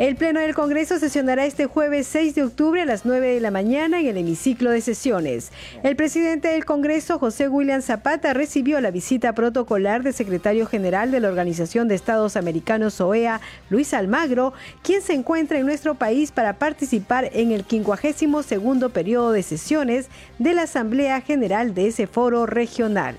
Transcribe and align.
El 0.00 0.16
Pleno 0.16 0.40
del 0.40 0.54
Congreso 0.54 0.98
sesionará 0.98 1.44
este 1.44 1.66
jueves 1.66 2.06
6 2.06 2.34
de 2.34 2.42
octubre 2.42 2.80
a 2.80 2.86
las 2.86 3.04
9 3.04 3.34
de 3.34 3.40
la 3.40 3.50
mañana 3.50 4.00
en 4.00 4.06
el 4.06 4.16
hemiciclo 4.16 4.70
de 4.70 4.80
sesiones. 4.80 5.52
El 5.82 5.94
presidente 5.94 6.48
del 6.48 6.64
Congreso, 6.64 7.18
José 7.18 7.50
William 7.50 7.82
Zapata, 7.82 8.32
recibió 8.32 8.80
la 8.80 8.92
visita 8.92 9.34
protocolar 9.34 10.02
del 10.02 10.14
secretario 10.14 10.64
general 10.64 11.10
de 11.10 11.20
la 11.20 11.28
Organización 11.28 11.86
de 11.86 11.96
Estados 11.96 12.36
Americanos, 12.36 12.98
OEA, 12.98 13.42
Luis 13.68 13.92
Almagro, 13.92 14.54
quien 14.82 15.02
se 15.02 15.12
encuentra 15.12 15.58
en 15.58 15.66
nuestro 15.66 15.94
país 15.96 16.32
para 16.32 16.54
participar 16.54 17.28
en 17.34 17.52
el 17.52 17.66
52 17.66 18.92
periodo 18.92 19.32
de 19.32 19.42
sesiones 19.42 20.08
de 20.38 20.54
la 20.54 20.62
Asamblea 20.62 21.20
General 21.20 21.74
de 21.74 21.88
ese 21.88 22.06
foro 22.06 22.46
regional. 22.46 23.16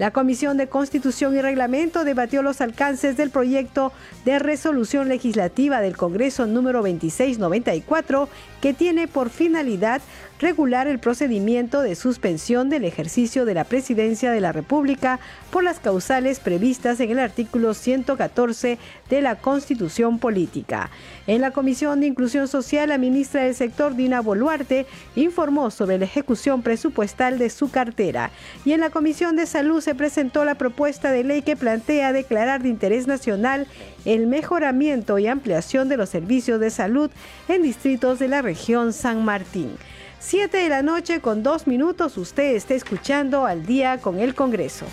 La 0.00 0.12
Comisión 0.12 0.56
de 0.56 0.66
Constitución 0.66 1.36
y 1.36 1.42
Reglamento 1.42 2.04
debatió 2.04 2.40
los 2.40 2.62
alcances 2.62 3.18
del 3.18 3.28
proyecto 3.28 3.92
de 4.24 4.38
resolución 4.38 5.10
legislativa 5.10 5.82
del 5.82 5.94
Congreso 5.94 6.46
número 6.46 6.78
2694 6.78 8.26
que 8.62 8.72
tiene 8.72 9.08
por 9.08 9.28
finalidad 9.28 10.00
regular 10.40 10.88
el 10.88 10.98
procedimiento 10.98 11.82
de 11.82 11.94
suspensión 11.94 12.70
del 12.70 12.84
ejercicio 12.84 13.44
de 13.44 13.54
la 13.54 13.64
presidencia 13.64 14.32
de 14.32 14.40
la 14.40 14.52
República 14.52 15.20
por 15.50 15.62
las 15.62 15.78
causales 15.78 16.40
previstas 16.40 16.98
en 17.00 17.10
el 17.10 17.18
artículo 17.18 17.74
114 17.74 18.78
de 19.10 19.22
la 19.22 19.36
Constitución 19.36 20.18
Política. 20.18 20.90
En 21.26 21.42
la 21.42 21.50
Comisión 21.50 22.00
de 22.00 22.06
Inclusión 22.06 22.48
Social, 22.48 22.88
la 22.88 22.98
ministra 22.98 23.42
del 23.42 23.54
sector, 23.54 23.94
Dina 23.94 24.22
Boluarte, 24.22 24.86
informó 25.14 25.70
sobre 25.70 25.98
la 25.98 26.06
ejecución 26.06 26.62
presupuestal 26.62 27.38
de 27.38 27.50
su 27.50 27.70
cartera. 27.70 28.30
Y 28.64 28.72
en 28.72 28.80
la 28.80 28.90
Comisión 28.90 29.36
de 29.36 29.44
Salud 29.46 29.82
se 29.82 29.94
presentó 29.94 30.46
la 30.46 30.54
propuesta 30.54 31.12
de 31.12 31.22
ley 31.22 31.42
que 31.42 31.56
plantea 31.56 32.12
declarar 32.12 32.62
de 32.62 32.70
interés 32.70 33.06
nacional 33.06 33.66
el 34.06 34.26
mejoramiento 34.26 35.18
y 35.18 35.26
ampliación 35.26 35.90
de 35.90 35.98
los 35.98 36.08
servicios 36.08 36.58
de 36.60 36.70
salud 36.70 37.10
en 37.48 37.62
distritos 37.62 38.18
de 38.18 38.28
la 38.28 38.40
región 38.40 38.94
San 38.94 39.22
Martín. 39.22 39.76
7 40.20 40.54
de 40.58 40.68
la 40.68 40.82
noche 40.82 41.22
con 41.22 41.42
dos 41.42 41.66
minutos 41.66 42.18
usted 42.18 42.54
está 42.54 42.74
escuchando 42.74 43.46
al 43.46 43.64
día 43.64 43.96
con 44.02 44.20
el 44.20 44.34
Congreso. 44.34 44.84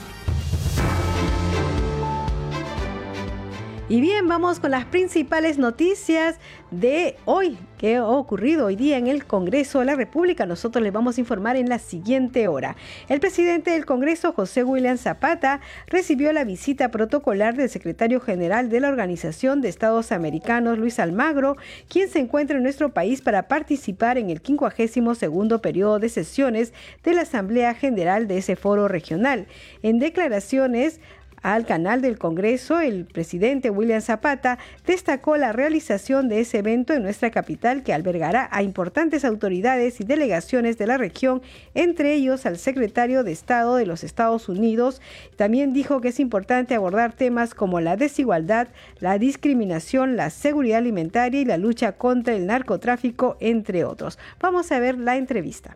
Y 3.89 4.01
bien, 4.01 4.27
vamos 4.27 4.59
con 4.59 4.71
las 4.71 4.83
principales 4.83 5.57
noticias 5.57 6.39
de 6.71 7.15
hoy, 7.23 7.57
que 7.77 7.95
ha 7.95 8.05
ocurrido 8.05 8.65
hoy 8.65 8.75
día 8.75 8.97
en 8.97 9.07
el 9.07 9.23
Congreso 9.23 9.79
de 9.79 9.85
la 9.85 9.95
República. 9.95 10.45
Nosotros 10.45 10.83
les 10.83 10.91
vamos 10.91 11.17
a 11.17 11.21
informar 11.21 11.55
en 11.55 11.69
la 11.69 11.79
siguiente 11.79 12.49
hora. 12.49 12.75
El 13.07 13.21
presidente 13.21 13.71
del 13.71 13.85
Congreso, 13.85 14.33
José 14.33 14.65
William 14.65 14.97
Zapata, 14.97 15.61
recibió 15.85 16.33
la 16.33 16.43
visita 16.43 16.91
protocolar 16.91 17.55
del 17.55 17.69
secretario 17.69 18.19
general 18.19 18.67
de 18.67 18.81
la 18.81 18.89
Organización 18.89 19.61
de 19.61 19.69
Estados 19.69 20.11
Americanos, 20.11 20.77
Luis 20.77 20.99
Almagro, 20.99 21.55
quien 21.87 22.09
se 22.09 22.19
encuentra 22.19 22.57
en 22.57 22.63
nuestro 22.63 22.93
país 22.93 23.21
para 23.21 23.47
participar 23.47 24.17
en 24.17 24.29
el 24.29 24.41
52 24.41 25.61
periodo 25.61 25.99
de 25.99 26.09
sesiones 26.09 26.73
de 27.05 27.13
la 27.13 27.21
Asamblea 27.21 27.73
General 27.73 28.27
de 28.27 28.39
ese 28.39 28.57
foro 28.57 28.89
regional. 28.89 29.47
En 29.81 29.99
declaraciones, 29.99 30.99
al 31.43 31.65
canal 31.65 32.01
del 32.01 32.17
Congreso, 32.17 32.79
el 32.79 33.05
presidente 33.05 33.69
William 33.69 34.01
Zapata 34.01 34.57
destacó 34.85 35.37
la 35.37 35.51
realización 35.51 36.29
de 36.29 36.39
ese 36.39 36.57
evento 36.57 36.93
en 36.93 37.03
nuestra 37.03 37.31
capital 37.31 37.83
que 37.83 37.93
albergará 37.93 38.49
a 38.51 38.63
importantes 38.63 39.23
autoridades 39.23 40.01
y 40.01 40.03
delegaciones 40.03 40.77
de 40.77 40.87
la 40.87 40.97
región, 40.97 41.41
entre 41.75 42.13
ellos 42.13 42.45
al 42.45 42.57
secretario 42.57 43.23
de 43.23 43.31
Estado 43.31 43.75
de 43.75 43.85
los 43.85 44.03
Estados 44.03 44.49
Unidos. 44.49 45.01
También 45.35 45.73
dijo 45.73 46.01
que 46.01 46.09
es 46.09 46.19
importante 46.19 46.75
abordar 46.75 47.13
temas 47.13 47.53
como 47.53 47.79
la 47.81 47.97
desigualdad, 47.97 48.67
la 48.99 49.17
discriminación, 49.19 50.17
la 50.17 50.31
seguridad 50.31 50.79
alimentaria 50.79 51.39
y 51.39 51.45
la 51.45 51.57
lucha 51.57 51.93
contra 51.93 52.35
el 52.35 52.47
narcotráfico, 52.47 53.37
entre 53.39 53.85
otros. 53.85 54.17
Vamos 54.39 54.71
a 54.71 54.79
ver 54.79 54.97
la 54.97 55.17
entrevista. 55.17 55.75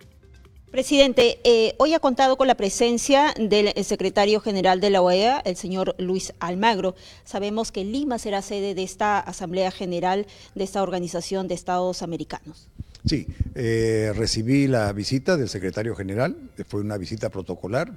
Presidente, 0.71 1.39
eh, 1.43 1.75
hoy 1.79 1.93
ha 1.93 1.99
contado 1.99 2.37
con 2.37 2.47
la 2.47 2.55
presencia 2.55 3.33
del 3.37 3.73
secretario 3.83 4.39
general 4.39 4.79
de 4.79 4.89
la 4.89 5.01
OEA, 5.01 5.41
el 5.43 5.57
señor 5.57 5.95
Luis 5.97 6.31
Almagro. 6.39 6.95
Sabemos 7.25 7.73
que 7.73 7.83
Lima 7.83 8.17
será 8.17 8.41
sede 8.41 8.73
de 8.73 8.83
esta 8.83 9.19
Asamblea 9.19 9.69
General 9.71 10.25
de 10.55 10.63
esta 10.63 10.81
Organización 10.81 11.49
de 11.49 11.55
Estados 11.55 12.01
Americanos. 12.01 12.69
Sí, 13.05 13.27
eh, 13.53 14.13
recibí 14.15 14.67
la 14.67 14.93
visita 14.93 15.35
del 15.35 15.49
secretario 15.49 15.93
general, 15.93 16.37
fue 16.65 16.79
una 16.79 16.97
visita 16.97 17.29
protocolar. 17.29 17.91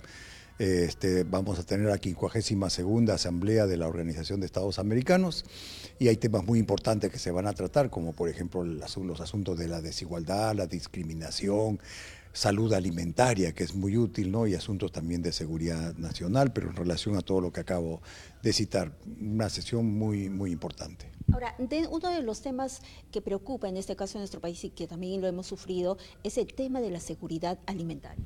Este, 0.58 1.22
vamos 1.22 1.60
a 1.60 1.62
tener 1.62 1.86
la 1.86 1.98
52 1.98 3.08
Asamblea 3.08 3.66
de 3.66 3.76
la 3.76 3.86
Organización 3.86 4.40
de 4.40 4.46
Estados 4.46 4.80
Americanos 4.80 5.44
y 6.00 6.08
hay 6.08 6.16
temas 6.16 6.44
muy 6.44 6.58
importantes 6.58 7.12
que 7.12 7.18
se 7.20 7.30
van 7.30 7.46
a 7.46 7.52
tratar, 7.52 7.88
como 7.88 8.14
por 8.14 8.28
ejemplo 8.28 8.64
los 8.64 9.20
asuntos 9.20 9.58
de 9.58 9.68
la 9.68 9.80
desigualdad, 9.80 10.54
la 10.56 10.66
discriminación, 10.66 11.78
salud 12.34 12.72
alimentaria, 12.74 13.54
que 13.54 13.62
es 13.62 13.74
muy 13.74 13.96
útil, 13.96 14.30
¿no? 14.30 14.46
y 14.46 14.54
asuntos 14.54 14.92
también 14.92 15.22
de 15.22 15.32
seguridad 15.32 15.94
nacional, 15.96 16.52
pero 16.52 16.68
en 16.68 16.76
relación 16.76 17.16
a 17.16 17.22
todo 17.22 17.40
lo 17.40 17.52
que 17.52 17.60
acabo 17.60 18.02
de 18.42 18.52
citar, 18.52 18.92
una 19.20 19.48
sesión 19.48 19.86
muy, 19.86 20.28
muy 20.28 20.50
importante. 20.50 21.06
Ahora, 21.32 21.54
uno 21.90 22.10
de 22.10 22.22
los 22.22 22.42
temas 22.42 22.82
que 23.10 23.22
preocupa 23.22 23.68
en 23.68 23.76
este 23.76 23.96
caso 23.96 24.18
en 24.18 24.22
nuestro 24.22 24.40
país 24.40 24.62
y 24.64 24.70
que 24.70 24.86
también 24.86 25.20
lo 25.20 25.28
hemos 25.28 25.46
sufrido 25.46 25.96
es 26.22 26.36
el 26.36 26.52
tema 26.52 26.80
de 26.80 26.90
la 26.90 27.00
seguridad 27.00 27.58
alimentaria. 27.66 28.24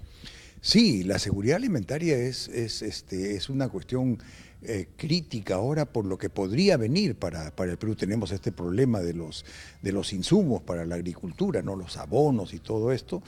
Sí, 0.60 1.04
la 1.04 1.18
seguridad 1.18 1.56
alimentaria 1.56 2.16
es, 2.16 2.48
es, 2.48 2.82
este, 2.82 3.36
es 3.36 3.48
una 3.48 3.68
cuestión 3.68 4.18
eh, 4.62 4.88
crítica 4.96 5.54
ahora 5.54 5.84
por 5.84 6.04
lo 6.04 6.18
que 6.18 6.30
podría 6.30 6.76
venir 6.76 7.14
para, 7.14 7.54
para, 7.54 7.70
el 7.70 7.78
Perú. 7.78 7.94
Tenemos 7.94 8.32
este 8.32 8.50
problema 8.50 9.00
de 9.00 9.14
los, 9.14 9.44
de 9.82 9.92
los 9.92 10.12
insumos 10.12 10.62
para 10.62 10.84
la 10.84 10.96
agricultura, 10.96 11.62
¿no? 11.62 11.76
los 11.76 11.96
abonos 11.96 12.52
y 12.54 12.58
todo 12.58 12.90
esto 12.90 13.22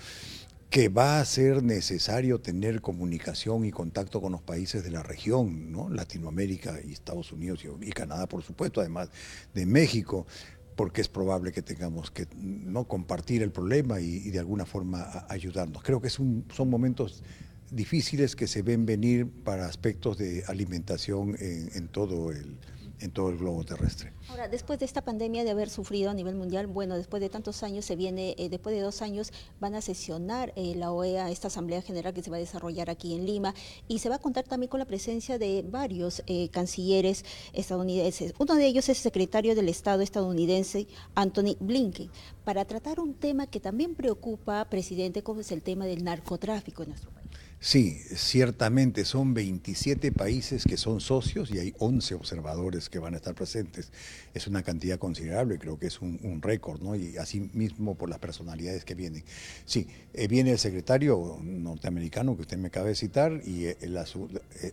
que 0.71 0.89
va 0.89 1.21
a 1.21 1.25
ser 1.25 1.65
necesario 1.65 2.41
tener 2.41 2.81
comunicación 2.81 3.65
y 3.65 3.73
contacto 3.73 4.21
con 4.21 4.31
los 4.31 4.41
países 4.41 4.85
de 4.85 4.93
la 4.93 5.03
región, 5.03 5.73
¿no? 5.73 5.91
Latinoamérica 5.91 6.79
y 6.87 6.93
Estados 6.93 7.33
Unidos 7.33 7.65
y, 7.81 7.91
Canadá, 7.91 8.29
por 8.29 8.45
supuesto, 8.45 8.81
además 8.81 9.11
de 9.53 9.67
México, 9.67 10.29
porque 10.77 11.01
es 11.01 11.09
probable 11.09 11.51
que 11.51 11.61
tengamos 11.61 12.13
que 12.13 12.29
¿no? 12.37 12.85
compartir 12.85 13.43
el 13.43 13.51
problema 13.51 14.01
y, 14.01 14.31
de 14.31 14.39
alguna 14.39 14.65
forma 14.65 15.27
ayudarnos. 15.29 15.83
Creo 15.83 16.01
que 16.01 16.09
son 16.09 16.45
momentos 16.67 17.25
difíciles 17.73 18.37
que 18.37 18.47
se 18.47 18.63
ven 18.63 18.87
venir 18.87 19.29
para 19.29 19.67
aspectos 19.67 20.19
de 20.19 20.45
alimentación 20.47 21.37
en 21.41 21.89
todo 21.89 22.31
el, 22.31 22.57
en 23.01 23.11
todo 23.11 23.31
el 23.31 23.39
globo 23.39 23.65
terrestre. 23.65 24.13
Ahora, 24.29 24.49
después 24.49 24.79
de 24.79 24.85
esta 24.85 25.03
pandemia 25.03 25.45
de 25.45 25.51
haber 25.51 25.71
sufrido 25.71 26.11
a 26.11 26.15
nivel 26.15 26.35
mundial, 26.35 26.67
bueno, 26.67 26.97
después 26.97 27.21
de 27.21 27.29
tantos 27.29 27.63
años 27.63 27.85
se 27.85 27.97
viene, 27.97 28.35
eh, 28.39 28.49
después 28.49 28.75
de 28.75 28.83
dos 28.83 29.03
años 29.03 29.33
van 29.59 29.75
a 29.75 29.81
sesionar 29.81 30.53
eh, 30.57 30.75
la 30.77 30.93
OEA, 30.93 31.31
esta 31.31 31.49
Asamblea 31.49 31.83
General 31.83 32.15
que 32.15 32.23
se 32.23 32.31
va 32.31 32.37
a 32.37 32.41
desarrollar 32.41 32.91
aquí 32.91 33.15
en 33.15 33.27
Lima, 33.27 33.55
y 33.89 33.99
se 33.99 34.09
va 34.09 34.17
a 34.17 34.19
contar 34.19 34.45
también 34.45 34.69
con 34.69 34.79
la 34.79 34.87
presencia 34.87 35.39
de 35.39 35.65
varios 35.69 36.23
eh, 36.27 36.49
cancilleres 36.51 37.25
estadounidenses. 37.53 38.35
Uno 38.39 38.55
de 38.55 38.67
ellos 38.67 38.89
es 38.89 38.99
el 38.99 39.03
secretario 39.03 39.55
del 39.55 39.69
Estado 39.69 40.03
estadounidense, 40.03 40.87
Anthony 41.15 41.57
Blinken, 41.61 42.11
para 42.45 42.65
tratar 42.65 43.01
un 43.01 43.15
tema 43.15 43.47
que 43.47 43.61
también 43.61 43.95
preocupa, 43.95 44.65
presidente, 44.69 45.23
como 45.23 45.41
es 45.41 45.53
el 45.53 45.63
tema 45.63 45.87
del 45.87 46.05
narcotráfico 46.05 46.83
en 46.83 46.91
nuestro 46.91 47.11
país. 47.11 47.20
Sí, 47.63 48.01
ciertamente 48.17 49.05
son 49.05 49.35
27 49.35 50.13
países 50.13 50.65
que 50.65 50.79
son 50.79 50.99
socios 50.99 51.51
y 51.51 51.59
hay 51.59 51.75
11 51.79 52.15
observadores 52.15 52.89
que 52.89 52.99
van 52.99 53.13
a 53.13 53.19
estar 53.19 53.35
presentes. 53.35 53.93
Es 54.33 54.47
una 54.47 54.63
cantidad 54.63 54.99
considerable, 54.99 55.59
creo 55.59 55.79
que 55.79 55.89
es 55.89 56.01
un, 56.01 56.41
récord, 56.41 56.81
¿no? 56.81 56.97
Y 56.97 57.19
así 57.19 57.51
mismo 57.53 57.97
por 57.97 58.09
las 58.09 58.19
personalidades 58.19 58.87
que 58.87 58.95
vienen. 58.95 59.25
Sí, 59.67 59.87
eh, 60.15 60.27
viene 60.27 60.53
el 60.53 60.59
secretario 60.59 61.39
norteamericano 61.43 62.35
que 62.35 62.43
usted 62.43 62.57
me 62.57 62.69
acaba 62.69 62.87
de 62.87 62.95
citar 62.95 63.43
y 63.45 63.67
eh, 63.67 63.77
el, 63.83 63.95
eh, 63.99 64.73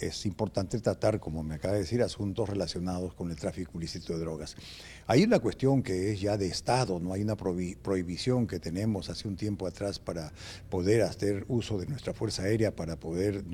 es 0.00 0.26
importante 0.26 0.80
tratar, 0.80 1.20
como 1.20 1.42
me 1.42 1.54
acaba 1.54 1.74
de 1.74 1.80
decir, 1.80 2.02
asuntos 2.02 2.48
relacionados 2.48 3.14
con 3.14 3.30
el 3.30 3.36
tráfico 3.36 3.78
ilícito 3.78 4.12
de 4.14 4.20
drogas. 4.20 4.56
Hay 5.06 5.22
una 5.22 5.38
cuestión 5.38 5.82
que 5.82 6.12
es 6.12 6.20
ya 6.20 6.38
de 6.38 6.46
Estado, 6.46 6.98
no 6.98 7.12
hay 7.12 7.22
una 7.22 7.36
prohibición 7.36 8.46
que 8.46 8.58
tenemos 8.58 9.10
hace 9.10 9.28
un 9.28 9.36
tiempo 9.36 9.66
atrás 9.66 9.98
para 9.98 10.32
poder 10.70 11.02
hacer 11.02 11.44
uso 11.48 11.78
de 11.78 11.86
nuestra 11.86 12.14
Fuerza 12.14 12.44
Aérea, 12.44 12.74
para 12.74 12.96
poder 12.96 13.44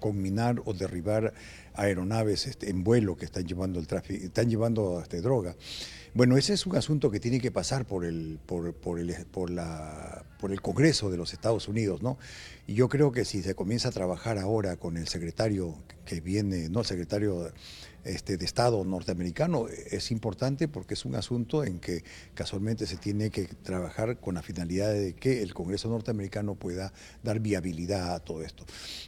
combinar 0.00 0.60
o 0.66 0.74
derribar 0.74 1.32
aeronaves 1.74 2.46
este, 2.46 2.68
en 2.68 2.84
vuelo 2.84 3.16
que 3.16 3.24
están 3.24 3.46
llevando 3.46 3.80
el 3.80 3.86
tráfico, 3.86 4.22
están 4.22 4.50
llevando 4.50 5.00
este, 5.00 5.22
droga. 5.22 5.56
Bueno, 6.12 6.36
ese 6.36 6.54
es 6.54 6.66
un 6.66 6.76
asunto 6.76 7.10
que 7.10 7.20
tiene 7.20 7.40
que 7.40 7.50
pasar 7.50 7.86
por 7.86 8.04
el, 8.04 8.38
por, 8.44 8.74
por 8.74 8.98
el, 8.98 9.14
por 9.30 9.50
la, 9.50 10.24
por 10.38 10.52
el 10.52 10.60
Congreso 10.60 11.10
de 11.10 11.16
los 11.16 11.32
Estados 11.32 11.68
Unidos, 11.68 12.02
¿no? 12.02 12.18
Y 12.66 12.74
yo 12.74 12.88
creo 12.88 13.12
que 13.12 13.24
si 13.24 13.42
se 13.42 13.54
comienza 13.54 13.88
a 13.88 13.92
trabajar 13.92 14.38
ahora 14.38 14.76
con 14.76 14.96
el 14.96 15.08
secretario 15.08 15.74
que 16.04 16.20
viene, 16.20 16.68
no 16.68 16.80
el 16.80 16.86
secretario 16.86 17.52
este, 18.06 18.36
de 18.36 18.44
Estado 18.44 18.84
norteamericano 18.84 19.66
es 19.68 20.10
importante 20.10 20.68
porque 20.68 20.94
es 20.94 21.04
un 21.04 21.14
asunto 21.14 21.64
en 21.64 21.78
que 21.78 22.04
casualmente 22.34 22.86
se 22.86 22.96
tiene 22.96 23.30
que 23.30 23.44
trabajar 23.44 24.18
con 24.18 24.34
la 24.34 24.42
finalidad 24.42 24.92
de 24.92 25.14
que 25.14 25.42
el 25.42 25.54
Congreso 25.54 25.88
norteamericano 25.88 26.54
pueda 26.54 26.92
dar 27.22 27.40
viabilidad 27.40 28.14
a 28.14 28.20
todo 28.20 28.42
esto. 28.42 28.64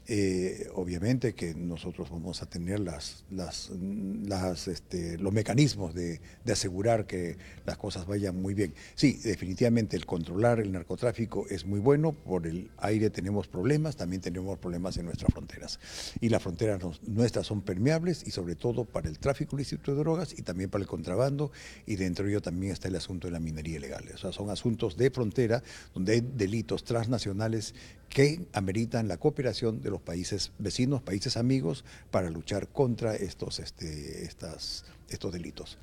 Eh, 0.06 0.68
obviamente 0.74 1.34
que 1.34 1.54
nosotros 1.54 2.10
vamos 2.10 2.42
a 2.42 2.46
tener 2.46 2.80
las, 2.80 3.24
las, 3.30 4.68
este, 4.68 5.18
los 5.18 5.32
mecanismos 5.32 5.94
de 5.94 6.20
asegurar 6.50 7.06
que 7.06 7.36
las 7.66 7.76
cosas 7.76 8.06
vayan 8.06 8.40
muy 8.40 8.54
bien. 8.54 8.74
Sí, 8.94 9.20
definitivamente 9.22 9.96
el 9.96 10.06
controlar 10.06 10.60
el 10.60 10.72
narcotráfico 10.72 11.46
es 11.48 11.64
muy 11.64 11.80
bueno, 11.80 12.12
por 12.12 12.46
el 12.46 12.70
aire 12.78 13.10
tenemos 13.10 13.46
problemas, 13.46 13.96
también 13.96 14.22
tenemos 14.22 14.58
problemas 14.58 14.96
en 14.96 15.06
nuestras 15.06 15.32
fronteras. 15.32 15.78
Y 16.20 16.28
las 16.28 16.42
fronteras 16.42 16.80
nuestras 17.06 17.46
son 17.46 17.62
permeables 17.62 18.26
y 18.26 18.30
sobre 18.30 18.54
todo 18.54 18.84
para 18.88 19.08
el 19.08 19.19
tráfico 19.19 19.56
ilícito 19.56 19.93
de 19.93 19.99
drogas 19.99 20.35
y 20.37 20.43
también 20.43 20.70
para 20.70 20.82
el 20.82 20.88
contrabando 20.88 21.52
y 21.87 21.96
dentro 21.96 22.25
de 22.25 22.32
ello 22.32 22.43
también 22.43 22.73
está 22.73 22.88
el 22.88 22.96
asunto 22.96 23.29
de 23.29 23.32
la 23.32 23.40
minería 23.40 23.76
ilegal. 23.76 24.05
O 24.14 24.19
sea, 24.19 24.32
son 24.32 24.50
asuntos 24.50 24.96
de 24.96 25.11
frontera 25.11 25.62
donde 25.94 26.14
hay 26.14 26.20
delitos 26.20 26.85
transnacionales 26.85 27.75
que 28.08 28.46
ameritan 28.52 29.08
la 29.08 29.19
cooperación 29.19 29.81
de 29.81 29.90
los 29.90 30.00
países 30.00 30.52
vecinos, 30.58 31.02
países 31.02 31.37
amigos, 31.37 31.85
para 32.11 32.31
luchar 32.31 32.69
contra 32.69 33.14
estos, 33.14 33.58
este, 33.58 34.25
estas, 34.25 34.85
estos 35.08 35.32
delitos. 35.32 35.78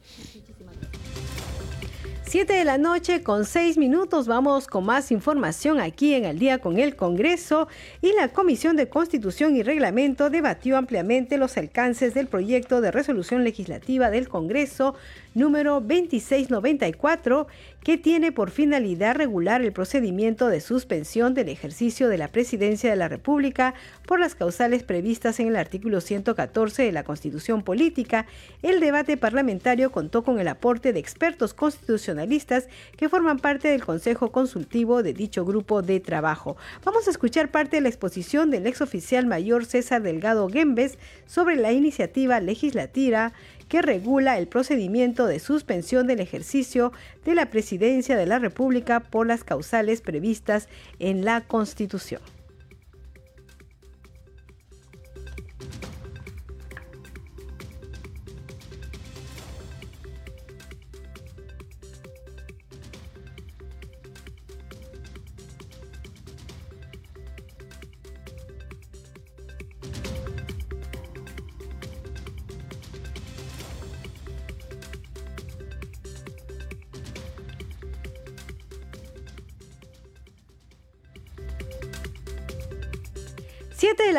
7 2.27 2.53
de 2.53 2.65
la 2.65 2.79
noche 2.79 3.21
con 3.21 3.45
6 3.45 3.77
minutos 3.77 4.27
vamos 4.27 4.67
con 4.67 4.83
más 4.83 5.11
información 5.11 5.79
aquí 5.79 6.15
en 6.15 6.25
el 6.25 6.39
día 6.39 6.57
con 6.57 6.79
el 6.79 6.95
Congreso 6.95 7.67
y 8.01 8.13
la 8.13 8.29
Comisión 8.29 8.75
de 8.75 8.89
Constitución 8.89 9.55
y 9.55 9.61
Reglamento 9.61 10.29
debatió 10.29 10.75
ampliamente 10.75 11.37
los 11.37 11.55
alcances 11.55 12.13
del 12.13 12.27
proyecto 12.27 12.81
de 12.81 12.91
resolución 12.91 13.43
legislativa 13.43 14.09
del 14.09 14.27
Congreso 14.27 14.95
número 15.35 15.81
2694 15.81 17.47
que 17.83 17.99
tiene 17.99 18.31
por 18.31 18.49
finalidad 18.49 19.15
regular 19.15 19.61
el 19.61 19.71
procedimiento 19.71 20.47
de 20.47 20.59
suspensión 20.59 21.35
del 21.35 21.49
ejercicio 21.49 22.09
de 22.09 22.17
la 22.17 22.29
presidencia 22.29 22.89
de 22.89 22.95
la 22.95 23.09
República 23.09 23.75
por 24.07 24.19
las 24.19 24.33
causales 24.33 24.81
previstas 24.81 25.39
en 25.39 25.49
el 25.49 25.55
artículo 25.55 26.01
114 26.01 26.81
de 26.81 26.91
la 26.91 27.03
Constitución 27.03 27.61
Política. 27.61 28.25
El 28.63 28.79
debate 28.79 29.17
parlamentario 29.17 29.91
contó 29.91 30.23
con 30.23 30.39
el 30.39 30.47
aporte 30.47 30.93
de 30.93 30.99
expertos 30.99 31.53
constitucionalistas 31.53 32.67
que 32.97 33.09
forman 33.09 33.37
parte 33.37 33.67
del 33.67 33.85
Consejo 33.85 34.31
Consultivo 34.31 35.03
de 35.03 35.13
dicho 35.13 35.45
grupo 35.45 35.83
de 35.83 35.99
trabajo. 35.99 36.57
Vamos 36.83 37.07
a 37.07 37.11
escuchar 37.11 37.51
parte 37.51 37.77
de 37.77 37.81
la 37.81 37.89
exposición 37.89 38.49
del 38.49 38.65
exoficial 38.65 39.27
mayor 39.27 39.65
César 39.65 40.01
Delgado 40.01 40.49
Gembes 40.49 40.97
sobre 41.27 41.57
la 41.57 41.73
iniciativa 41.73 42.39
legislativa 42.39 43.33
que 43.67 43.81
regula 43.81 44.37
el 44.37 44.47
procedimiento 44.47 45.25
de 45.25 45.39
suspensión 45.39 46.07
del 46.07 46.19
ejercicio 46.19 46.91
de 47.23 47.35
la 47.35 47.49
presidencia 47.49 48.15
de 48.15 48.25
la 48.25 48.39
República 48.39 48.99
por 48.99 49.27
las 49.27 49.43
causales 49.43 50.01
previstas 50.01 50.67
en 50.99 51.25
la 51.25 51.41
Constitución. 51.41 52.21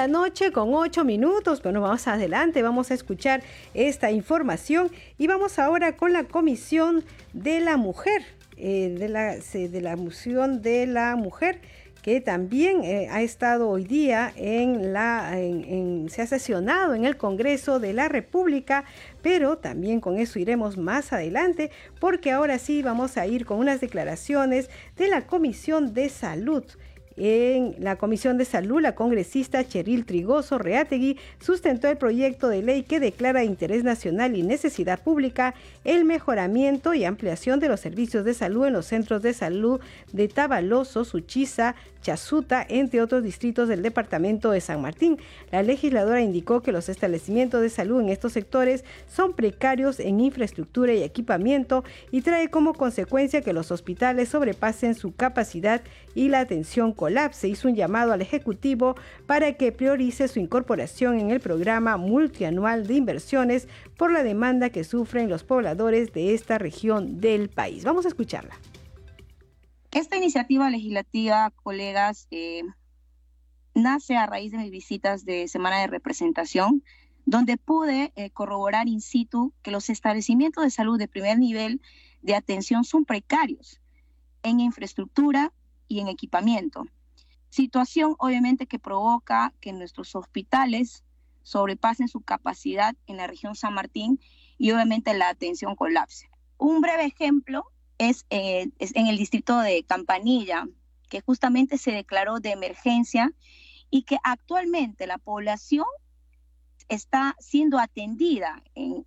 Noche 0.06 0.52
con 0.52 0.74
8 0.74 1.04
minutos. 1.04 1.62
Bueno, 1.62 1.80
vamos 1.80 2.06
adelante, 2.08 2.62
vamos 2.62 2.90
a 2.90 2.94
escuchar 2.94 3.42
esta 3.74 4.10
información 4.10 4.90
y 5.18 5.26
vamos 5.26 5.58
ahora 5.58 5.96
con 5.96 6.12
la 6.12 6.24
Comisión 6.24 7.04
de 7.32 7.60
la 7.60 7.76
Mujer, 7.76 8.22
eh, 8.56 8.94
de, 8.98 9.08
la, 9.08 9.36
de 9.36 9.80
la 9.80 9.96
Moción 9.96 10.62
de 10.62 10.86
la 10.86 11.16
Mujer 11.16 11.60
que 12.06 12.20
también 12.20 12.84
eh, 12.84 13.08
ha 13.10 13.20
estado 13.20 13.68
hoy 13.68 13.82
día 13.82 14.32
en 14.36 14.92
la, 14.92 15.32
se 16.08 16.22
ha 16.22 16.26
sesionado 16.28 16.94
en 16.94 17.04
el 17.04 17.16
Congreso 17.16 17.80
de 17.80 17.92
la 17.92 18.08
República, 18.08 18.84
pero 19.22 19.58
también 19.58 20.00
con 20.00 20.16
eso 20.20 20.38
iremos 20.38 20.76
más 20.76 21.12
adelante, 21.12 21.72
porque 21.98 22.30
ahora 22.30 22.60
sí 22.60 22.80
vamos 22.80 23.16
a 23.16 23.26
ir 23.26 23.44
con 23.44 23.58
unas 23.58 23.80
declaraciones 23.80 24.70
de 24.96 25.08
la 25.08 25.26
Comisión 25.26 25.94
de 25.94 26.08
Salud. 26.08 26.62
En 27.18 27.76
la 27.78 27.96
Comisión 27.96 28.36
de 28.36 28.44
Salud, 28.44 28.80
la 28.82 28.94
congresista 28.94 29.66
Cheryl 29.66 30.04
Trigoso 30.04 30.58
Reategui 30.58 31.16
sustentó 31.40 31.88
el 31.88 31.96
proyecto 31.96 32.48
de 32.48 32.62
ley 32.62 32.82
que 32.82 33.00
declara 33.00 33.40
de 33.40 33.46
interés 33.46 33.84
nacional 33.84 34.36
y 34.36 34.42
necesidad 34.42 35.02
pública 35.02 35.54
el 35.84 36.04
mejoramiento 36.04 36.92
y 36.92 37.04
ampliación 37.04 37.58
de 37.58 37.68
los 37.68 37.80
servicios 37.80 38.26
de 38.26 38.34
salud 38.34 38.66
en 38.66 38.74
los 38.74 38.86
centros 38.86 39.22
de 39.22 39.32
salud 39.32 39.80
de 40.12 40.28
Tabaloso, 40.28 41.06
Suchiza, 41.06 41.74
Chazuta, 42.02 42.64
entre 42.68 43.00
otros 43.00 43.24
distritos 43.24 43.68
del 43.68 43.82
departamento 43.82 44.50
de 44.50 44.60
San 44.60 44.80
Martín. 44.80 45.18
La 45.50 45.62
legisladora 45.62 46.20
indicó 46.20 46.60
que 46.60 46.70
los 46.70 46.88
establecimientos 46.88 47.62
de 47.62 47.70
salud 47.70 48.00
en 48.00 48.10
estos 48.10 48.32
sectores 48.32 48.84
son 49.08 49.32
precarios 49.32 49.98
en 49.98 50.20
infraestructura 50.20 50.92
y 50.92 51.02
equipamiento 51.02 51.82
y 52.12 52.20
trae 52.20 52.48
como 52.48 52.74
consecuencia 52.74 53.40
que 53.40 53.52
los 53.52 53.72
hospitales 53.72 54.28
sobrepasen 54.28 54.94
su 54.94 55.14
capacidad 55.14 55.80
y 56.14 56.28
la 56.28 56.40
atención 56.40 56.92
colapse. 57.06 57.46
Hizo 57.46 57.68
un 57.68 57.76
llamado 57.76 58.12
al 58.12 58.20
Ejecutivo 58.20 58.96
para 59.26 59.52
que 59.52 59.70
priorice 59.70 60.26
su 60.26 60.40
incorporación 60.40 61.20
en 61.20 61.30
el 61.30 61.38
programa 61.38 61.96
multianual 61.96 62.88
de 62.88 62.94
inversiones 62.94 63.68
por 63.96 64.10
la 64.10 64.24
demanda 64.24 64.70
que 64.70 64.82
sufren 64.82 65.28
los 65.28 65.44
pobladores 65.44 66.12
de 66.12 66.34
esta 66.34 66.58
región 66.58 67.20
del 67.20 67.48
país. 67.48 67.84
Vamos 67.84 68.06
a 68.06 68.08
escucharla. 68.08 68.56
Esta 69.92 70.16
iniciativa 70.16 70.68
legislativa, 70.68 71.52
colegas, 71.62 72.26
eh, 72.32 72.62
nace 73.72 74.16
a 74.16 74.26
raíz 74.26 74.50
de 74.50 74.58
mis 74.58 74.72
visitas 74.72 75.24
de 75.24 75.46
semana 75.46 75.78
de 75.78 75.86
representación, 75.86 76.82
donde 77.24 77.56
pude 77.56 78.12
eh, 78.16 78.30
corroborar 78.30 78.88
in 78.88 79.00
situ 79.00 79.52
que 79.62 79.70
los 79.70 79.90
establecimientos 79.90 80.64
de 80.64 80.70
salud 80.70 80.98
de 80.98 81.06
primer 81.06 81.38
nivel 81.38 81.80
de 82.22 82.34
atención 82.34 82.82
son 82.82 83.04
precarios 83.04 83.80
en 84.42 84.58
infraestructura 84.58 85.52
y 85.86 86.00
en 86.00 86.08
equipamiento. 86.08 86.86
Situación 87.56 88.16
obviamente 88.18 88.66
que 88.66 88.78
provoca 88.78 89.54
que 89.62 89.72
nuestros 89.72 90.14
hospitales 90.14 91.04
sobrepasen 91.42 92.06
su 92.06 92.20
capacidad 92.20 92.94
en 93.06 93.16
la 93.16 93.26
región 93.26 93.54
San 93.54 93.72
Martín 93.72 94.20
y 94.58 94.72
obviamente 94.72 95.16
la 95.16 95.30
atención 95.30 95.74
colapse. 95.74 96.28
Un 96.58 96.82
breve 96.82 97.06
ejemplo 97.06 97.64
eh, 97.98 98.10
es, 98.78 98.94
en 98.94 99.06
el 99.06 99.16
distrito 99.16 99.58
de 99.60 99.84
Campanilla, 99.84 100.66
que 101.08 101.22
justamente 101.22 101.78
se 101.78 101.92
declaró 101.92 102.40
de 102.40 102.50
emergencia 102.50 103.32
y 103.88 104.02
que 104.02 104.18
actualmente 104.22 105.06
la 105.06 105.16
población 105.16 105.86
está 106.90 107.36
siendo 107.38 107.78
atendida 107.78 108.62
en, 108.74 109.06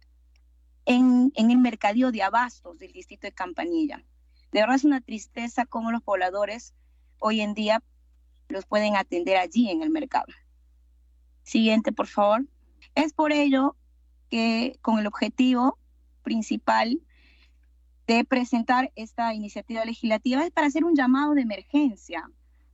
en, 0.85 1.31
en, 1.35 1.51
el 1.51 1.59
mercadillo 1.59 2.11
de 2.11 2.23
abastos 2.23 2.79
del 2.79 2.93
distrito 2.93 3.27
de 3.27 3.31
Campanilla. 3.31 4.03
De 4.51 4.61
verdad 4.61 4.77
es 4.77 4.85
una 4.85 5.01
tristeza 5.01 5.67
cómo 5.67 5.91
los 5.91 6.01
pobladores 6.01 6.73
hoy 7.19 7.41
en 7.41 7.53
día 7.53 7.83
los 8.49 8.65
pueden 8.65 8.95
atender 8.95 9.37
allí 9.37 9.69
en 9.69 9.83
el 9.83 9.89
mercado. 9.89 10.27
Siguiente, 11.43 11.91
por 11.91 12.07
favor. 12.07 12.45
Es 12.95 13.13
por 13.13 13.31
ello 13.31 13.75
que 14.29 14.77
con 14.81 14.99
el 14.99 15.07
objetivo 15.07 15.77
principal 16.23 16.99
de 18.07 18.25
presentar 18.25 18.91
esta 18.95 19.33
iniciativa 19.33 19.85
legislativa 19.85 20.43
es 20.43 20.51
para 20.51 20.67
hacer 20.67 20.83
un 20.83 20.95
llamado 20.95 21.35
de 21.35 21.41
emergencia 21.41 22.29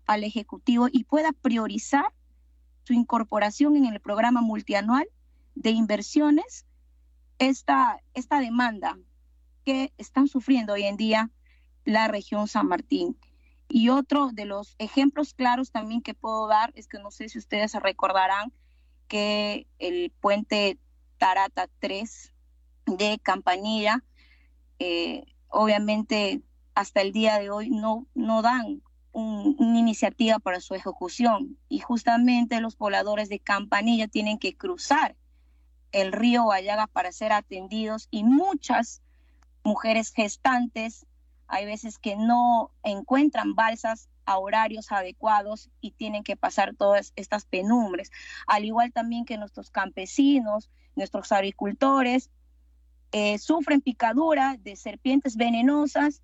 al 0.05 0.23
Ejecutivo 0.23 0.87
y 0.91 1.03
pueda 1.03 1.31
priorizar 1.33 2.05
su 2.83 2.93
incorporación 2.93 3.75
en 3.75 3.85
el 3.85 3.99
programa 3.99 4.41
multianual 4.41 5.07
de 5.55 5.71
inversiones 5.71 6.65
esta, 7.39 7.99
esta 8.13 8.39
demanda 8.39 8.97
que 9.65 9.91
están 9.97 10.27
sufriendo 10.27 10.73
hoy 10.73 10.83
en 10.83 10.95
día 10.95 11.31
la 11.83 12.07
región 12.07 12.47
San 12.47 12.67
Martín. 12.67 13.17
Y 13.67 13.89
otro 13.89 14.29
de 14.31 14.45
los 14.45 14.75
ejemplos 14.77 15.33
claros 15.33 15.71
también 15.71 16.01
que 16.01 16.13
puedo 16.13 16.47
dar 16.47 16.71
es 16.75 16.87
que 16.87 16.99
no 16.99 17.11
sé 17.11 17.29
si 17.29 17.39
ustedes 17.39 17.73
recordarán 17.73 18.53
que 19.07 19.67
el 19.79 20.11
puente 20.21 20.77
Tarata 21.17 21.67
3 21.79 22.33
de 22.85 23.19
Campanilla, 23.21 24.03
eh, 24.79 25.25
obviamente 25.47 26.41
hasta 26.73 27.01
el 27.01 27.11
día 27.11 27.39
de 27.39 27.49
hoy 27.49 27.69
no, 27.69 28.05
no 28.13 28.41
dan 28.41 28.81
una 29.13 29.79
iniciativa 29.79 30.39
para 30.39 30.59
su 30.59 30.75
ejecución. 30.75 31.57
Y 31.69 31.79
justamente 31.79 32.59
los 32.59 32.75
pobladores 32.75 33.29
de 33.29 33.39
Campanilla 33.39 34.07
tienen 34.07 34.37
que 34.37 34.55
cruzar 34.55 35.15
el 35.93 36.11
río 36.11 36.43
Guayaga 36.43 36.87
para 36.87 37.13
ser 37.13 37.31
atendidos 37.31 38.09
y 38.11 38.25
muchas 38.25 39.01
mujeres 39.63 40.11
gestantes 40.11 41.05
hay 41.47 41.65
veces 41.65 41.97
que 41.97 42.15
no 42.15 42.71
encuentran 42.83 43.55
balsas 43.55 44.09
a 44.25 44.37
horarios 44.37 44.91
adecuados 44.91 45.69
y 45.81 45.91
tienen 45.91 46.23
que 46.23 46.35
pasar 46.35 46.75
todas 46.75 47.13
estas 47.15 47.45
penumbres, 47.45 48.11
al 48.47 48.65
igual 48.65 48.91
también 48.91 49.25
que 49.25 49.37
nuestros 49.37 49.69
campesinos, 49.69 50.69
nuestros 50.95 51.31
agricultores 51.31 52.31
eh, 53.11 53.37
sufren 53.37 53.81
picadura 53.81 54.57
de 54.61 54.75
serpientes 54.75 55.37
venenosas 55.37 56.21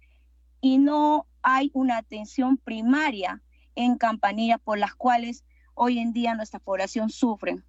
y 0.61 0.77
no 0.77 1.25
hay 1.41 1.71
una 1.73 1.97
atención 1.97 2.57
primaria 2.57 3.41
en 3.75 3.97
Campanilla 3.97 4.57
por 4.57 4.77
las 4.77 4.95
cuales 4.95 5.43
hoy 5.73 5.99
en 5.99 6.13
día 6.13 6.35
nuestra 6.35 6.59
población 6.59 7.09
sufre. 7.09 7.61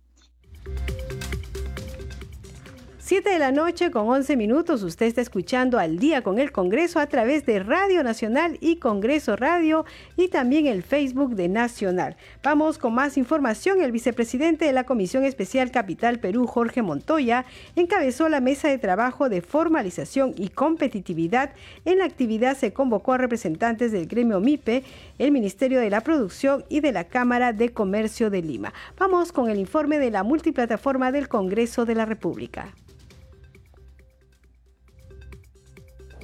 7 3.12 3.28
de 3.28 3.38
la 3.38 3.52
noche 3.52 3.90
con 3.90 4.09
11 4.09 4.38
minutos. 4.38 4.83
Usted 4.83 5.04
está 5.04 5.21
escuchando 5.21 5.78
al 5.78 5.99
día 5.99 6.23
con 6.23 6.38
el 6.38 6.50
Congreso 6.50 6.99
a 6.99 7.07
través 7.09 7.45
de 7.45 7.59
Radio 7.59 8.02
Nacional 8.02 8.57
y 8.62 8.76
Congreso 8.76 9.37
Radio 9.37 9.85
y 10.16 10.28
también 10.28 10.66
el 10.66 10.83
Facebook 10.83 11.35
de 11.35 11.50
Nacional. 11.50 12.16
Vamos 12.42 12.78
con 12.78 12.95
más 12.95 13.19
información. 13.19 13.83
El 13.83 13.92
vicepresidente 13.92 14.64
de 14.64 14.73
la 14.73 14.85
Comisión 14.85 15.25
Especial 15.25 15.71
Capital 15.71 16.21
Perú, 16.21 16.47
Jorge 16.47 16.81
Montoya, 16.81 17.45
encabezó 17.76 18.31
la 18.31 18.40
mesa 18.40 18.69
de 18.69 18.78
trabajo 18.78 19.28
de 19.28 19.42
formalización 19.42 20.33
y 20.38 20.49
competitividad. 20.49 21.50
En 21.85 21.99
la 21.99 22.07
actividad 22.07 22.57
se 22.57 22.73
convocó 22.73 23.12
a 23.12 23.19
representantes 23.19 23.92
del 23.92 24.07
gremio 24.07 24.40
MIPE, 24.40 24.85
el 25.19 25.33
Ministerio 25.33 25.81
de 25.81 25.90
la 25.90 26.00
Producción 26.00 26.64
y 26.71 26.81
de 26.81 26.92
la 26.92 27.04
Cámara 27.04 27.52
de 27.52 27.75
Comercio 27.75 28.31
de 28.31 28.40
Lima. 28.40 28.73
Vamos 28.99 29.33
con 29.33 29.50
el 29.50 29.59
informe 29.59 29.99
de 29.99 30.11
la 30.11 30.23
multiplataforma 30.23 31.12
del 31.12 31.28
Congreso 31.28 31.85
de 31.85 31.95
la 31.95 32.07
República. 32.07 32.73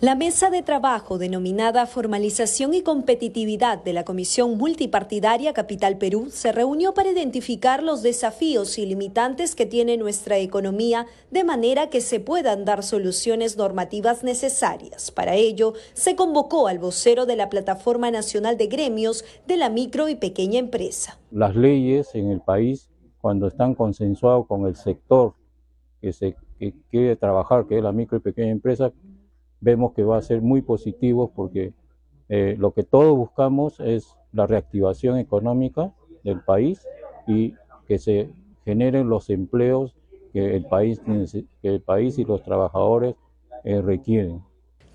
La 0.01 0.15
mesa 0.15 0.49
de 0.49 0.63
trabajo 0.63 1.19
denominada 1.19 1.85
Formalización 1.85 2.73
y 2.73 2.83
Competitividad 2.83 3.83
de 3.83 3.93
la 3.93 4.05
Comisión 4.05 4.57
Multipartidaria 4.57 5.53
Capital 5.53 5.99
Perú 5.99 6.29
se 6.31 6.53
reunió 6.53 6.95
para 6.95 7.11
identificar 7.11 7.83
los 7.83 8.05
desafíos 8.05 8.79
y 8.79 8.87
limitantes 8.87 9.57
que 9.57 9.67
tiene 9.67 9.97
nuestra 9.97 10.39
economía 10.39 11.07
de 11.33 11.43
manera 11.43 11.91
que 11.91 12.01
se 12.01 12.21
puedan 12.21 12.65
dar 12.65 12.85
soluciones 12.85 13.57
normativas 13.57 14.23
necesarias. 14.23 15.11
Para 15.11 15.35
ello, 15.35 15.73
se 15.95 16.15
convocó 16.15 16.69
al 16.69 16.79
vocero 16.79 17.27
de 17.27 17.35
la 17.35 17.51
Plataforma 17.51 18.13
Nacional 18.13 18.57
de 18.57 18.69
Gremios 18.69 19.25
de 19.49 19.57
la 19.57 19.69
Micro 19.69 20.09
y 20.09 20.15
Pequeña 20.15 20.61
Empresa. 20.61 21.19
Las 21.33 21.57
leyes 21.57 22.15
en 22.15 22.31
el 22.31 22.41
país, 22.41 22.89
cuando 23.21 23.49
están 23.49 23.75
consensuadas 23.75 24.47
con 24.47 24.65
el 24.69 24.77
sector 24.77 25.35
que 26.01 26.13
se 26.13 26.37
quiere 26.89 27.17
trabajar, 27.17 27.67
que 27.67 27.79
es 27.79 27.83
la 27.83 27.91
micro 27.91 28.19
y 28.19 28.21
pequeña 28.21 28.53
empresa, 28.53 28.93
vemos 29.61 29.93
que 29.93 30.05
va 30.05 30.19
a 30.19 30.23
ser 30.23 30.43
muy 30.43 30.63
positivo 30.63 31.33
porque 31.35 31.73
eh, 32.29 32.57
lo 32.59 32.73
que 32.73 32.83
todos 32.83 33.17
buscamos 33.17 33.81
es 33.81 34.17
la 34.33 34.47
reactivación 34.47 35.19
económica 35.19 35.93
del 36.25 36.41
país 36.41 36.87
y 37.27 37.55
que 37.87 37.99
se 37.99 38.31
generen 38.65 39.09
los 39.09 39.31
empleos 39.31 39.97
que 40.33 40.55
el 40.57 40.67
país, 40.67 41.01
que 41.01 41.69
el 41.69 41.81
país 41.81 42.19
y 42.19 42.25
los 42.25 42.43
trabajadores 42.43 43.15
eh, 43.65 43.81
requieren. 43.81 44.43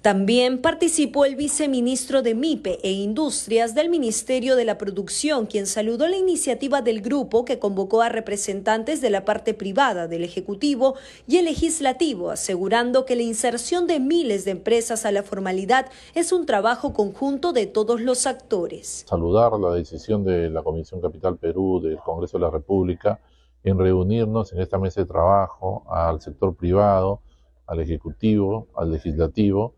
También 0.04 0.62
participó 0.62 1.24
el 1.24 1.38
viceministro 1.38 2.22
de 2.24 2.36
MIPE 2.36 2.80
e 2.84 2.92
Industrias 2.92 3.74
del 3.74 3.90
Ministerio 3.90 4.58
de 4.58 4.66
la 4.66 4.78
Producción, 4.78 5.46
quien 5.46 5.66
saludó 5.66 6.10
la 6.10 6.18
iniciativa 6.18 6.82
del 6.82 7.00
grupo 7.00 7.46
que 7.46 7.58
convocó 7.58 8.02
a 8.02 8.10
representantes 8.10 9.00
de 9.00 9.10
la 9.10 9.24
parte 9.24 9.54
privada 9.54 10.10
del 10.10 10.26
Ejecutivo 10.26 10.96
y 11.26 11.38
el 11.38 11.46
Legislativo, 11.46 12.32
asegurando 12.32 13.06
que 13.06 13.16
la 13.16 13.22
inserción 13.22 13.88
de 13.88 14.02
miles 14.02 14.44
de 14.44 14.52
empresas 14.52 15.06
a 15.06 15.14
la 15.14 15.24
formalidad 15.24 15.86
es 16.16 16.34
un 16.34 16.46
trabajo 16.46 16.92
conjunto 16.92 17.54
de 17.54 17.66
todos 17.66 18.02
los 18.02 18.28
actores. 18.28 19.06
Saludar 19.08 19.54
la 19.54 19.74
decisión 19.74 20.26
de 20.26 20.50
la 20.50 20.64
Comisión 20.64 21.00
Capital 21.00 21.38
Perú, 21.38 21.80
del 21.82 21.96
Congreso 22.00 22.38
de 22.38 22.44
la 22.44 22.52
República, 22.52 23.22
en 23.64 23.80
reunirnos 23.80 24.52
en 24.52 24.60
esta 24.60 24.78
mesa 24.78 25.00
de 25.00 25.08
trabajo 25.08 25.86
al 25.90 26.20
sector 26.20 26.58
privado, 26.58 27.22
al 27.68 27.80
Ejecutivo, 27.80 28.68
al 28.76 28.92
Legislativo, 28.92 29.76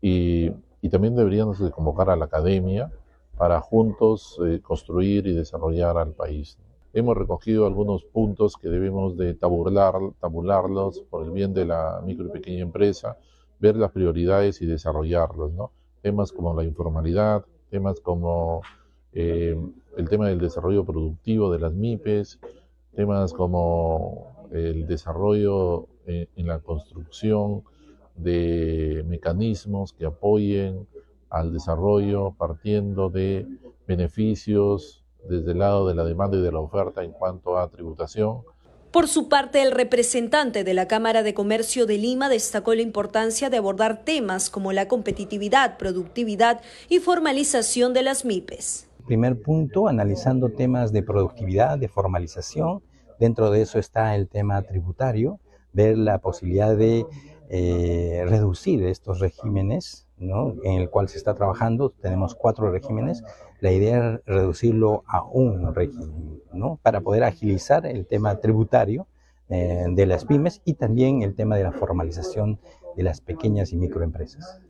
y, 0.00 0.50
también 0.90 1.16
deberíamos 1.16 1.58
convocar 1.72 2.10
a 2.10 2.16
la 2.16 2.26
academia 2.26 2.92
para 3.36 3.60
juntos 3.60 4.38
eh, 4.46 4.60
construir 4.62 5.26
y 5.26 5.34
desarrollar 5.34 5.98
al 5.98 6.12
país. 6.12 6.58
Hemos 6.92 7.16
recogido 7.16 7.66
algunos 7.66 8.04
puntos 8.04 8.56
que 8.56 8.68
debemos 8.68 9.16
de 9.16 9.34
tabular, 9.34 9.94
tabularlos 10.20 11.00
por 11.10 11.24
el 11.24 11.32
bien 11.32 11.52
de 11.52 11.66
la 11.66 12.00
micro 12.04 12.26
y 12.26 12.30
pequeña 12.30 12.62
empresa, 12.62 13.18
ver 13.58 13.76
las 13.76 13.90
prioridades 13.90 14.62
y 14.62 14.66
desarrollarlos. 14.66 15.52
¿no? 15.52 15.72
Temas 16.02 16.32
como 16.32 16.54
la 16.54 16.64
informalidad, 16.64 17.44
temas 17.68 18.00
como 18.00 18.62
eh, 19.12 19.58
el 19.96 20.08
tema 20.08 20.28
del 20.28 20.38
desarrollo 20.38 20.84
productivo 20.84 21.50
de 21.50 21.58
las 21.58 21.72
MIPES, 21.72 22.38
temas 22.94 23.32
como 23.32 24.48
el 24.52 24.86
desarrollo 24.86 25.88
eh, 26.06 26.28
en 26.36 26.46
la 26.46 26.60
construcción, 26.60 27.62
de 28.16 29.04
mecanismos 29.06 29.92
que 29.92 30.06
apoyen 30.06 30.86
al 31.30 31.52
desarrollo 31.52 32.32
partiendo 32.32 33.10
de 33.10 33.46
beneficios 33.86 35.04
desde 35.28 35.52
el 35.52 35.58
lado 35.58 35.88
de 35.88 35.94
la 35.94 36.04
demanda 36.04 36.36
y 36.36 36.42
de 36.42 36.52
la 36.52 36.60
oferta 36.60 37.02
en 37.02 37.12
cuanto 37.12 37.58
a 37.58 37.68
tributación. 37.68 38.42
Por 38.90 39.08
su 39.08 39.28
parte, 39.28 39.60
el 39.60 39.72
representante 39.72 40.64
de 40.64 40.72
la 40.72 40.88
Cámara 40.88 41.22
de 41.22 41.34
Comercio 41.34 41.84
de 41.84 41.98
Lima 41.98 42.28
destacó 42.28 42.74
la 42.74 42.82
importancia 42.82 43.50
de 43.50 43.58
abordar 43.58 44.04
temas 44.04 44.48
como 44.48 44.72
la 44.72 44.88
competitividad, 44.88 45.76
productividad 45.76 46.62
y 46.88 47.00
formalización 47.00 47.92
de 47.92 48.02
las 48.02 48.24
MIPES. 48.24 48.88
Primer 49.06 49.40
punto, 49.42 49.88
analizando 49.88 50.48
temas 50.50 50.92
de 50.92 51.02
productividad, 51.02 51.78
de 51.78 51.88
formalización. 51.88 52.82
Dentro 53.20 53.50
de 53.50 53.62
eso 53.62 53.78
está 53.78 54.14
el 54.14 54.28
tema 54.28 54.62
tributario, 54.62 55.40
ver 55.72 55.98
la 55.98 56.18
posibilidad 56.18 56.74
de 56.74 57.04
eh, 57.48 58.24
reducir 58.26 58.84
estos 58.86 59.20
regímenes 59.20 60.06
en 60.18 60.80
el 60.80 60.90
cual 60.90 61.08
se 61.08 61.18
está 61.18 61.34
trabajando. 61.34 61.90
Tenemos 61.90 62.34
cuatro 62.34 62.70
regímenes. 62.70 63.22
La 63.60 63.72
idea 63.72 64.14
es 64.14 64.20
reducirlo 64.26 65.04
a 65.06 65.22
un 65.22 65.74
régimen 65.74 66.42
¿no? 66.52 66.78
para 66.82 67.00
poder 67.00 67.24
agilizar 67.24 67.86
el 67.86 68.06
tema 68.06 68.40
tributario 68.40 69.06
eh, 69.48 69.84
de 69.88 70.06
las 70.06 70.24
pymes 70.24 70.60
y 70.64 70.74
también 70.74 71.22
el 71.22 71.34
tema 71.34 71.56
de 71.56 71.62
la 71.62 71.72
formalización 71.72 72.58
de 72.96 73.02
las 73.02 73.20
pequeñas 73.20 73.72
y 73.72 73.76
microempresas. 73.76 74.60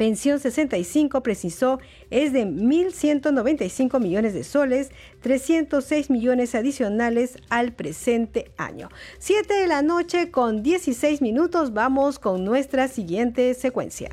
Pensión 0.00 0.40
65 0.40 1.22
precisó 1.22 1.78
es 2.08 2.32
de 2.32 2.46
1.195 2.46 4.00
millones 4.00 4.32
de 4.32 4.44
soles, 4.44 4.88
306 5.20 6.08
millones 6.08 6.54
adicionales 6.54 7.36
al 7.50 7.74
presente 7.74 8.50
año. 8.56 8.88
7 9.18 9.52
de 9.52 9.66
la 9.66 9.82
noche 9.82 10.30
con 10.30 10.62
16 10.62 11.20
minutos 11.20 11.74
vamos 11.74 12.18
con 12.18 12.46
nuestra 12.46 12.88
siguiente 12.88 13.52
secuencia. 13.52 14.08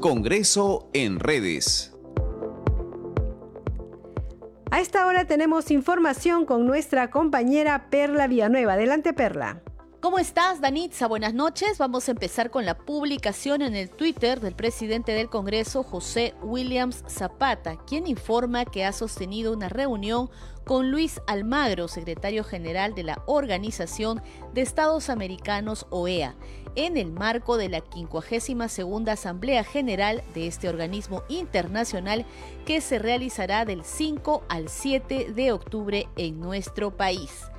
Congreso 0.00 0.90
en 0.92 1.20
redes. 1.20 1.94
A 4.72 4.80
esta 4.80 5.06
hora 5.06 5.24
tenemos 5.28 5.70
información 5.70 6.44
con 6.44 6.66
nuestra 6.66 7.10
compañera 7.10 7.90
Perla 7.90 8.26
Villanueva. 8.26 8.72
Adelante, 8.72 9.12
Perla. 9.12 9.62
¿Cómo 10.06 10.20
estás, 10.20 10.60
Danitza? 10.60 11.08
Buenas 11.08 11.34
noches. 11.34 11.78
Vamos 11.78 12.06
a 12.06 12.12
empezar 12.12 12.52
con 12.52 12.64
la 12.64 12.76
publicación 12.78 13.60
en 13.60 13.74
el 13.74 13.90
Twitter 13.90 14.38
del 14.38 14.54
presidente 14.54 15.10
del 15.10 15.28
Congreso, 15.28 15.82
José 15.82 16.32
Williams 16.42 17.02
Zapata, 17.08 17.76
quien 17.88 18.06
informa 18.06 18.66
que 18.66 18.84
ha 18.84 18.92
sostenido 18.92 19.52
una 19.52 19.68
reunión 19.68 20.30
con 20.64 20.92
Luis 20.92 21.20
Almagro, 21.26 21.88
secretario 21.88 22.44
general 22.44 22.94
de 22.94 23.02
la 23.02 23.20
Organización 23.26 24.22
de 24.54 24.60
Estados 24.60 25.10
Americanos, 25.10 25.88
OEA, 25.90 26.36
en 26.76 26.96
el 26.96 27.10
marco 27.10 27.56
de 27.56 27.68
la 27.68 27.82
52 27.82 29.08
Asamblea 29.08 29.64
General 29.64 30.22
de 30.34 30.46
este 30.46 30.68
organismo 30.68 31.24
internacional 31.28 32.24
que 32.64 32.80
se 32.80 33.00
realizará 33.00 33.64
del 33.64 33.82
5 33.82 34.44
al 34.48 34.68
7 34.68 35.32
de 35.32 35.50
octubre 35.50 36.08
en 36.16 36.38
nuestro 36.38 36.96
país. 36.96 37.50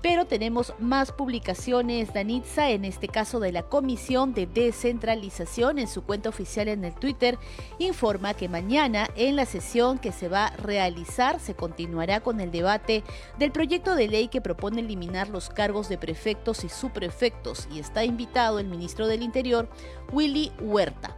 Pero 0.00 0.26
tenemos 0.26 0.74
más 0.78 1.10
publicaciones, 1.10 2.14
Danitza, 2.14 2.70
en 2.70 2.84
este 2.84 3.08
caso 3.08 3.40
de 3.40 3.50
la 3.50 3.64
Comisión 3.64 4.32
de 4.32 4.46
Descentralización, 4.46 5.78
en 5.78 5.88
su 5.88 6.02
cuenta 6.02 6.28
oficial 6.28 6.68
en 6.68 6.84
el 6.84 6.94
Twitter, 6.94 7.36
informa 7.80 8.34
que 8.34 8.48
mañana 8.48 9.08
en 9.16 9.34
la 9.34 9.44
sesión 9.44 9.98
que 9.98 10.12
se 10.12 10.28
va 10.28 10.46
a 10.46 10.56
realizar 10.56 11.40
se 11.40 11.54
continuará 11.54 12.20
con 12.20 12.40
el 12.40 12.52
debate 12.52 13.02
del 13.38 13.50
proyecto 13.50 13.96
de 13.96 14.06
ley 14.06 14.28
que 14.28 14.40
propone 14.40 14.82
eliminar 14.82 15.28
los 15.30 15.48
cargos 15.48 15.88
de 15.88 15.98
prefectos 15.98 16.62
y 16.62 16.68
subprefectos 16.68 17.68
y 17.72 17.80
está 17.80 18.04
invitado 18.04 18.60
el 18.60 18.68
ministro 18.68 19.08
del 19.08 19.22
Interior, 19.22 19.68
Willy 20.12 20.52
Huerta. 20.60 21.16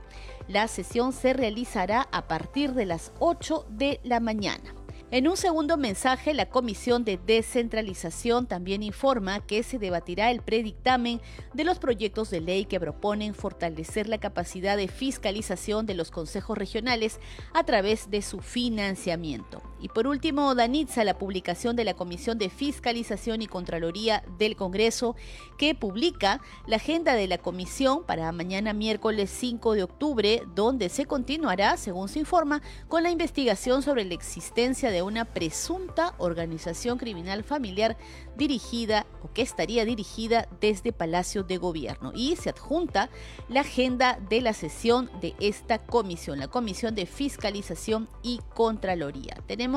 La 0.48 0.66
sesión 0.68 1.12
se 1.12 1.32
realizará 1.32 2.08
a 2.10 2.26
partir 2.26 2.72
de 2.72 2.86
las 2.86 3.12
8 3.20 3.66
de 3.68 4.00
la 4.02 4.20
mañana. 4.20 4.74
En 5.12 5.26
un 5.26 5.36
segundo 5.36 5.76
mensaje, 5.76 6.34
la 6.34 6.48
Comisión 6.48 7.04
de 7.04 7.18
Descentralización 7.18 8.46
también 8.46 8.84
informa 8.84 9.40
que 9.40 9.64
se 9.64 9.80
debatirá 9.80 10.30
el 10.30 10.40
predictamen 10.40 11.20
de 11.52 11.64
los 11.64 11.80
proyectos 11.80 12.30
de 12.30 12.40
ley 12.40 12.64
que 12.64 12.78
proponen 12.78 13.34
fortalecer 13.34 14.08
la 14.08 14.18
capacidad 14.18 14.76
de 14.76 14.86
fiscalización 14.86 15.84
de 15.84 15.94
los 15.94 16.12
consejos 16.12 16.56
regionales 16.56 17.18
a 17.54 17.64
través 17.64 18.08
de 18.10 18.22
su 18.22 18.38
financiamiento. 18.38 19.60
Y 19.80 19.88
por 19.88 20.06
último, 20.06 20.54
Danitza, 20.54 21.04
la 21.04 21.18
publicación 21.18 21.74
de 21.74 21.84
la 21.84 21.94
Comisión 21.94 22.38
de 22.38 22.50
Fiscalización 22.50 23.42
y 23.42 23.46
Contraloría 23.46 24.22
del 24.38 24.56
Congreso, 24.56 25.16
que 25.56 25.74
publica 25.74 26.40
la 26.66 26.76
agenda 26.76 27.14
de 27.14 27.26
la 27.28 27.38
comisión 27.38 28.04
para 28.04 28.30
mañana 28.32 28.72
miércoles 28.72 29.30
5 29.30 29.74
de 29.74 29.82
octubre, 29.82 30.42
donde 30.54 30.88
se 30.90 31.06
continuará, 31.06 31.76
según 31.76 32.08
se 32.08 32.18
informa, 32.18 32.60
con 32.88 33.02
la 33.02 33.10
investigación 33.10 33.82
sobre 33.82 34.04
la 34.04 34.14
existencia 34.14 34.90
de 34.90 35.02
una 35.02 35.24
presunta 35.24 36.14
organización 36.18 36.98
criminal 36.98 37.42
familiar 37.42 37.96
dirigida 38.36 39.06
o 39.22 39.32
que 39.32 39.42
estaría 39.42 39.84
dirigida 39.84 40.48
desde 40.60 40.92
Palacio 40.92 41.42
de 41.42 41.58
Gobierno 41.58 42.12
y 42.14 42.36
se 42.36 42.50
adjunta 42.50 43.10
la 43.48 43.60
agenda 43.60 44.18
de 44.28 44.40
la 44.40 44.52
sesión 44.52 45.10
de 45.20 45.34
esta 45.40 45.78
comisión, 45.78 46.38
la 46.38 46.48
Comisión 46.48 46.94
de 46.94 47.06
Fiscalización 47.06 48.08
y 48.22 48.40
Contraloría. 48.54 49.36
Tenemos 49.46 49.69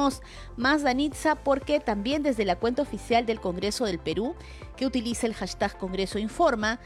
más 0.58 0.84
Danitza 0.84 1.36
porque 1.36 1.79
también 1.79 2.23
desde 2.23 2.45
la 2.45 2.58
cuenta 2.58 2.82
oficial 2.82 3.25
del 3.25 3.39
Congreso 3.39 3.86
del 3.86 3.99
Perú, 3.99 4.36
que 4.75 4.86
utiliza 4.86 5.27
el 5.27 5.34
hashtag 5.34 5.77
Congreso 5.77 6.19
Informa, 6.19 6.79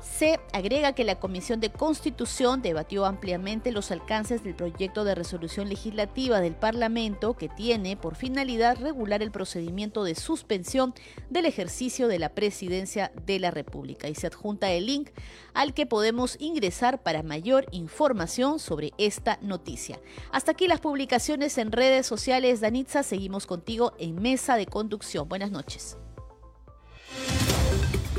se 0.00 0.40
agrega 0.52 0.94
que 0.94 1.04
la 1.04 1.18
Comisión 1.18 1.60
de 1.60 1.70
Constitución 1.70 2.62
debatió 2.62 3.06
ampliamente 3.06 3.72
los 3.72 3.90
alcances 3.90 4.44
del 4.44 4.54
proyecto 4.54 5.04
de 5.04 5.14
resolución 5.14 5.68
legislativa 5.68 6.40
del 6.40 6.54
Parlamento 6.54 7.34
que 7.34 7.48
tiene 7.48 7.96
por 7.96 8.16
finalidad 8.16 8.78
regular 8.80 9.22
el 9.22 9.30
procedimiento 9.30 10.04
de 10.04 10.14
suspensión 10.14 10.94
del 11.30 11.46
ejercicio 11.46 12.08
de 12.08 12.18
la 12.18 12.30
presidencia 12.30 13.12
de 13.26 13.38
la 13.38 13.50
República 13.50 14.08
y 14.08 14.14
se 14.14 14.26
adjunta 14.26 14.70
el 14.70 14.86
link 14.86 15.10
al 15.54 15.74
que 15.74 15.86
podemos 15.86 16.36
ingresar 16.40 17.02
para 17.02 17.22
mayor 17.22 17.66
información 17.70 18.58
sobre 18.58 18.92
esta 18.98 19.38
noticia. 19.42 20.00
Hasta 20.30 20.52
aquí 20.52 20.68
las 20.68 20.80
publicaciones 20.80 21.58
en 21.58 21.72
redes 21.72 22.06
sociales. 22.06 22.60
Danitza, 22.60 23.02
seguimos 23.02 23.46
contigo 23.46 23.94
en 23.98 24.20
Mesa 24.20 24.56
de 24.56 24.66
Conducción. 24.66 25.28
Buenas 25.28 25.50
noches. 25.50 25.96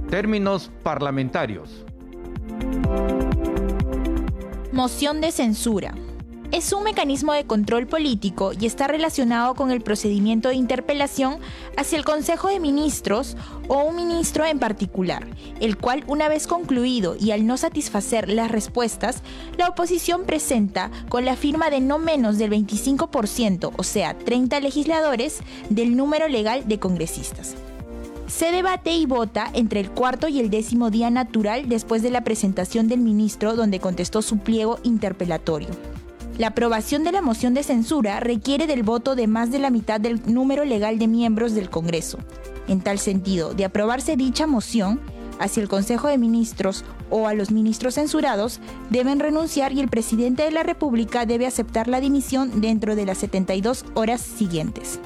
Términos 0.10 0.72
parlamentarios. 0.84 1.84
Moción 4.72 5.22
de 5.22 5.32
censura. 5.32 5.96
Es 6.54 6.72
un 6.72 6.84
mecanismo 6.84 7.34
de 7.34 7.46
control 7.46 7.88
político 7.88 8.52
y 8.54 8.68
está 8.68 8.86
relacionado 8.88 9.56
con 9.56 9.72
el 9.72 9.82
procedimiento 9.82 10.50
de 10.50 10.56
interpelación 10.56 11.40
hacia 11.78 11.98
el 11.98 12.06
Consejo 12.06 12.48
de 12.48 12.60
Ministros 12.60 13.36
o 13.68 13.84
un 13.84 13.96
ministro 13.96 14.46
en 14.46 14.60
particular, 14.60 15.26
el 15.60 15.78
cual 15.78 16.04
una 16.06 16.30
vez 16.30 16.46
concluido 16.46 17.16
y 17.20 17.32
al 17.32 17.48
no 17.48 17.58
satisfacer 17.58 18.30
las 18.30 18.52
respuestas, 18.52 19.24
la 19.58 19.68
oposición 19.68 20.26
presenta 20.26 20.92
con 21.10 21.26
la 21.26 21.36
firma 21.36 21.72
de 21.72 21.82
no 21.82 21.98
menos 21.98 22.38
del 22.38 22.52
25%, 22.52 23.72
o 23.76 23.84
sea, 23.84 24.16
30 24.16 24.60
legisladores, 24.60 25.40
del 25.72 25.98
número 25.98 26.28
legal 26.28 26.68
de 26.68 26.78
congresistas. 26.78 27.56
Se 28.28 28.52
debate 28.52 28.92
y 28.92 29.08
vota 29.08 29.50
entre 29.56 29.80
el 29.80 29.90
cuarto 29.90 30.28
y 30.28 30.40
el 30.40 30.52
décimo 30.52 30.92
día 30.92 31.10
natural 31.10 31.68
después 31.68 32.04
de 32.04 32.12
la 32.12 32.24
presentación 32.24 32.88
del 32.88 33.00
ministro 33.00 33.56
donde 33.56 33.80
contestó 33.80 34.22
su 34.22 34.38
pliego 34.38 34.78
interpelatorio. 34.84 36.03
La 36.38 36.48
aprobación 36.48 37.04
de 37.04 37.12
la 37.12 37.22
moción 37.22 37.54
de 37.54 37.62
censura 37.62 38.20
requiere 38.20 38.66
del 38.66 38.82
voto 38.82 39.16
de 39.16 39.28
más 39.28 39.52
de 39.52 39.60
la 39.60 39.70
mitad 39.70 40.00
del 40.00 40.22
número 40.26 40.66
legal 40.66 40.98
de 40.98 41.08
miembros 41.08 41.54
del 41.54 41.70
Congreso. 41.70 42.18
En 42.68 42.82
tal 42.82 42.98
sentido, 42.98 43.54
de 43.54 43.66
aprobarse 43.66 44.18
dicha 44.18 44.48
moción, 44.48 45.00
hacia 45.40 45.62
el 45.62 45.70
Consejo 45.70 46.08
de 46.08 46.18
Ministros 46.18 46.86
o 47.10 47.28
a 47.28 47.34
los 47.34 47.52
ministros 47.52 47.96
censurados 47.96 48.60
deben 48.90 49.20
renunciar 49.20 49.74
y 49.74 49.80
el 49.80 49.90
presidente 49.90 50.44
de 50.44 50.52
la 50.52 50.64
República 50.64 51.26
debe 51.26 51.46
aceptar 51.46 51.88
la 51.88 52.00
dimisión 52.00 52.62
dentro 52.62 52.96
de 52.96 53.06
las 53.06 53.20
72 53.20 53.86
horas 53.94 54.22
siguientes. 54.22 55.00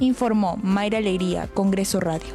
Informó 0.00 0.58
Mayra 0.62 0.98
Alegría, 0.98 1.48
Congreso 1.54 2.00
Radio. 2.00 2.34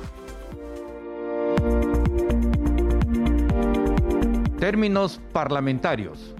Términos 4.59 5.19
parlamentarios. 5.33 6.33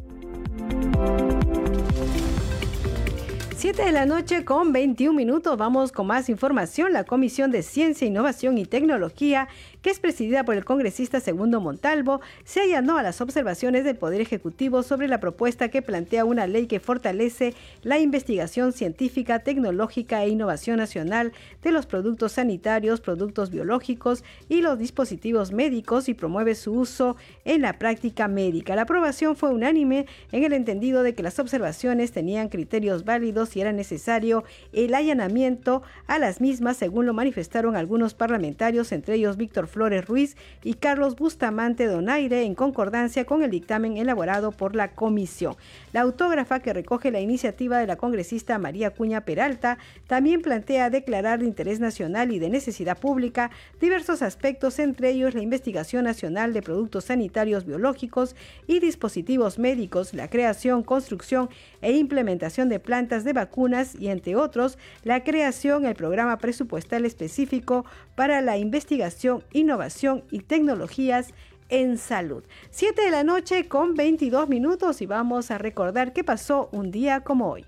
7 3.63 3.81
de 3.81 3.93
la 3.93 4.05
noche 4.05 4.43
con 4.43 4.73
21 4.73 5.15
minutos. 5.15 5.57
Vamos 5.57 5.93
con 5.93 6.05
más 6.05 6.27
información. 6.27 6.91
La 6.91 7.05
Comisión 7.05 7.49
de 7.49 7.63
Ciencia, 7.63 8.05
Innovación 8.05 8.57
y 8.57 8.65
Tecnología 8.65 9.47
que 9.83 9.89
es 9.89 9.99
presidida 9.99 10.45
por 10.45 10.55
el 10.55 10.63
congresista 10.63 11.19
Segundo 11.19 11.59
Montalvo, 11.59 12.21
se 12.45 12.61
allanó 12.61 12.97
a 12.97 13.03
las 13.03 13.19
observaciones 13.19 13.83
del 13.83 13.97
Poder 13.97 14.21
Ejecutivo 14.21 14.81
sobre 14.81 15.09
la 15.09 15.19
propuesta 15.19 15.67
que 15.67 15.81
plantea 15.81 16.23
una 16.23 16.47
ley 16.47 16.67
que 16.67 16.79
fortalece 16.79 17.53
la 17.81 17.99
investigación 17.99 18.71
científica, 18.71 19.39
tecnológica 19.39 20.23
e 20.23 20.29
innovación 20.29 20.77
nacional 20.77 21.33
de 21.61 21.73
los 21.73 21.85
productos 21.85 22.31
sanitarios, 22.31 23.01
productos 23.01 23.49
biológicos 23.49 24.23
y 24.47 24.61
los 24.61 24.79
dispositivos 24.79 25.51
médicos 25.51 26.07
y 26.07 26.13
promueve 26.13 26.55
su 26.55 26.71
uso 26.71 27.17
en 27.43 27.61
la 27.61 27.77
práctica 27.77 28.29
médica. 28.29 28.77
La 28.77 28.83
aprobación 28.83 29.35
fue 29.35 29.49
unánime 29.49 30.05
en 30.31 30.45
el 30.45 30.53
entendido 30.53 31.03
de 31.03 31.13
que 31.13 31.23
las 31.23 31.39
observaciones 31.39 32.13
tenían 32.13 32.47
criterios 32.47 33.03
válidos 33.03 33.57
y 33.57 33.61
era 33.61 33.73
necesario 33.73 34.45
el 34.71 34.93
allanamiento 34.93 35.83
a 36.07 36.19
las 36.19 36.39
mismas, 36.39 36.77
según 36.77 37.05
lo 37.05 37.13
manifestaron 37.13 37.75
algunos 37.75 38.13
parlamentarios, 38.13 38.93
entre 38.93 39.15
ellos 39.15 39.35
Víctor 39.35 39.67
Flores 39.73 40.05
Ruiz 40.05 40.37
y 40.63 40.75
Carlos 40.75 41.15
Bustamante 41.15 41.87
Donaire 41.87 42.43
en 42.43 42.55
concordancia 42.55 43.25
con 43.25 43.43
el 43.43 43.49
dictamen 43.49 43.97
elaborado 43.97 44.51
por 44.51 44.75
la 44.75 44.91
comisión. 44.91 45.55
La 45.91 46.01
autógrafa 46.01 46.59
que 46.59 46.71
recoge 46.71 47.11
la 47.11 47.19
iniciativa 47.19 47.79
de 47.79 47.87
la 47.87 47.97
congresista 47.97 48.57
María 48.59 48.91
Cuña 48.91 49.21
Peralta 49.21 49.79
también 50.07 50.41
plantea 50.41 50.89
declarar 50.89 51.39
de 51.39 51.47
interés 51.47 51.79
nacional 51.79 52.31
y 52.31 52.39
de 52.39 52.49
necesidad 52.49 52.99
pública 52.99 53.51
diversos 53.81 54.21
aspectos, 54.21 54.79
entre 54.79 55.09
ellos 55.09 55.33
la 55.33 55.41
investigación 55.41 56.05
nacional 56.05 56.53
de 56.53 56.61
productos 56.61 57.05
sanitarios 57.05 57.65
biológicos 57.65 58.35
y 58.67 58.79
dispositivos 58.79 59.57
médicos, 59.57 60.13
la 60.13 60.29
creación, 60.29 60.83
construcción 60.83 61.49
e 61.81 61.93
implementación 61.93 62.69
de 62.69 62.79
plantas 62.79 63.23
de 63.23 63.33
vacunas 63.33 63.95
y, 63.95 64.09
entre 64.09 64.35
otros, 64.35 64.77
la 65.03 65.23
creación 65.23 65.83
del 65.83 65.95
programa 65.95 66.37
presupuestal 66.37 67.05
específico 67.05 67.85
para 68.15 68.41
la 68.41 68.57
investigación 68.57 69.43
y 69.51 69.62
innovación 69.63 70.23
y 70.29 70.39
tecnologías 70.41 71.33
en 71.69 71.97
salud. 71.97 72.43
7 72.69 73.01
de 73.01 73.11
la 73.11 73.23
noche 73.23 73.67
con 73.67 73.95
22 73.95 74.47
minutos 74.47 75.01
y 75.01 75.07
vamos 75.07 75.49
a 75.49 75.57
recordar 75.57 76.13
qué 76.13 76.23
pasó 76.23 76.69
un 76.71 76.91
día 76.91 77.21
como 77.21 77.49
hoy. 77.49 77.65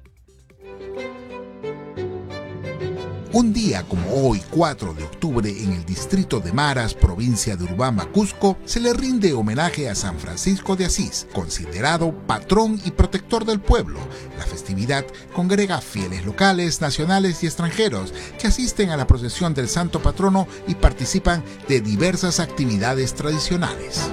Un 3.36 3.52
día 3.52 3.84
como 3.84 4.14
hoy, 4.14 4.42
4 4.50 4.94
de 4.94 5.04
octubre, 5.04 5.50
en 5.50 5.74
el 5.74 5.84
distrito 5.84 6.40
de 6.40 6.54
Maras, 6.54 6.94
provincia 6.94 7.58
de 7.58 7.66
Urbama, 7.66 8.06
Cusco, 8.06 8.58
se 8.64 8.80
le 8.80 8.94
rinde 8.94 9.34
homenaje 9.34 9.90
a 9.90 9.96
San 9.96 10.18
Francisco 10.20 10.78
de 10.78 10.86
Asís, 10.86 11.28
considerado 11.34 12.14
patrón 12.28 12.80
y 12.86 12.92
protector 12.92 13.44
del 13.44 13.60
pueblo. 13.60 14.00
La 14.38 14.46
festividad 14.46 15.06
congrega 15.34 15.82
fieles 15.82 16.26
locales, 16.26 16.80
nacionales 16.80 17.44
y 17.44 17.48
extranjeros 17.48 18.14
que 18.40 18.48
asisten 18.48 18.90
a 18.90 18.96
la 18.96 19.06
procesión 19.06 19.54
del 19.54 19.68
santo 19.68 20.02
patrono 20.02 20.48
y 20.66 20.76
participan 20.76 21.44
de 21.68 21.82
diversas 21.82 22.40
actividades 22.40 23.16
tradicionales. 23.16 24.12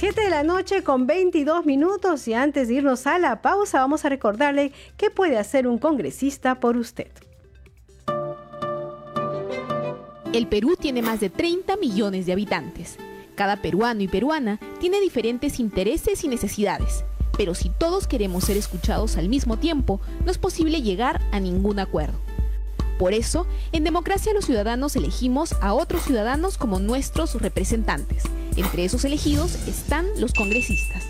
7 0.00 0.18
de 0.18 0.30
la 0.30 0.44
noche 0.44 0.82
con 0.82 1.06
22 1.06 1.66
minutos 1.66 2.26
y 2.26 2.32
antes 2.32 2.68
de 2.68 2.74
irnos 2.76 3.06
a 3.06 3.18
la 3.18 3.42
pausa 3.42 3.80
vamos 3.80 4.02
a 4.06 4.08
recordarle 4.08 4.72
qué 4.96 5.10
puede 5.10 5.36
hacer 5.36 5.66
un 5.66 5.76
congresista 5.76 6.58
por 6.58 6.78
usted. 6.78 7.10
El 10.32 10.46
Perú 10.46 10.76
tiene 10.80 11.02
más 11.02 11.20
de 11.20 11.28
30 11.28 11.76
millones 11.76 12.24
de 12.24 12.32
habitantes. 12.32 12.96
Cada 13.34 13.56
peruano 13.56 14.00
y 14.00 14.08
peruana 14.08 14.58
tiene 14.80 15.02
diferentes 15.02 15.60
intereses 15.60 16.24
y 16.24 16.28
necesidades, 16.28 17.04
pero 17.36 17.54
si 17.54 17.68
todos 17.68 18.06
queremos 18.06 18.44
ser 18.44 18.56
escuchados 18.56 19.18
al 19.18 19.28
mismo 19.28 19.58
tiempo, 19.58 20.00
no 20.24 20.30
es 20.30 20.38
posible 20.38 20.80
llegar 20.80 21.20
a 21.30 21.40
ningún 21.40 21.78
acuerdo. 21.78 22.18
Por 22.98 23.12
eso, 23.12 23.46
en 23.72 23.84
democracia 23.84 24.32
los 24.32 24.46
ciudadanos 24.46 24.96
elegimos 24.96 25.54
a 25.60 25.74
otros 25.74 26.04
ciudadanos 26.04 26.56
como 26.56 26.80
nuestros 26.80 27.34
representantes. 27.34 28.24
Entre 28.56 28.84
esos 28.84 29.04
elegidos 29.04 29.54
están 29.66 30.06
los 30.18 30.32
congresistas. 30.32 31.04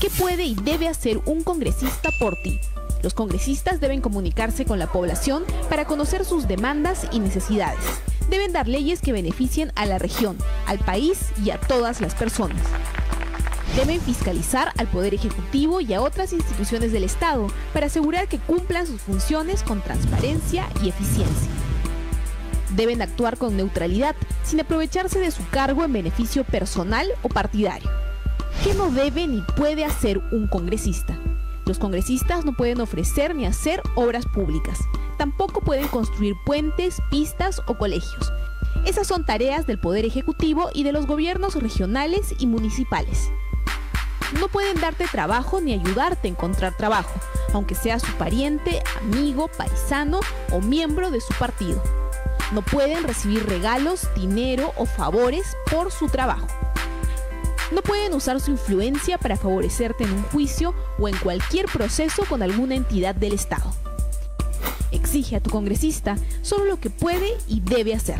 ¿Qué 0.00 0.10
puede 0.10 0.44
y 0.44 0.54
debe 0.54 0.88
hacer 0.88 1.20
un 1.26 1.42
congresista 1.42 2.10
por 2.18 2.36
ti? 2.42 2.58
Los 3.02 3.14
congresistas 3.14 3.80
deben 3.80 4.00
comunicarse 4.00 4.64
con 4.64 4.78
la 4.78 4.90
población 4.90 5.44
para 5.68 5.84
conocer 5.84 6.24
sus 6.24 6.48
demandas 6.48 7.06
y 7.12 7.20
necesidades. 7.20 7.84
Deben 8.30 8.52
dar 8.52 8.68
leyes 8.68 9.00
que 9.00 9.12
beneficien 9.12 9.72
a 9.74 9.86
la 9.86 9.98
región, 9.98 10.38
al 10.66 10.78
país 10.78 11.18
y 11.44 11.50
a 11.50 11.60
todas 11.60 12.00
las 12.00 12.14
personas 12.14 12.60
deben 13.76 14.00
fiscalizar 14.00 14.72
al 14.76 14.86
Poder 14.88 15.14
Ejecutivo 15.14 15.80
y 15.80 15.94
a 15.94 16.02
otras 16.02 16.32
instituciones 16.32 16.92
del 16.92 17.04
Estado 17.04 17.46
para 17.72 17.86
asegurar 17.86 18.28
que 18.28 18.38
cumplan 18.38 18.86
sus 18.86 19.00
funciones 19.00 19.62
con 19.62 19.80
transparencia 19.80 20.68
y 20.82 20.88
eficiencia. 20.88 21.48
Deben 22.76 23.02
actuar 23.02 23.38
con 23.38 23.56
neutralidad, 23.56 24.14
sin 24.44 24.60
aprovecharse 24.60 25.18
de 25.18 25.30
su 25.30 25.46
cargo 25.50 25.84
en 25.84 25.92
beneficio 25.92 26.44
personal 26.44 27.06
o 27.22 27.28
partidario. 27.28 27.90
¿Qué 28.64 28.74
no 28.74 28.90
debe 28.90 29.26
ni 29.26 29.42
puede 29.56 29.84
hacer 29.84 30.18
un 30.32 30.46
congresista? 30.46 31.18
Los 31.66 31.78
congresistas 31.78 32.44
no 32.44 32.54
pueden 32.54 32.80
ofrecer 32.80 33.34
ni 33.34 33.46
hacer 33.46 33.82
obras 33.94 34.26
públicas. 34.26 34.78
Tampoco 35.18 35.60
pueden 35.60 35.88
construir 35.88 36.34
puentes, 36.44 37.00
pistas 37.10 37.60
o 37.66 37.78
colegios. 37.78 38.32
Esas 38.84 39.06
son 39.06 39.24
tareas 39.24 39.66
del 39.66 39.78
Poder 39.78 40.04
Ejecutivo 40.04 40.70
y 40.74 40.82
de 40.82 40.92
los 40.92 41.06
gobiernos 41.06 41.54
regionales 41.54 42.34
y 42.38 42.46
municipales 42.46 43.30
no 44.38 44.48
pueden 44.48 44.80
darte 44.80 45.06
trabajo 45.06 45.60
ni 45.60 45.72
ayudarte 45.72 46.28
a 46.28 46.30
encontrar 46.30 46.76
trabajo, 46.76 47.12
aunque 47.52 47.74
sea 47.74 47.98
su 47.98 48.12
pariente, 48.12 48.82
amigo, 49.00 49.48
paisano 49.56 50.20
o 50.50 50.60
miembro 50.60 51.10
de 51.10 51.20
su 51.20 51.34
partido. 51.34 52.01
No 52.52 52.60
pueden 52.60 53.04
recibir 53.04 53.46
regalos, 53.46 54.08
dinero 54.14 54.72
o 54.76 54.84
favores 54.84 55.56
por 55.70 55.90
su 55.90 56.08
trabajo. 56.08 56.46
No 57.72 57.80
pueden 57.80 58.12
usar 58.12 58.40
su 58.40 58.50
influencia 58.50 59.16
para 59.16 59.36
favorecerte 59.36 60.04
en 60.04 60.12
un 60.12 60.22
juicio 60.24 60.74
o 60.98 61.08
en 61.08 61.16
cualquier 61.16 61.64
proceso 61.66 62.24
con 62.28 62.42
alguna 62.42 62.74
entidad 62.74 63.14
del 63.14 63.32
Estado. 63.32 63.72
Exige 64.90 65.36
a 65.36 65.40
tu 65.40 65.48
congresista 65.48 66.16
solo 66.42 66.66
lo 66.66 66.78
que 66.78 66.90
puede 66.90 67.38
y 67.48 67.60
debe 67.60 67.94
hacer 67.94 68.18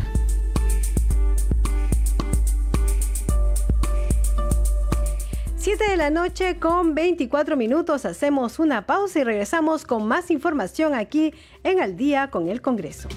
7 5.62 5.90
de 5.90 5.96
la 5.96 6.10
noche 6.10 6.58
con 6.58 6.94
24 6.94 7.56
minutos 7.56 8.04
hacemos 8.04 8.58
una 8.58 8.84
pausa 8.84 9.20
y 9.20 9.24
regresamos 9.24 9.84
con 9.84 10.08
más 10.08 10.30
información 10.32 10.92
aquí 10.92 11.32
en 11.62 11.80
Al 11.80 11.96
día 11.96 12.30
con 12.30 12.48
el 12.48 12.60
Congreso. 12.60 13.08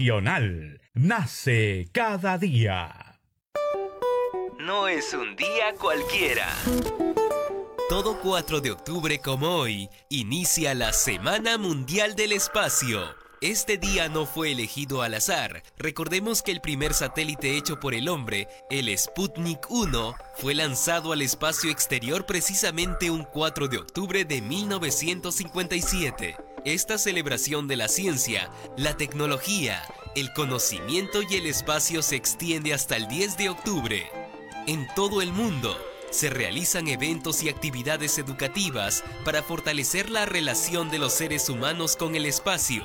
Nacional, 0.00 0.80
nace 0.94 1.90
cada 1.92 2.38
día. 2.38 3.20
No 4.58 4.88
es 4.88 5.12
un 5.12 5.36
día 5.36 5.74
cualquiera 5.78 6.46
todo 7.90 8.18
4 8.20 8.60
de 8.60 8.70
octubre 8.70 9.18
como 9.18 9.48
hoy, 9.48 9.90
inicia 10.08 10.74
la 10.74 10.92
Semana 10.92 11.58
Mundial 11.58 12.14
del 12.14 12.30
Espacio. 12.30 13.00
Este 13.40 13.78
día 13.78 14.08
no 14.08 14.26
fue 14.26 14.52
elegido 14.52 15.02
al 15.02 15.14
azar. 15.14 15.64
Recordemos 15.76 16.42
que 16.42 16.52
el 16.52 16.60
primer 16.60 16.94
satélite 16.94 17.56
hecho 17.56 17.80
por 17.80 17.94
el 17.94 18.08
hombre, 18.08 18.46
el 18.70 18.96
Sputnik 18.96 19.68
1, 19.68 20.14
fue 20.36 20.54
lanzado 20.54 21.12
al 21.12 21.20
espacio 21.20 21.68
exterior 21.68 22.26
precisamente 22.26 23.10
un 23.10 23.24
4 23.24 23.66
de 23.66 23.78
octubre 23.78 24.24
de 24.24 24.40
1957. 24.40 26.36
Esta 26.64 26.98
celebración 26.98 27.68
de 27.68 27.76
la 27.76 27.88
ciencia, 27.88 28.50
la 28.76 28.94
tecnología, 28.94 29.82
el 30.14 30.30
conocimiento 30.34 31.22
y 31.22 31.36
el 31.36 31.46
espacio 31.46 32.02
se 32.02 32.16
extiende 32.16 32.74
hasta 32.74 32.96
el 32.96 33.08
10 33.08 33.38
de 33.38 33.48
octubre. 33.48 34.10
En 34.66 34.86
todo 34.94 35.22
el 35.22 35.32
mundo, 35.32 35.74
se 36.10 36.28
realizan 36.28 36.86
eventos 36.88 37.42
y 37.42 37.48
actividades 37.48 38.18
educativas 38.18 39.04
para 39.24 39.42
fortalecer 39.42 40.10
la 40.10 40.26
relación 40.26 40.90
de 40.90 40.98
los 40.98 41.14
seres 41.14 41.48
humanos 41.48 41.96
con 41.96 42.14
el 42.14 42.26
espacio. 42.26 42.84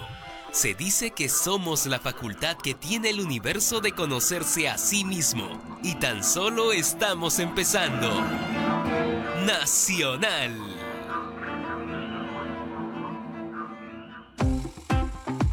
Se 0.54 0.74
dice 0.74 1.12
que 1.12 1.28
somos 1.28 1.86
la 1.86 2.00
facultad 2.00 2.56
que 2.56 2.76
tiene 2.76 3.10
el 3.10 3.20
universo 3.20 3.82
de 3.82 3.92
conocerse 3.92 4.70
a 4.70 4.78
sí 4.78 5.04
mismo 5.04 5.50
y 5.84 5.96
tan 5.96 6.24
solo 6.24 6.72
estamos 6.72 7.40
empezando. 7.40 8.10
Nacional. 9.46 10.75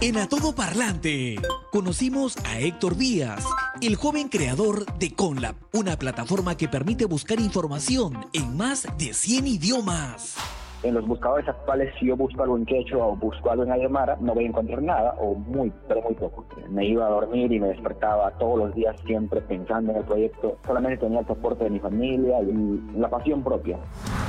En 0.02 0.18
A 0.18 0.28
Todo 0.28 0.52
Parlante, 0.52 1.36
conocimos 1.70 2.36
a 2.38 2.58
Héctor 2.58 2.96
Díaz, 2.96 3.44
el 3.80 3.94
joven 3.94 4.28
creador 4.28 4.84
de 4.98 5.14
Conlab, 5.14 5.54
una 5.72 5.96
plataforma 5.96 6.56
que 6.56 6.66
permite 6.66 7.04
buscar 7.04 7.38
información 7.38 8.26
en 8.32 8.56
más 8.56 8.84
de 8.98 9.14
100 9.14 9.46
idiomas 9.46 10.34
en 10.82 10.94
los 10.94 11.06
buscadores 11.06 11.48
actuales, 11.48 11.94
si 11.98 12.06
yo 12.06 12.16
busco 12.16 12.42
algo 12.42 12.56
en 12.56 12.66
quechua 12.66 13.06
o 13.06 13.16
busco 13.16 13.50
algo 13.50 13.64
en 13.64 13.72
aymara, 13.72 14.16
no 14.20 14.34
voy 14.34 14.44
a 14.44 14.48
encontrar 14.48 14.82
nada 14.82 15.14
o 15.18 15.34
muy, 15.34 15.72
pero 15.88 16.02
muy 16.02 16.14
poco. 16.14 16.46
Me 16.70 16.86
iba 16.86 17.06
a 17.06 17.10
dormir 17.10 17.52
y 17.52 17.60
me 17.60 17.68
despertaba 17.68 18.30
todos 18.38 18.58
los 18.58 18.74
días 18.74 18.96
siempre 19.06 19.40
pensando 19.42 19.92
en 19.92 19.98
el 19.98 20.04
proyecto. 20.04 20.58
Solamente 20.66 20.98
tenía 20.98 21.20
el 21.20 21.26
soporte 21.26 21.64
de 21.64 21.70
mi 21.70 21.80
familia 21.80 22.40
y 22.42 22.98
la 22.98 23.08
pasión 23.08 23.42
propia. 23.42 23.78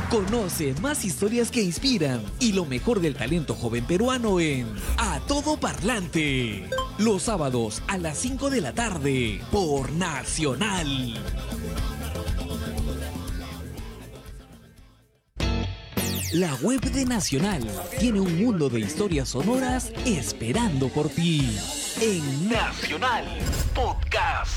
Conoce 0.09 0.75
más 0.81 1.05
historias 1.05 1.51
que 1.51 1.63
inspiran 1.63 2.21
y 2.39 2.53
lo 2.53 2.65
mejor 2.65 2.99
del 2.99 3.15
talento 3.15 3.55
joven 3.55 3.85
peruano 3.85 4.39
en 4.39 4.67
A 4.97 5.19
Todo 5.27 5.57
Parlante. 5.57 6.69
Los 6.99 7.23
sábados 7.23 7.81
a 7.87 7.97
las 7.97 8.17
5 8.17 8.49
de 8.49 8.61
la 8.61 8.73
tarde 8.73 9.41
por 9.51 9.91
Nacional. 9.91 11.15
La 16.33 16.55
web 16.55 16.81
de 16.81 17.05
Nacional 17.05 17.61
tiene 17.99 18.19
un 18.19 18.43
mundo 18.43 18.67
de 18.67 18.79
historias 18.79 19.29
sonoras 19.29 19.93
esperando 20.03 20.89
por 20.89 21.07
ti. 21.07 21.47
En 22.01 22.49
Nacional 22.49 23.25
Podcast. 23.75 24.51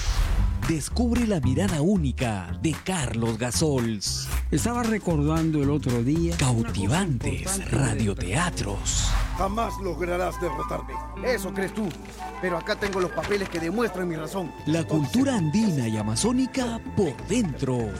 Descubre 0.66 1.26
la 1.26 1.38
mirada 1.40 1.82
única 1.82 2.58
de 2.62 2.74
Carlos 2.82 3.36
Gasols. 3.36 4.26
Estaba 4.50 4.84
recordando 4.84 5.62
el 5.62 5.68
otro 5.68 6.02
día. 6.02 6.34
Cautivantes 6.38 7.70
radioteatros. 7.70 9.10
Jamás 9.36 9.74
lograrás 9.82 10.40
derrotarme. 10.40 10.94
Eso 11.22 11.52
crees 11.52 11.74
tú. 11.74 11.88
Pero 12.40 12.56
acá 12.56 12.74
tengo 12.76 13.00
los 13.00 13.10
papeles 13.10 13.48
que 13.48 13.60
demuestran 13.60 14.08
mi 14.08 14.16
razón. 14.16 14.50
La 14.64 14.82
cultura 14.84 15.36
andina 15.36 15.86
y 15.88 15.96
amazónica 15.96 16.80
por 16.96 17.14
dentro. 17.26 17.90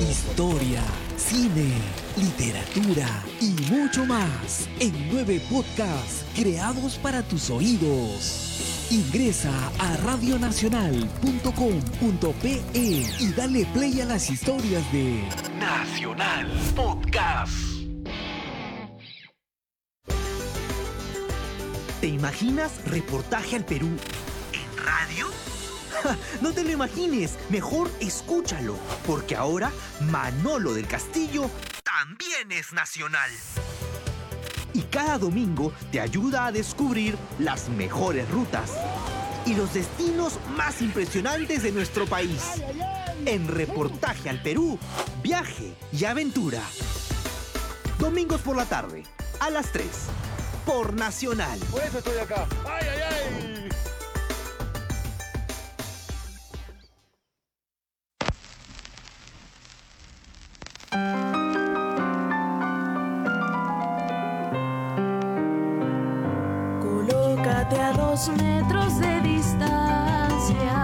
Historia, 0.00 0.82
cine, 1.16 1.74
literatura 2.16 3.08
y 3.40 3.50
mucho 3.70 4.04
más 4.04 4.68
en 4.78 4.92
nueve 5.10 5.40
podcasts 5.50 6.24
creados 6.34 6.98
para 6.98 7.22
tus 7.22 7.48
oídos. 7.50 8.86
Ingresa 8.90 9.50
a 9.78 9.96
radionacional.com.pe 9.98 12.62
y 12.74 13.32
dale 13.32 13.64
play 13.66 14.00
a 14.00 14.04
las 14.04 14.30
historias 14.30 14.82
de 14.92 15.22
Nacional 15.58 16.52
Podcast. 16.76 17.52
¿Te 22.00 22.08
imaginas 22.08 22.84
reportaje 22.86 23.56
al 23.56 23.64
Perú 23.64 23.88
en 24.52 24.84
radio? 24.84 25.26
no 26.42 26.52
te 26.52 26.62
lo 26.62 26.70
imagines, 26.70 27.38
mejor 27.48 27.90
escúchalo, 28.00 28.76
porque 29.06 29.36
ahora 29.36 29.72
Manolo 30.10 30.74
del 30.74 30.86
Castillo 30.86 31.48
también 31.98 32.50
es 32.50 32.72
nacional. 32.72 33.30
Y 34.72 34.82
cada 34.82 35.18
domingo 35.18 35.72
te 35.92 36.00
ayuda 36.00 36.46
a 36.46 36.52
descubrir 36.52 37.16
las 37.38 37.68
mejores 37.68 38.28
rutas 38.30 38.72
y 39.46 39.54
los 39.54 39.72
destinos 39.74 40.40
más 40.56 40.82
impresionantes 40.82 41.62
de 41.62 41.70
nuestro 41.70 42.06
país. 42.06 42.42
En 43.26 43.46
Reportaje 43.46 44.28
al 44.28 44.42
Perú, 44.42 44.76
viaje 45.22 45.72
y 45.92 46.04
aventura. 46.04 46.62
Domingos 48.00 48.40
por 48.40 48.56
la 48.56 48.64
tarde, 48.64 49.04
a 49.38 49.50
las 49.50 49.70
3, 49.70 49.86
por 50.66 50.94
Nacional. 50.94 51.60
Por 51.70 51.82
eso 51.82 51.98
estoy 51.98 52.18
acá. 52.18 52.48
¡Ay, 52.66 52.88
ay, 52.90 53.00
ay! 60.90 61.23
A 67.84 67.92
dos 67.92 68.28
metros 68.28 68.98
de 68.98 69.20
distancia 69.20 70.83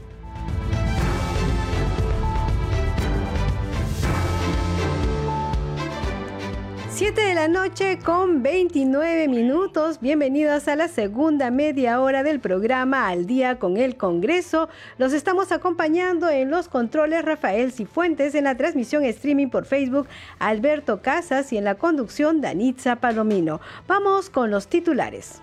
Siete 7.01 7.21
de 7.21 7.33
la 7.33 7.47
noche 7.47 7.97
con 7.97 8.43
29 8.43 9.27
minutos. 9.27 9.99
Bienvenidos 10.01 10.67
a 10.67 10.75
la 10.75 10.87
segunda 10.87 11.49
media 11.49 11.99
hora 11.99 12.21
del 12.21 12.39
programa 12.39 13.07
Al 13.07 13.25
día 13.25 13.57
con 13.57 13.77
el 13.77 13.97
Congreso. 13.97 14.69
Los 14.99 15.11
estamos 15.11 15.51
acompañando 15.51 16.29
en 16.29 16.51
los 16.51 16.67
controles 16.67 17.25
Rafael 17.25 17.71
Cifuentes, 17.71 18.35
en 18.35 18.43
la 18.43 18.55
transmisión 18.55 19.03
streaming 19.03 19.47
por 19.47 19.65
Facebook 19.65 20.07
Alberto 20.37 21.01
Casas 21.01 21.51
y 21.51 21.57
en 21.57 21.63
la 21.63 21.73
conducción 21.73 22.39
Danitza 22.39 22.97
Palomino. 22.97 23.61
Vamos 23.87 24.29
con 24.29 24.51
los 24.51 24.67
titulares. 24.67 25.41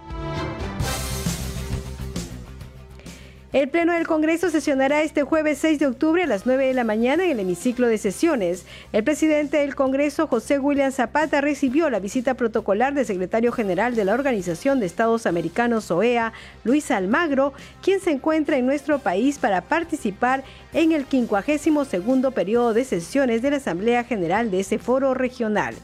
El 3.51 3.71
Pleno 3.71 3.95
del 3.95 4.07
Congreso 4.07 4.51
sesionará 4.51 5.01
este 5.01 5.23
jueves 5.23 5.57
6 5.57 5.79
de 5.79 5.87
octubre 5.87 6.23
a 6.23 6.27
las 6.27 6.45
9 6.45 6.67
de 6.67 6.75
la 6.75 6.85
mañana 6.85 7.25
en 7.25 7.31
el 7.31 7.41
hemiciclo 7.41 7.87
de 7.87 7.97
sesiones. 7.97 8.67
El 8.93 9.05
presidente 9.05 9.57
del 9.57 9.75
Congreso, 9.75 10.27
José 10.27 10.59
William 10.59 10.93
Zapata, 10.93 11.41
recibió 11.41 11.89
la 11.89 11.99
visita 11.99 12.35
protocolar 12.35 12.93
del 12.93 13.07
secretario 13.07 13.51
general 13.51 13.95
de 13.95 14.05
la 14.05 14.13
Organización 14.13 14.81
de 14.81 14.87
Estados 14.87 15.25
Americanos, 15.25 15.91
OEA, 15.91 16.35
Luis 16.63 16.91
Almagro, 16.91 17.55
quien 17.81 18.01
se 18.01 18.11
encuentra 18.11 18.59
en 18.59 18.67
nuestro 18.67 18.99
país 18.99 19.39
para 19.39 19.63
participar 19.63 20.45
en 20.75 20.93
el 20.93 21.07
52 21.07 22.35
periodo 22.35 22.75
de 22.75 22.85
sesiones 22.85 23.41
de 23.41 23.53
la 23.53 23.57
Asamblea 23.57 24.05
General 24.05 24.51
de 24.51 24.61
ese 24.61 24.79
foro 24.79 25.15
regional. 25.15 25.75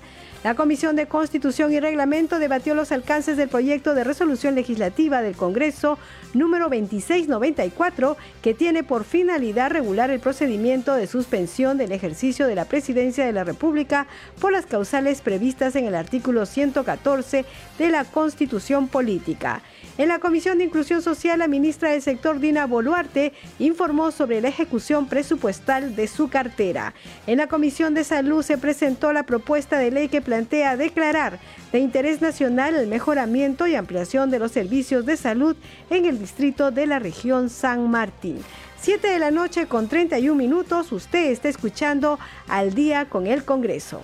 La 0.45 0.55
Comisión 0.55 0.95
de 0.95 1.07
Constitución 1.07 1.73
y 1.73 1.81
Reglamento 1.81 2.39
debatió 2.39 2.75
los 2.75 2.93
alcances 2.93 3.39
del 3.39 3.49
proyecto 3.49 3.95
de 3.95 4.05
resolución 4.05 4.55
legislativa 4.55 5.23
del 5.23 5.35
Congreso 5.35 5.99
número 6.35 6.65
2694, 6.65 8.19
que 8.43 8.53
tiene 8.53 8.83
por 8.83 9.05
finalidad 9.05 9.71
regular 9.71 10.11
el 10.11 10.21
procedimiento 10.21 10.97
de 10.97 11.07
suspensión 11.07 11.79
del 11.79 11.93
ejercicio 11.93 12.47
de 12.47 12.57
la 12.57 12.67
presidencia 12.67 13.25
de 13.25 13.33
la 13.33 13.45
República 13.45 14.07
por 14.39 14.53
las 14.53 14.67
causales 14.67 15.23
previstas 15.23 15.77
en 15.77 15.87
el 15.87 15.95
artículo 15.95 16.45
114 16.45 17.47
de 17.79 17.89
la 17.89 18.05
Constitución 18.05 18.89
Política. 18.89 19.63
En 19.97 20.09
la 20.09 20.19
Comisión 20.19 20.59
de 20.59 20.65
Inclusión 20.65 21.01
Social, 21.01 21.39
la 21.39 21.47
ministra 21.47 21.93
del 21.93 22.03
sector, 22.03 22.41
Dina 22.41 22.67
Boluarte, 22.67 23.33
informó 23.61 24.11
sobre 24.11 24.41
la 24.43 24.49
ejecución 24.49 25.07
presupuestal 25.07 25.95
de 25.95 26.09
su 26.09 26.29
cartera. 26.29 26.95
En 27.29 27.39
la 27.39 27.47
Comisión 27.47 27.95
de 27.95 28.03
Salud 28.03 28.43
se 28.43 28.59
presentó 28.59 29.13
la 29.13 29.23
propuesta 29.23 29.79
de 29.79 29.93
ley 29.93 30.09
que 30.09 30.21
plantea 30.21 30.34
declarar 30.77 31.39
de 31.73 31.79
interés 31.79 32.21
nacional 32.21 32.75
el 32.75 32.87
mejoramiento 32.87 33.67
y 33.67 33.75
ampliación 33.75 34.31
de 34.31 34.39
los 34.39 34.53
servicios 34.53 35.07
de 35.07 35.17
salud 35.17 35.57
en 35.91 36.05
el 36.05 36.19
distrito 36.19 36.71
de 36.71 36.87
la 36.87 36.99
región 36.99 37.51
San 37.51 37.91
Martín. 37.91 38.39
7 38.81 39.09
de 39.09 39.19
la 39.19 39.31
noche 39.31 39.67
con 39.67 39.89
31 39.89 40.35
minutos, 40.35 40.93
usted 40.93 41.31
está 41.31 41.49
escuchando 41.49 42.19
al 42.49 42.75
día 42.75 43.07
con 43.07 43.27
el 43.27 43.45
Congreso. 43.45 44.03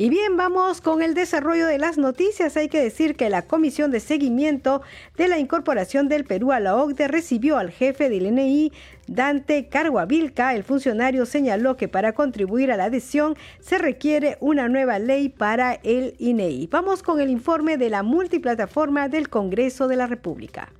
Y 0.00 0.10
bien, 0.10 0.36
vamos 0.36 0.80
con 0.80 1.02
el 1.02 1.14
desarrollo 1.14 1.66
de 1.66 1.76
las 1.76 1.98
noticias. 1.98 2.56
Hay 2.56 2.68
que 2.68 2.80
decir 2.80 3.16
que 3.16 3.28
la 3.28 3.42
Comisión 3.42 3.90
de 3.90 3.98
Seguimiento 3.98 4.80
de 5.16 5.26
la 5.26 5.40
Incorporación 5.40 6.08
del 6.08 6.22
Perú 6.24 6.52
a 6.52 6.60
la 6.60 6.76
OCDE 6.76 7.08
recibió 7.08 7.58
al 7.58 7.72
jefe 7.72 8.08
del 8.08 8.26
INEI, 8.26 8.72
Dante 9.08 9.68
Carguavilca. 9.68 10.54
El 10.54 10.62
funcionario 10.62 11.26
señaló 11.26 11.76
que 11.76 11.88
para 11.88 12.12
contribuir 12.12 12.70
a 12.70 12.76
la 12.76 12.84
adhesión 12.84 13.34
se 13.58 13.76
requiere 13.76 14.38
una 14.38 14.68
nueva 14.68 15.00
ley 15.00 15.30
para 15.30 15.72
el 15.72 16.14
INEI. 16.20 16.68
Vamos 16.68 17.02
con 17.02 17.20
el 17.20 17.28
informe 17.28 17.76
de 17.76 17.90
la 17.90 18.04
multiplataforma 18.04 19.08
del 19.08 19.28
Congreso 19.28 19.88
de 19.88 19.96
la 19.96 20.06
República. 20.06 20.72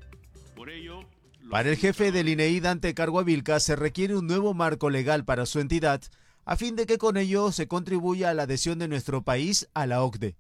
Para 1.51 1.71
el 1.71 1.77
jefe 1.77 2.13
del 2.13 2.29
INEI, 2.29 2.61
Dante 2.61 2.95
Carguavilca, 2.95 3.59
se 3.59 3.75
requiere 3.75 4.17
un 4.17 4.29
nuevo 4.29 4.55
marco 4.55 4.91
legal 4.91 5.25
para 5.25 5.45
su 5.45 5.59
entidad 5.59 6.03
a 6.49 6.57
fin 6.57 6.77
de 6.77 6.87
que 6.87 6.97
con 6.97 7.19
ello 7.19 7.53
se 7.53 7.69
contribuya 7.69 8.31
a 8.31 8.35
la 8.35 8.45
adhesión 8.45 8.79
de 8.79 8.89
nuestro 8.89 9.23
país 9.23 9.69
a 9.75 9.87
la 9.87 10.03
OCDE. 10.03 10.39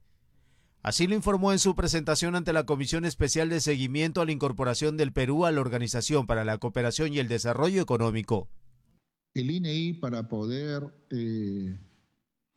Así 0.82 1.06
lo 1.06 1.14
informó 1.14 1.52
en 1.52 1.58
su 1.58 1.74
presentación 1.76 2.34
ante 2.34 2.54
la 2.54 2.64
Comisión 2.64 3.04
Especial 3.04 3.50
de 3.50 3.60
Seguimiento 3.60 4.22
a 4.22 4.24
la 4.24 4.32
Incorporación 4.32 4.96
del 4.96 5.12
Perú 5.12 5.44
a 5.44 5.52
la 5.52 5.60
Organización 5.60 6.26
para 6.26 6.46
la 6.46 6.56
Cooperación 6.56 7.12
y 7.12 7.18
el 7.18 7.28
Desarrollo 7.28 7.82
Económico. 7.82 8.48
El 9.34 9.50
INEI 9.50 10.00
para 10.00 10.26
poder 10.30 10.82
eh, 11.10 11.78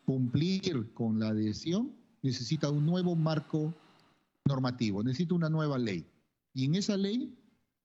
cumplir 0.05 0.93
con 0.93 1.19
la 1.19 1.27
adhesión 1.27 1.93
necesita 2.21 2.69
un 2.69 2.85
nuevo 2.85 3.17
marco 3.17 3.73
normativo, 4.45 5.03
necesita 5.03 5.35
una 5.35 5.49
nueva 5.49 5.77
ley. 5.77 6.05
Y 6.53 6.63
en 6.63 6.75
esa 6.75 6.95
ley 6.95 7.37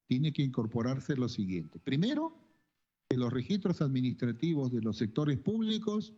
tiene 0.06 0.32
que 0.32 0.42
incorporarse 0.42 1.16
lo 1.16 1.28
siguiente. 1.28 1.80
Primero, 1.80 2.45
que 3.08 3.16
los 3.16 3.32
registros 3.32 3.82
administrativos 3.82 4.72
de 4.72 4.80
los 4.80 4.96
sectores 4.98 5.38
públicos 5.38 6.14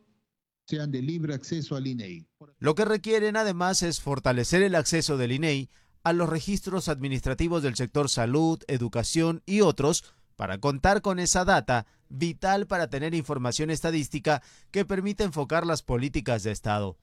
sean 0.67 0.91
de 0.91 1.03
libre 1.03 1.35
acceso 1.35 1.77
al 1.77 1.87
INEI. 1.87 2.27
Lo 2.59 2.75
que 2.75 2.85
requieren 2.85 3.37
además 3.37 3.83
es 3.83 4.01
fortalecer 4.01 4.63
el 4.63 4.75
acceso 4.75 5.17
del 5.17 5.33
INEI 5.33 5.71
a 6.03 6.13
los 6.13 6.29
registros 6.29 6.89
administrativos 6.89 7.63
del 7.63 7.75
sector 7.75 8.09
salud, 8.09 8.63
educación 8.69 9.43
y 9.47 9.61
otros 9.61 10.05
para 10.37 10.59
contar 10.59 11.03
con 11.03 11.19
esa 11.19 11.45
data 11.45 11.87
vital 12.09 12.67
para 12.67 12.89
tener 12.89 13.15
información 13.15 13.71
estadística 13.71 14.43
que 14.71 14.85
permita 14.85 15.25
enfocar 15.25 15.67
las 15.67 15.83
políticas 15.83 16.43
de 16.43 16.53
Estado. 16.53 16.97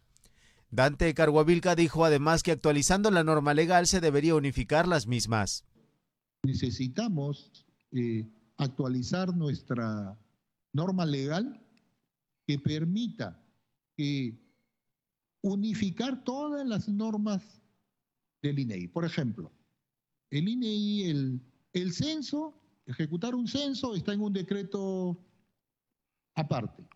Dante 0.72 1.14
Carguavilca 1.14 1.76
dijo 1.76 2.06
además 2.06 2.44
que 2.44 2.52
actualizando 2.52 3.12
la 3.12 3.24
norma 3.24 3.54
legal 3.54 3.88
se 3.88 4.02
debería 4.02 4.36
unificar 4.36 4.88
las 4.88 5.06
mismas. 5.06 5.66
Necesitamos 6.44 7.66
eh, 7.92 8.26
actualizar 8.58 9.36
nuestra 9.36 10.18
norma 10.74 11.06
legal 11.06 11.62
que 12.46 12.60
permita 12.60 13.42
unificar 15.42 16.24
todas 16.24 16.66
las 16.68 16.88
normas 16.88 17.62
del 18.42 18.60
INEI. 18.60 18.88
Por 18.88 19.06
ejemplo, 19.06 19.52
el 20.30 20.48
INEI, 20.48 21.10
el, 21.10 21.42
el 21.74 21.94
censo, 21.94 22.54
ejecutar 22.86 23.36
un 23.36 23.48
censo 23.48 23.96
está 23.96 24.14
en 24.14 24.22
un 24.22 24.34
decreto 24.34 25.18
aparte. 26.36 26.88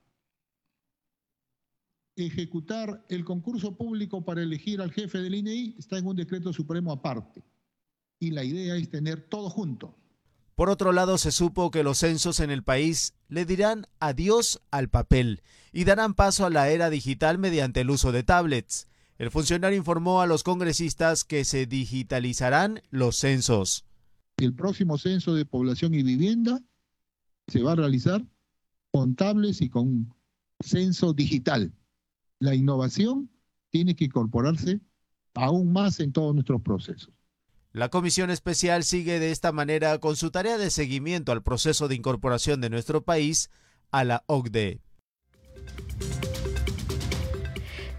Ejecutar 2.16 3.06
el 3.08 3.24
concurso 3.24 3.78
público 3.78 4.24
para 4.26 4.44
elegir 4.44 4.82
al 4.82 4.92
jefe 4.92 5.20
del 5.20 5.36
INEI 5.36 5.76
está 5.78 5.98
en 5.98 6.08
un 6.08 6.16
decreto 6.16 6.52
supremo 6.52 6.92
aparte. 6.92 7.44
Y 8.20 8.32
la 8.32 8.44
idea 8.44 8.76
es 8.76 8.90
tener 8.90 9.30
todo 9.30 9.50
junto. 9.50 9.96
Por 10.60 10.70
otro 10.70 10.92
lado, 10.92 11.18
se 11.18 11.32
supo 11.32 11.72
que 11.72 11.84
los 11.84 12.00
censos 12.00 12.42
en 12.42 12.52
el 12.52 12.64
país 12.64 13.14
le 13.30 13.46
dirán 13.46 13.88
adiós 14.02 14.60
al 14.72 14.90
papel 14.90 15.42
y 15.72 15.86
darán 15.86 16.16
paso 16.16 16.46
a 16.46 16.50
la 16.50 16.68
era 16.68 16.90
digital 16.90 17.38
mediante 17.38 17.80
el 17.80 17.90
uso 17.90 18.12
de 18.12 18.24
tablets. 18.24 18.90
El 19.18 19.32
funcionario 19.32 19.78
informó 19.78 20.20
a 20.20 20.28
los 20.28 20.44
congresistas 20.44 21.24
que 21.24 21.46
se 21.46 21.66
digitalizarán 21.66 22.82
los 22.90 23.16
censos. 23.16 23.86
El 24.36 24.54
próximo 24.54 24.98
censo 24.98 25.34
de 25.34 25.46
población 25.46 25.94
y 25.94 26.04
vivienda 26.04 26.60
se 27.48 27.64
va 27.64 27.72
a 27.72 27.76
realizar 27.76 28.22
con 28.92 29.16
tablets 29.16 29.62
y 29.62 29.70
con 29.70 30.14
censo 30.60 31.14
digital. 31.14 31.72
La 32.40 32.54
innovación 32.54 33.30
tiene 33.70 33.96
que 33.96 34.04
incorporarse 34.04 34.82
aún 35.36 35.72
más 35.72 36.02
en 36.02 36.12
todos 36.12 36.34
nuestros 36.34 36.62
procesos. 36.62 37.14
La 37.72 37.90
Comisión 37.90 38.32
Especial 38.32 38.84
sigue 38.84 39.20
de 39.20 39.32
esta 39.32 39.52
manera 39.52 40.00
con 40.00 40.16
su 40.16 40.32
tarea 40.32 40.58
de 40.58 40.72
seguimiento 40.72 41.32
al 41.32 41.44
proceso 41.44 41.88
de 41.88 41.94
incorporación 41.94 42.62
de 42.62 42.72
nuestro 42.72 43.04
país 43.04 43.52
a 43.92 44.04
la 44.04 44.24
OCDE. 44.26 44.82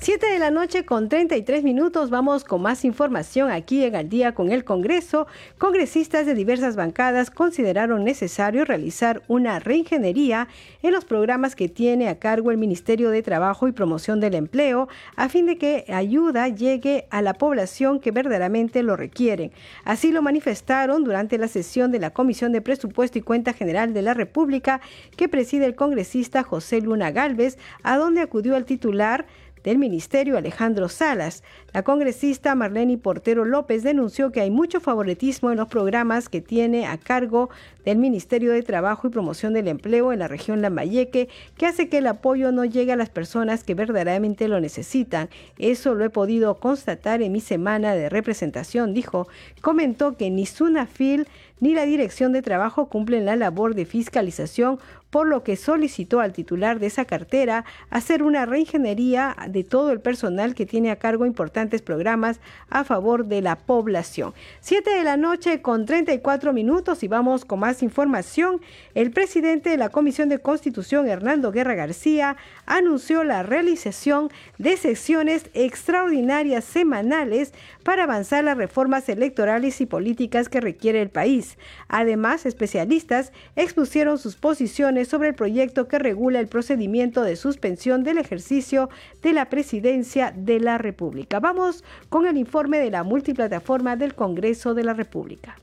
7 0.03 0.29
de 0.29 0.39
la 0.39 0.51
noche 0.51 0.87
con 0.87 1.11
33 1.11 1.63
minutos 1.63 2.09
vamos 2.09 2.43
con 2.45 2.63
más 2.63 2.87
información 2.87 3.51
aquí 3.51 3.85
en 3.85 3.95
Al 3.95 4.09
día 4.09 4.35
con 4.35 4.51
el 4.51 4.65
Congreso. 4.65 5.27
Congresistas 5.59 6.25
de 6.25 6.33
diversas 6.33 6.75
bancadas 6.75 7.31
consideraron 7.31 8.03
necesario 8.03 8.65
realizar 8.65 9.23
una 9.29 9.59
reingeniería 9.59 10.49
en 10.83 10.93
los 10.93 11.05
programas 11.05 11.55
que 11.55 11.69
tiene 11.69 12.09
a 12.09 12.19
cargo 12.19 12.51
el 12.51 12.57
Ministerio 12.57 13.11
de 13.11 13.21
Trabajo 13.23 13.69
y 13.69 13.73
Promoción 13.73 14.21
del 14.21 14.37
Empleo 14.37 14.89
a 15.17 15.29
fin 15.29 15.45
de 15.45 15.59
que 15.59 15.85
ayuda 15.93 16.49
llegue 16.49 17.07
a 17.11 17.21
la 17.21 17.35
población 17.35 18.01
que 18.01 18.11
verdaderamente 18.11 18.83
lo 18.83 18.97
requieren. 18.97 19.53
Así 19.85 20.13
lo 20.13 20.23
manifestaron 20.23 21.05
durante 21.05 21.37
la 21.37 21.47
sesión 21.47 21.93
de 21.93 21.99
la 21.99 22.09
Comisión 22.09 22.53
de 22.53 22.63
Presupuesto 22.63 23.19
y 23.19 23.23
Cuenta 23.23 23.53
General 23.53 23.93
de 23.93 24.01
la 24.01 24.15
República 24.15 24.81
que 25.19 25.29
preside 25.29 25.67
el 25.67 25.75
congresista 25.75 26.43
José 26.43 26.81
Luna 26.81 27.11
Galvez, 27.11 27.59
a 27.83 27.99
donde 27.99 28.23
acudió 28.23 28.57
el 28.57 28.65
titular 28.65 29.27
del 29.65 29.79
Ministerio 29.79 30.37
Alejandro 30.37 30.89
Salas. 30.89 31.43
La 31.73 31.83
congresista 31.83 32.55
Marlene 32.55 32.99
Portero 32.99 33.45
López 33.45 33.83
denunció 33.83 34.33
que 34.33 34.41
hay 34.41 34.51
mucho 34.51 34.81
favoritismo 34.81 35.51
en 35.51 35.59
los 35.59 35.69
programas 35.69 36.29
que 36.29 36.41
tiene 36.41 36.87
a 36.87 36.99
cargo 36.99 37.51
del 37.85 37.99
Ministerio 37.99 38.53
de 38.53 38.63
Trabajo 38.63 39.07
y 39.07 39.11
Promoción 39.11 39.53
del 39.53 39.69
Empleo 39.69 40.13
en 40.13 40.19
la 40.19 40.29
región 40.29 40.63
Lambayeque, 40.63 41.29
que 41.57 41.67
hace 41.67 41.89
que 41.89 41.99
el 41.99 42.07
apoyo 42.07 42.53
no 42.53 42.65
llegue 42.65 42.93
a 42.93 42.97
las 42.97 43.11
personas 43.11 43.65
que 43.65 43.75
verdaderamente 43.75 44.49
lo 44.49 44.61
necesitan. 44.61 45.29
Eso 45.59 45.95
lo 45.95 46.05
he 46.05 46.11
podido 46.11 46.57
constatar 46.57 47.23
en 47.23 47.33
mi 47.33 47.41
semana 47.41 47.95
de 47.95 48.09
representación, 48.09 48.95
dijo. 48.95 49.29
Comentó 49.61 50.17
que 50.17 50.31
ni 50.31 50.47
Sunafil 50.47 51.27
ni 51.61 51.75
la 51.75 51.85
Dirección 51.85 52.33
de 52.33 52.43
Trabajo 52.43 52.87
cumplen 52.87 53.27
la 53.27 53.37
labor 53.37 53.75
de 53.75 53.85
fiscalización 53.85 54.79
por 55.11 55.27
lo 55.27 55.43
que 55.43 55.57
solicitó 55.57 56.21
al 56.21 56.33
titular 56.33 56.79
de 56.79 56.87
esa 56.87 57.05
cartera 57.05 57.65
hacer 57.91 58.23
una 58.23 58.47
reingeniería 58.47 59.37
de 59.49 59.65
todo 59.65 59.91
el 59.91 60.01
personal 60.01 60.55
que 60.55 60.67
tiene 60.67 60.91
a 60.91 60.97
cargo 60.97 61.27
importantes 61.27 61.83
programas 61.83 62.41
a 62.69 62.85
favor 62.85 63.27
de 63.27 63.43
la 63.43 63.57
población. 63.57 64.33
Siete 64.61 64.91
de 64.95 65.05
la 65.05 65.17
noche 65.17 65.61
con 65.63 65.85
34 65.85 66.53
minutos 66.53 67.03
y 67.03 67.09
vamos 67.09 67.45
con 67.45 67.61
más 67.61 67.83
información. 67.83 68.61
El 68.95 69.11
presidente 69.11 69.71
de 69.71 69.77
la 69.77 69.89
Comisión 69.89 70.29
de 70.29 70.39
Constitución, 70.39 71.09
Hernando 71.09 71.53
Guerra 71.53 71.75
García, 71.75 72.37
anunció 72.67 73.25
la 73.25 73.43
realización 73.43 74.31
de 74.59 74.77
sesiones 74.77 75.51
extraordinarias 75.55 76.65
semanales 76.65 77.53
para 77.83 78.05
avanzar 78.05 78.45
las 78.45 78.57
reformas 78.57 79.09
electorales 79.09 79.81
y 79.81 79.87
políticas 79.87 80.49
que 80.49 80.61
requiere 80.61 81.01
el 81.03 81.11
país. 81.11 81.59
Además, 81.89 82.47
especialistas 82.47 83.33
expusieron 83.57 84.19
sus 84.19 84.37
posiciones 84.37 85.09
sobre 85.09 85.29
el 85.29 85.35
proyecto 85.35 85.89
que 85.89 85.99
regula 85.99 86.41
el 86.41 86.49
procedimiento 86.49 87.23
de 87.23 87.37
suspensión 87.37 88.05
del 88.05 88.19
ejercicio 88.19 88.91
de 89.23 89.33
la 89.33 89.51
presidencia 89.51 90.33
de 90.37 90.61
la 90.61 90.79
República. 90.79 91.41
Vamos 91.41 91.85
con 92.09 92.27
el 92.27 92.37
informe 92.37 92.79
de 92.79 92.91
la 92.91 93.05
multiplataforma 93.05 93.97
del 93.97 94.15
Congreso 94.15 94.75
de 94.75 94.85
la 94.85 94.95
República. 94.95 95.57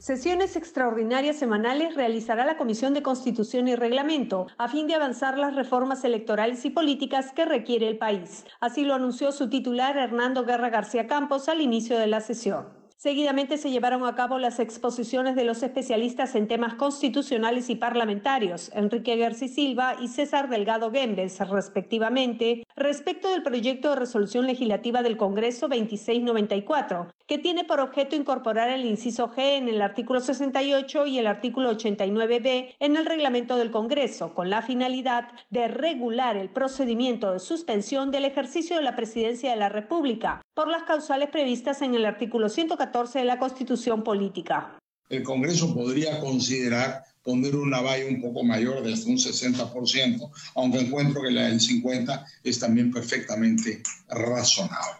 Sesiones 0.00 0.56
extraordinarias 0.56 1.36
semanales 1.36 1.94
realizará 1.94 2.46
la 2.46 2.56
Comisión 2.56 2.94
de 2.94 3.02
Constitución 3.02 3.68
y 3.68 3.76
Reglamento 3.76 4.46
a 4.56 4.66
fin 4.66 4.86
de 4.86 4.94
avanzar 4.94 5.36
las 5.36 5.54
reformas 5.54 6.04
electorales 6.04 6.64
y 6.64 6.70
políticas 6.70 7.32
que 7.32 7.44
requiere 7.44 7.86
el 7.86 7.98
país. 7.98 8.46
Así 8.60 8.84
lo 8.84 8.94
anunció 8.94 9.30
su 9.30 9.50
titular 9.50 9.98
Hernando 9.98 10.46
Guerra 10.46 10.70
García 10.70 11.06
Campos 11.06 11.50
al 11.50 11.60
inicio 11.60 11.98
de 11.98 12.06
la 12.06 12.22
sesión. 12.22 12.80
Seguidamente 13.02 13.56
se 13.56 13.70
llevaron 13.70 14.04
a 14.04 14.14
cabo 14.14 14.38
las 14.38 14.58
exposiciones 14.58 15.34
de 15.34 15.44
los 15.44 15.62
especialistas 15.62 16.34
en 16.34 16.48
temas 16.48 16.74
constitucionales 16.74 17.70
y 17.70 17.74
parlamentarios, 17.74 18.70
Enrique 18.74 19.16
García 19.16 19.48
Silva 19.48 19.96
y 20.02 20.08
César 20.08 20.50
Delgado 20.50 20.90
Gembes, 20.90 21.38
respectivamente, 21.48 22.66
respecto 22.76 23.30
del 23.30 23.42
proyecto 23.42 23.88
de 23.88 23.96
resolución 23.96 24.46
legislativa 24.46 25.02
del 25.02 25.16
Congreso 25.16 25.68
2694, 25.68 27.06
que 27.30 27.38
tiene 27.38 27.62
por 27.62 27.78
objeto 27.78 28.16
incorporar 28.16 28.70
el 28.70 28.84
inciso 28.84 29.30
G 29.30 29.58
en 29.58 29.68
el 29.68 29.80
artículo 29.82 30.18
68 30.18 31.06
y 31.06 31.18
el 31.20 31.28
artículo 31.28 31.70
89b 31.78 32.74
en 32.80 32.96
el 32.96 33.06
reglamento 33.06 33.56
del 33.56 33.70
Congreso, 33.70 34.34
con 34.34 34.50
la 34.50 34.62
finalidad 34.62 35.28
de 35.48 35.68
regular 35.68 36.36
el 36.36 36.48
procedimiento 36.48 37.32
de 37.32 37.38
suspensión 37.38 38.10
del 38.10 38.24
ejercicio 38.24 38.74
de 38.74 38.82
la 38.82 38.96
presidencia 38.96 39.50
de 39.52 39.56
la 39.56 39.68
República 39.68 40.42
por 40.54 40.66
las 40.66 40.82
causales 40.82 41.30
previstas 41.30 41.82
en 41.82 41.94
el 41.94 42.04
artículo 42.04 42.48
114 42.48 43.20
de 43.20 43.24
la 43.24 43.38
Constitución 43.38 44.02
Política. 44.02 44.76
El 45.08 45.22
Congreso 45.22 45.72
podría 45.72 46.18
considerar 46.18 47.04
poner 47.22 47.54
una 47.54 47.80
valla 47.80 48.06
un 48.08 48.20
poco 48.20 48.42
mayor 48.42 48.82
de 48.82 48.92
hasta 48.92 49.08
un 49.08 49.18
60%, 49.18 50.30
aunque 50.56 50.80
encuentro 50.80 51.22
que 51.22 51.30
la 51.30 51.44
del 51.44 51.60
50% 51.60 52.24
es 52.42 52.58
también 52.58 52.90
perfectamente 52.90 53.84
razonable. 54.08 54.98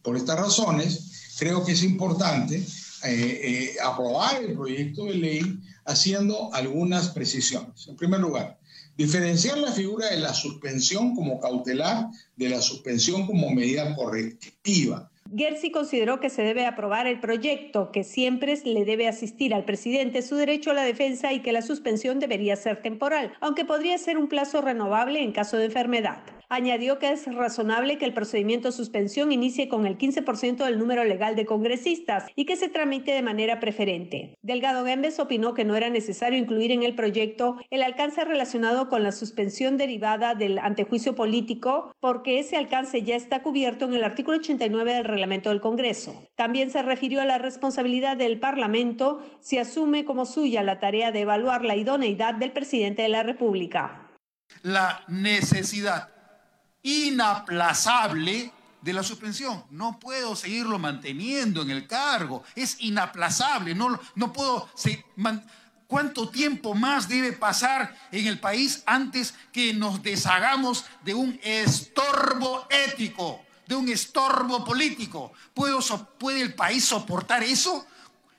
Por 0.00 0.16
estas 0.16 0.40
razones, 0.40 1.07
creo 1.38 1.64
que 1.64 1.72
es 1.72 1.82
importante 1.82 2.56
eh, 2.56 2.64
eh, 3.04 3.76
aprobar 3.82 4.42
el 4.42 4.54
proyecto 4.54 5.04
de 5.04 5.14
ley 5.14 5.58
haciendo 5.84 6.52
algunas 6.52 7.10
precisiones. 7.10 7.86
En 7.88 7.96
primer 7.96 8.20
lugar, 8.20 8.58
diferenciar 8.96 9.58
la 9.58 9.72
figura 9.72 10.10
de 10.10 10.18
la 10.18 10.34
suspensión 10.34 11.14
como 11.14 11.40
cautelar 11.40 12.08
de 12.36 12.48
la 12.48 12.60
suspensión 12.60 13.26
como 13.26 13.50
medida 13.50 13.94
correctiva 13.94 15.10
Gersi 15.36 15.70
consideró 15.70 16.20
que 16.20 16.30
se 16.30 16.42
debe 16.42 16.64
aprobar 16.64 17.06
el 17.06 17.20
proyecto, 17.20 17.92
que 17.92 18.02
siempre 18.02 18.58
le 18.64 18.84
debe 18.84 19.08
asistir 19.08 19.52
al 19.52 19.64
presidente 19.64 20.22
su 20.22 20.36
derecho 20.36 20.70
a 20.70 20.74
la 20.74 20.84
defensa 20.84 21.32
y 21.32 21.40
que 21.40 21.52
la 21.52 21.60
suspensión 21.60 22.18
debería 22.18 22.56
ser 22.56 22.80
temporal, 22.80 23.34
aunque 23.40 23.64
podría 23.64 23.98
ser 23.98 24.16
un 24.16 24.28
plazo 24.28 24.62
renovable 24.62 25.22
en 25.22 25.32
caso 25.32 25.58
de 25.58 25.66
enfermedad. 25.66 26.22
Añadió 26.50 26.98
que 26.98 27.12
es 27.12 27.26
razonable 27.26 27.98
que 27.98 28.06
el 28.06 28.14
procedimiento 28.14 28.68
de 28.68 28.72
suspensión 28.72 29.32
inicie 29.32 29.68
con 29.68 29.86
el 29.86 29.98
15% 29.98 30.64
del 30.64 30.78
número 30.78 31.04
legal 31.04 31.36
de 31.36 31.44
congresistas 31.44 32.24
y 32.34 32.46
que 32.46 32.56
se 32.56 32.70
tramite 32.70 33.12
de 33.12 33.20
manera 33.20 33.60
preferente. 33.60 34.34
Delgado 34.40 34.86
Gembes 34.86 35.18
opinó 35.18 35.52
que 35.52 35.66
no 35.66 35.76
era 35.76 35.90
necesario 35.90 36.38
incluir 36.38 36.72
en 36.72 36.82
el 36.84 36.94
proyecto 36.94 37.56
el 37.68 37.82
alcance 37.82 38.24
relacionado 38.24 38.88
con 38.88 39.02
la 39.02 39.12
suspensión 39.12 39.76
derivada 39.76 40.34
del 40.34 40.58
antejuicio 40.58 41.14
político, 41.14 41.92
porque 42.00 42.38
ese 42.38 42.56
alcance 42.56 43.02
ya 43.02 43.14
está 43.14 43.42
cubierto 43.42 43.84
en 43.84 43.92
el 43.92 44.04
artículo 44.04 44.38
89 44.38 44.94
del 44.94 45.04
reglamento 45.04 45.50
del 45.50 45.60
Congreso. 45.60 46.30
También 46.34 46.70
se 46.70 46.80
refirió 46.80 47.20
a 47.20 47.26
la 47.26 47.36
responsabilidad 47.36 48.16
del 48.16 48.40
Parlamento 48.40 49.20
si 49.40 49.58
asume 49.58 50.06
como 50.06 50.24
suya 50.24 50.62
la 50.62 50.80
tarea 50.80 51.12
de 51.12 51.20
evaluar 51.20 51.62
la 51.66 51.76
idoneidad 51.76 52.34
del 52.34 52.52
presidente 52.52 53.02
de 53.02 53.10
la 53.10 53.22
República. 53.22 54.08
La 54.62 55.04
necesidad 55.08 56.17
inaplazable 56.88 58.50
de 58.80 58.92
la 58.92 59.02
suspensión. 59.02 59.64
No 59.70 59.98
puedo 59.98 60.34
seguirlo 60.34 60.78
manteniendo 60.78 61.62
en 61.62 61.70
el 61.70 61.86
cargo. 61.86 62.42
Es 62.54 62.76
inaplazable. 62.80 63.74
No, 63.74 63.98
no 64.14 64.32
puedo... 64.32 64.68
¿Cuánto 65.86 66.28
tiempo 66.28 66.74
más 66.74 67.08
debe 67.08 67.32
pasar 67.32 67.96
en 68.12 68.26
el 68.26 68.38
país 68.38 68.82
antes 68.84 69.34
que 69.52 69.72
nos 69.72 70.02
deshagamos 70.02 70.84
de 71.02 71.14
un 71.14 71.40
estorbo 71.42 72.66
ético, 72.68 73.40
de 73.66 73.74
un 73.74 73.88
estorbo 73.88 74.66
político? 74.66 75.32
¿Puedo, 75.54 75.80
¿Puede 76.18 76.42
el 76.42 76.54
país 76.54 76.84
soportar 76.84 77.42
eso? 77.42 77.86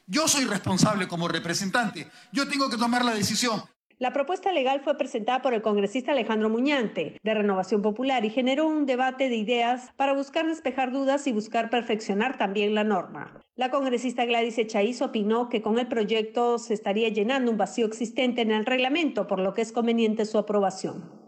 Yo 0.05 0.27
soy 0.27 0.45
responsable 0.45 1.07
como 1.07 1.27
representante. 1.27 2.11
Yo 2.31 2.47
tengo 2.47 2.69
que 2.69 2.77
tomar 2.77 3.03
la 3.03 3.15
decisión. 3.15 3.63
La 3.99 4.13
propuesta 4.13 4.53
legal 4.53 4.79
fue 4.79 4.97
presentada 4.97 5.41
por 5.41 5.53
el 5.53 5.61
congresista 5.61 6.13
Alejandro 6.13 6.49
Muñante, 6.49 7.19
de 7.21 7.33
Renovación 7.33 7.81
Popular, 7.81 8.23
y 8.23 8.29
generó 8.29 8.65
un 8.65 8.85
debate 8.85 9.27
de 9.27 9.35
ideas 9.35 9.91
para 9.97 10.13
buscar 10.13 10.47
despejar 10.47 10.93
dudas 10.93 11.27
y 11.27 11.33
buscar 11.33 11.69
perfeccionar 11.69 12.37
también 12.37 12.73
la 12.73 12.85
norma. 12.85 13.41
La 13.57 13.71
congresista 13.71 14.23
Gladys 14.23 14.57
Echaíz 14.57 15.01
opinó 15.01 15.49
que 15.49 15.61
con 15.61 15.77
el 15.79 15.89
proyecto 15.89 16.59
se 16.59 16.75
estaría 16.75 17.09
llenando 17.09 17.51
un 17.51 17.57
vacío 17.57 17.85
existente 17.85 18.41
en 18.41 18.51
el 18.51 18.65
reglamento, 18.65 19.27
por 19.27 19.41
lo 19.41 19.53
que 19.53 19.63
es 19.63 19.73
conveniente 19.73 20.23
su 20.23 20.37
aprobación. 20.37 21.18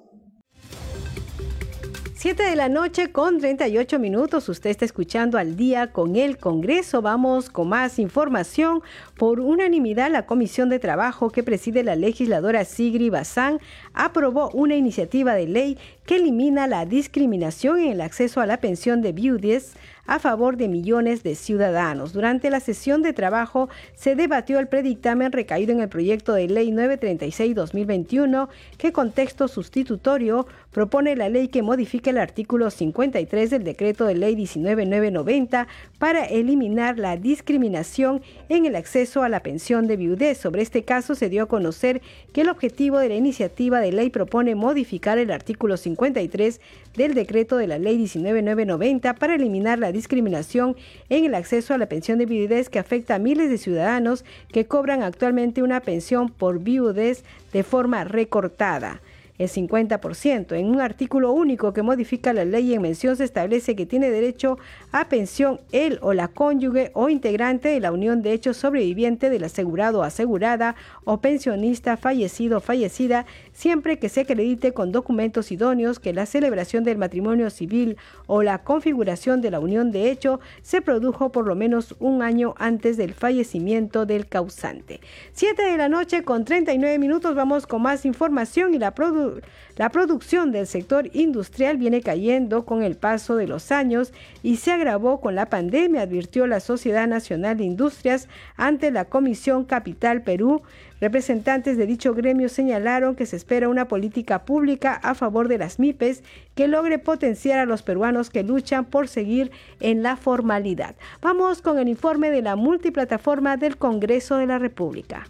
7 2.22 2.44
de 2.44 2.56
la 2.56 2.70
noche 2.70 3.12
con 3.12 3.40
38 3.40 3.98
minutos. 3.98 4.48
Usted 4.48 4.70
está 4.70 4.86
escuchando 4.86 5.40
al 5.40 5.56
día 5.56 5.92
con 5.92 6.16
el 6.16 6.38
Congreso. 6.38 7.02
Vamos 7.02 7.50
con 7.50 7.70
más 7.70 7.98
información. 7.98 8.84
Por 9.18 9.40
unanimidad, 9.40 10.12
la 10.12 10.28
Comisión 10.28 10.70
de 10.70 10.78
Trabajo 10.78 11.32
que 11.32 11.42
preside 11.42 11.84
la 11.84 11.96
legisladora 11.96 12.64
Sigri 12.64 13.10
Bazán 13.10 13.58
aprobó 13.96 14.52
una 14.52 14.76
iniciativa 14.76 15.34
de 15.34 15.48
ley 15.48 15.80
que 16.06 16.18
elimina 16.18 16.68
la 16.68 16.86
discriminación 16.86 17.80
en 17.80 17.94
el 17.94 18.02
acceso 18.02 18.40
a 18.40 18.46
la 18.46 18.58
pensión 18.58 19.02
de 19.02 19.14
viudes 19.14 19.74
a 20.06 20.20
favor 20.20 20.58
de 20.58 20.68
millones 20.68 21.24
de 21.24 21.36
ciudadanos. 21.36 22.14
Durante 22.14 22.50
la 22.50 22.60
sesión 22.60 23.02
de 23.02 23.14
trabajo 23.14 23.70
se 23.96 24.16
debatió 24.16 24.60
el 24.60 24.68
predictamen 24.68 25.32
recaído 25.32 25.72
en 25.72 25.80
el 25.80 25.90
proyecto 25.90 26.34
de 26.34 26.48
ley 26.48 26.72
936-2021 26.72 28.50
que 28.78 28.92
con 28.92 29.12
texto 29.12 29.48
sustitutorio 29.48 30.48
propone 30.72 31.16
la 31.16 31.30
ley 31.30 31.50
que 31.50 31.62
modifique 31.62 32.10
el 32.10 32.18
artículo 32.18 32.70
53 32.70 33.50
del 33.50 33.64
decreto 33.64 34.06
de 34.06 34.16
ley 34.16 34.36
19990 34.36 35.68
para 36.00 36.26
eliminar 36.26 36.98
la 36.98 37.18
discriminación 37.18 38.22
en 38.50 38.66
el 38.66 38.76
acceso 38.76 39.24
a 39.24 39.30
la 39.30 39.42
pensión 39.42 39.88
de 39.88 39.98
viudez. 39.98 40.38
Sobre 40.38 40.62
este 40.62 40.84
caso 40.84 41.16
se 41.16 41.30
dio 41.30 41.44
a 41.44 41.48
conocer 41.48 42.02
que 42.34 42.42
el 42.42 42.50
objetivo 42.50 43.00
de 43.00 43.10
la 43.10 43.16
iniciativa 43.16 43.80
de 43.80 43.92
ley 43.92 44.10
propone 44.10 44.56
modificar 44.56 45.18
el 45.18 45.32
artículo 45.32 45.78
53 45.78 46.62
del 46.96 47.14
decreto 47.14 47.58
de 47.58 47.68
la 47.68 47.78
ley 47.78 47.98
19990 47.98 49.16
para 49.16 49.36
eliminar 49.36 49.80
la 49.80 49.92
discriminación 49.92 50.76
en 51.10 51.26
el 51.26 51.36
acceso 51.36 51.74
a 51.74 51.78
la 51.78 51.88
pensión 51.88 52.18
de 52.18 52.26
viudez 52.26 52.70
que 52.70 52.80
afecta 52.80 53.16
a 53.16 53.20
miles 53.20 53.50
de 53.50 53.58
ciudadanos 53.58 54.24
que 54.52 54.66
cobran 54.66 55.04
actualmente 55.04 55.64
una 55.64 55.82
pensión 55.82 56.30
por 56.30 56.60
viudez 56.60 57.24
de 57.52 57.64
forma 57.64 58.04
recortada 58.04 59.02
el 59.42 59.50
50%. 59.50 60.56
En 60.56 60.68
un 60.68 60.82
artículo 60.82 61.32
único 61.32 61.74
que 61.74 61.82
modifica 61.82 62.32
la 62.32 62.46
ley 62.46 62.74
en 62.74 62.82
mención 62.82 63.16
se 63.16 63.24
establece 63.24 63.76
que 63.76 63.88
tiene 63.88 64.12
derecho 64.12 64.60
a 64.92 65.10
pensión 65.10 65.60
él 65.72 65.98
o 66.02 66.14
la 66.14 66.28
cónyuge 66.28 66.92
o 66.94 67.10
integrante 67.10 67.70
de 67.70 67.80
la 67.80 67.92
unión 67.92 68.22
de 68.22 68.34
hecho 68.34 68.54
sobreviviente 68.54 69.30
del 69.30 69.44
asegurado 69.44 70.00
o 70.00 70.04
asegurada 70.04 70.76
o 71.06 71.22
pensionista 71.22 71.98
fallecido 71.98 72.58
o 72.58 72.62
fallecida 72.62 73.26
siempre 73.52 73.98
que 73.98 74.10
se 74.10 74.22
acredite 74.22 74.74
con 74.74 74.92
documentos 74.92 75.52
idóneos 75.52 76.00
que 76.00 76.14
la 76.14 76.26
celebración 76.28 76.84
del 76.84 77.00
matrimonio 77.00 77.50
civil 77.50 77.98
o 78.28 78.44
la 78.44 78.60
configuración 78.60 79.42
de 79.42 79.52
la 79.52 79.60
unión 79.60 79.92
de 79.92 80.12
hecho 80.12 80.40
se 80.62 80.82
produjo 80.82 81.32
por 81.32 81.48
lo 81.48 81.56
menos 81.56 81.96
un 82.00 82.22
año 82.22 82.54
antes 82.58 82.96
del 82.98 83.14
fallecimiento 83.14 84.06
del 84.06 84.28
causante. 84.28 85.00
7 85.34 85.64
de 85.64 85.78
la 85.78 85.90
noche 85.90 86.24
con 86.24 86.46
39 86.46 87.00
minutos 87.00 87.34
vamos 87.34 87.66
con 87.66 87.82
más 87.82 88.06
información 88.06 88.76
y 88.76 88.80
la 88.80 88.94
producción 88.94 89.31
la 89.78 89.90
producción 89.90 90.52
del 90.52 90.68
sector 90.68 91.10
industrial 91.14 91.78
viene 91.78 92.02
cayendo 92.02 92.66
con 92.66 92.84
el 92.84 92.96
paso 92.98 93.36
de 93.36 93.48
los 93.48 93.72
años 93.72 94.14
y 94.44 94.58
se 94.58 94.72
agravó 94.72 95.22
con 95.22 95.36
la 95.36 95.48
pandemia, 95.48 96.02
advirtió 96.02 96.48
la 96.48 96.60
Sociedad 96.60 97.08
Nacional 97.08 97.58
de 97.58 97.64
Industrias 97.64 98.28
ante 98.58 98.92
la 98.92 99.06
Comisión 99.06 99.64
Capital 99.66 100.22
Perú. 100.22 100.62
Representantes 101.00 101.78
de 101.78 101.88
dicho 101.88 102.14
gremio 102.14 102.48
señalaron 102.48 103.16
que 103.16 103.26
se 103.26 103.36
espera 103.36 103.70
una 103.70 103.88
política 103.88 104.46
pública 104.46 104.94
a 104.94 105.16
favor 105.16 105.48
de 105.48 105.58
las 105.58 105.80
MIPES 105.80 106.22
que 106.54 106.68
logre 106.68 107.00
potenciar 107.00 107.60
a 107.60 107.66
los 107.66 107.82
peruanos 107.82 108.30
que 108.30 108.44
luchan 108.44 108.86
por 108.86 109.08
seguir 109.08 109.52
en 109.80 110.04
la 110.04 110.16
formalidad. 110.16 110.96
Vamos 111.22 111.62
con 111.62 111.80
el 111.80 111.88
informe 111.88 112.30
de 112.30 112.44
la 112.44 112.56
multiplataforma 112.56 113.58
del 113.58 113.78
Congreso 113.78 114.38
de 114.38 114.46
la 114.46 114.60
República. 114.60 115.28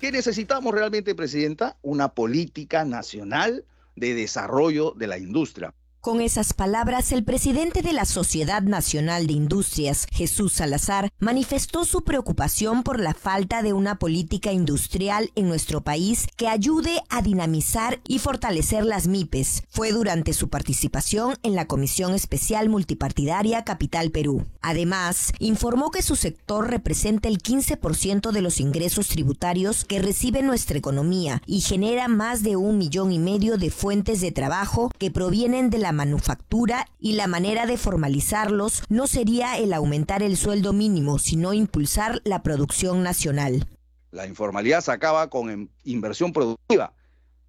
¿Qué 0.00 0.10
necesitamos 0.10 0.74
realmente, 0.74 1.14
Presidenta? 1.14 1.76
Una 1.82 2.14
política 2.14 2.86
nacional 2.86 3.66
de 3.96 4.14
desarrollo 4.14 4.92
de 4.96 5.06
la 5.06 5.18
industria. 5.18 5.74
Con 6.00 6.22
esas 6.22 6.54
palabras, 6.54 7.12
el 7.12 7.24
presidente 7.24 7.82
de 7.82 7.92
la 7.92 8.06
Sociedad 8.06 8.62
Nacional 8.62 9.26
de 9.26 9.34
Industrias, 9.34 10.06
Jesús 10.10 10.54
Salazar, 10.54 11.12
manifestó 11.18 11.84
su 11.84 12.04
preocupación 12.04 12.84
por 12.84 12.98
la 12.98 13.12
falta 13.12 13.62
de 13.62 13.74
una 13.74 13.98
política 13.98 14.50
industrial 14.50 15.30
en 15.34 15.46
nuestro 15.46 15.82
país 15.82 16.26
que 16.38 16.48
ayude 16.48 17.02
a 17.10 17.20
dinamizar 17.20 18.00
y 18.08 18.18
fortalecer 18.18 18.86
las 18.86 19.08
MIPES. 19.08 19.64
Fue 19.68 19.92
durante 19.92 20.32
su 20.32 20.48
participación 20.48 21.34
en 21.42 21.54
la 21.54 21.66
Comisión 21.66 22.14
Especial 22.14 22.70
Multipartidaria 22.70 23.64
Capital 23.64 24.10
Perú. 24.10 24.46
Además, 24.62 25.34
informó 25.38 25.90
que 25.90 26.00
su 26.00 26.16
sector 26.16 26.70
representa 26.70 27.28
el 27.28 27.42
15% 27.42 28.30
de 28.30 28.40
los 28.40 28.58
ingresos 28.58 29.08
tributarios 29.08 29.84
que 29.84 29.98
recibe 30.00 30.40
nuestra 30.42 30.78
economía 30.78 31.42
y 31.44 31.60
genera 31.60 32.08
más 32.08 32.42
de 32.42 32.56
un 32.56 32.78
millón 32.78 33.12
y 33.12 33.18
medio 33.18 33.58
de 33.58 33.70
fuentes 33.70 34.22
de 34.22 34.32
trabajo 34.32 34.90
que 34.96 35.10
provienen 35.10 35.68
de 35.68 35.76
la 35.76 35.89
manufactura 35.92 36.86
y 36.98 37.12
la 37.12 37.26
manera 37.26 37.66
de 37.66 37.76
formalizarlos 37.76 38.82
no 38.88 39.06
sería 39.06 39.58
el 39.58 39.72
aumentar 39.72 40.22
el 40.22 40.36
sueldo 40.36 40.72
mínimo, 40.72 41.18
sino 41.18 41.52
impulsar 41.52 42.20
la 42.24 42.42
producción 42.42 43.02
nacional. 43.02 43.68
La 44.10 44.26
informalidad 44.26 44.80
se 44.80 44.92
acaba 44.92 45.30
con 45.30 45.70
inversión 45.84 46.32
productiva. 46.32 46.92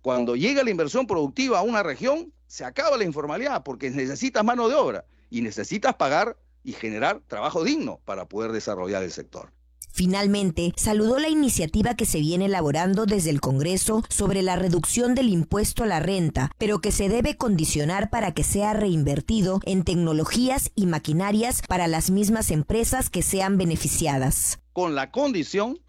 Cuando 0.02 0.36
llega 0.36 0.64
la 0.64 0.72
inversión 0.72 1.08
productiva 1.08 1.60
a 1.60 1.64
una 1.64 1.84
región, 1.84 2.34
se 2.48 2.66
acaba 2.66 2.98
la 2.98 3.04
informalidad 3.04 3.64
porque 3.64 3.90
necesitas 3.90 4.44
mano 4.44 4.68
de 4.68 4.76
obra 4.76 5.06
y 5.30 5.42
necesitas 5.42 5.96
pagar 5.96 6.38
y 6.64 6.74
generar 6.74 7.22
trabajo 7.28 7.64
digno 7.64 8.00
para 8.06 8.26
poder 8.26 8.52
desarrollar 8.52 9.04
el 9.04 9.12
sector. 9.12 9.52
Finalmente, 9.94 10.74
saludó 10.78 11.20
la 11.20 11.30
iniciativa 11.30 11.96
que 11.96 12.06
se 12.06 12.20
viene 12.20 12.46
elaborando 12.46 13.06
desde 13.06 13.30
el 13.30 13.42
Congreso 13.42 14.04
sobre 14.10 14.42
la 14.42 14.56
reducción 14.56 15.16
del 15.16 15.30
impuesto 15.30 15.84
a 15.84 15.88
la 15.88 16.00
renta, 16.00 16.52
pero 16.58 16.80
que 16.80 16.92
se 16.92 17.10
debe 17.10 17.38
condicionar 17.38 18.10
para 18.10 18.34
que 18.34 18.44
sea 18.44 18.74
reinvertido 18.74 19.60
en 19.66 19.84
tecnologías 19.84 20.72
y 20.76 20.86
maquinarias 20.86 21.62
para 21.68 21.88
las 21.88 22.10
mismas 22.10 22.52
empresas 22.52 23.10
que 23.10 23.22
sean 23.22 23.58
beneficiadas. 23.58 24.60
Con 24.74 24.96
la 24.96 25.12
condición 25.12 25.80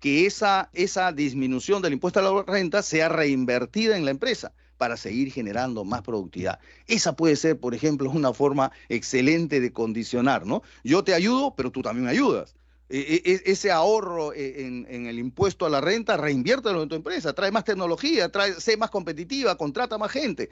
que 0.00 0.26
esa, 0.26 0.68
esa 0.72 1.12
disminución 1.12 1.80
del 1.80 1.92
impuesto 1.92 2.18
a 2.18 2.22
la 2.22 2.42
renta 2.42 2.82
sea 2.82 3.08
reinvertida 3.08 3.96
en 3.96 4.04
la 4.04 4.10
empresa 4.10 4.52
para 4.76 4.96
seguir 4.96 5.30
generando 5.30 5.84
más 5.84 6.02
productividad. 6.02 6.58
Esa 6.88 7.14
puede 7.14 7.36
ser, 7.36 7.60
por 7.60 7.72
ejemplo, 7.72 8.10
una 8.10 8.32
forma 8.32 8.72
excelente 8.88 9.60
de 9.60 9.72
condicionar, 9.72 10.44
¿no? 10.44 10.62
Yo 10.82 11.04
te 11.04 11.14
ayudo, 11.14 11.54
pero 11.54 11.70
tú 11.70 11.82
también 11.82 12.06
me 12.06 12.10
ayudas. 12.10 12.56
E, 12.94 13.22
e, 13.24 13.50
ese 13.50 13.70
ahorro 13.70 14.34
e, 14.34 14.66
en, 14.66 15.06
el 15.06 15.18
impuesto 15.18 15.64
a 15.64 15.70
la 15.70 15.80
renta, 15.80 16.18
reinviértelo 16.18 16.82
en 16.82 16.90
tu 16.90 16.94
empresa, 16.94 17.32
trae 17.32 17.50
más 17.50 17.64
tecnología, 17.64 18.28
trae, 18.30 18.52
sé 18.60 18.76
más 18.76 18.90
competitiva, 18.90 19.56
contrata 19.56 19.96
más 19.96 20.12
gente. 20.12 20.50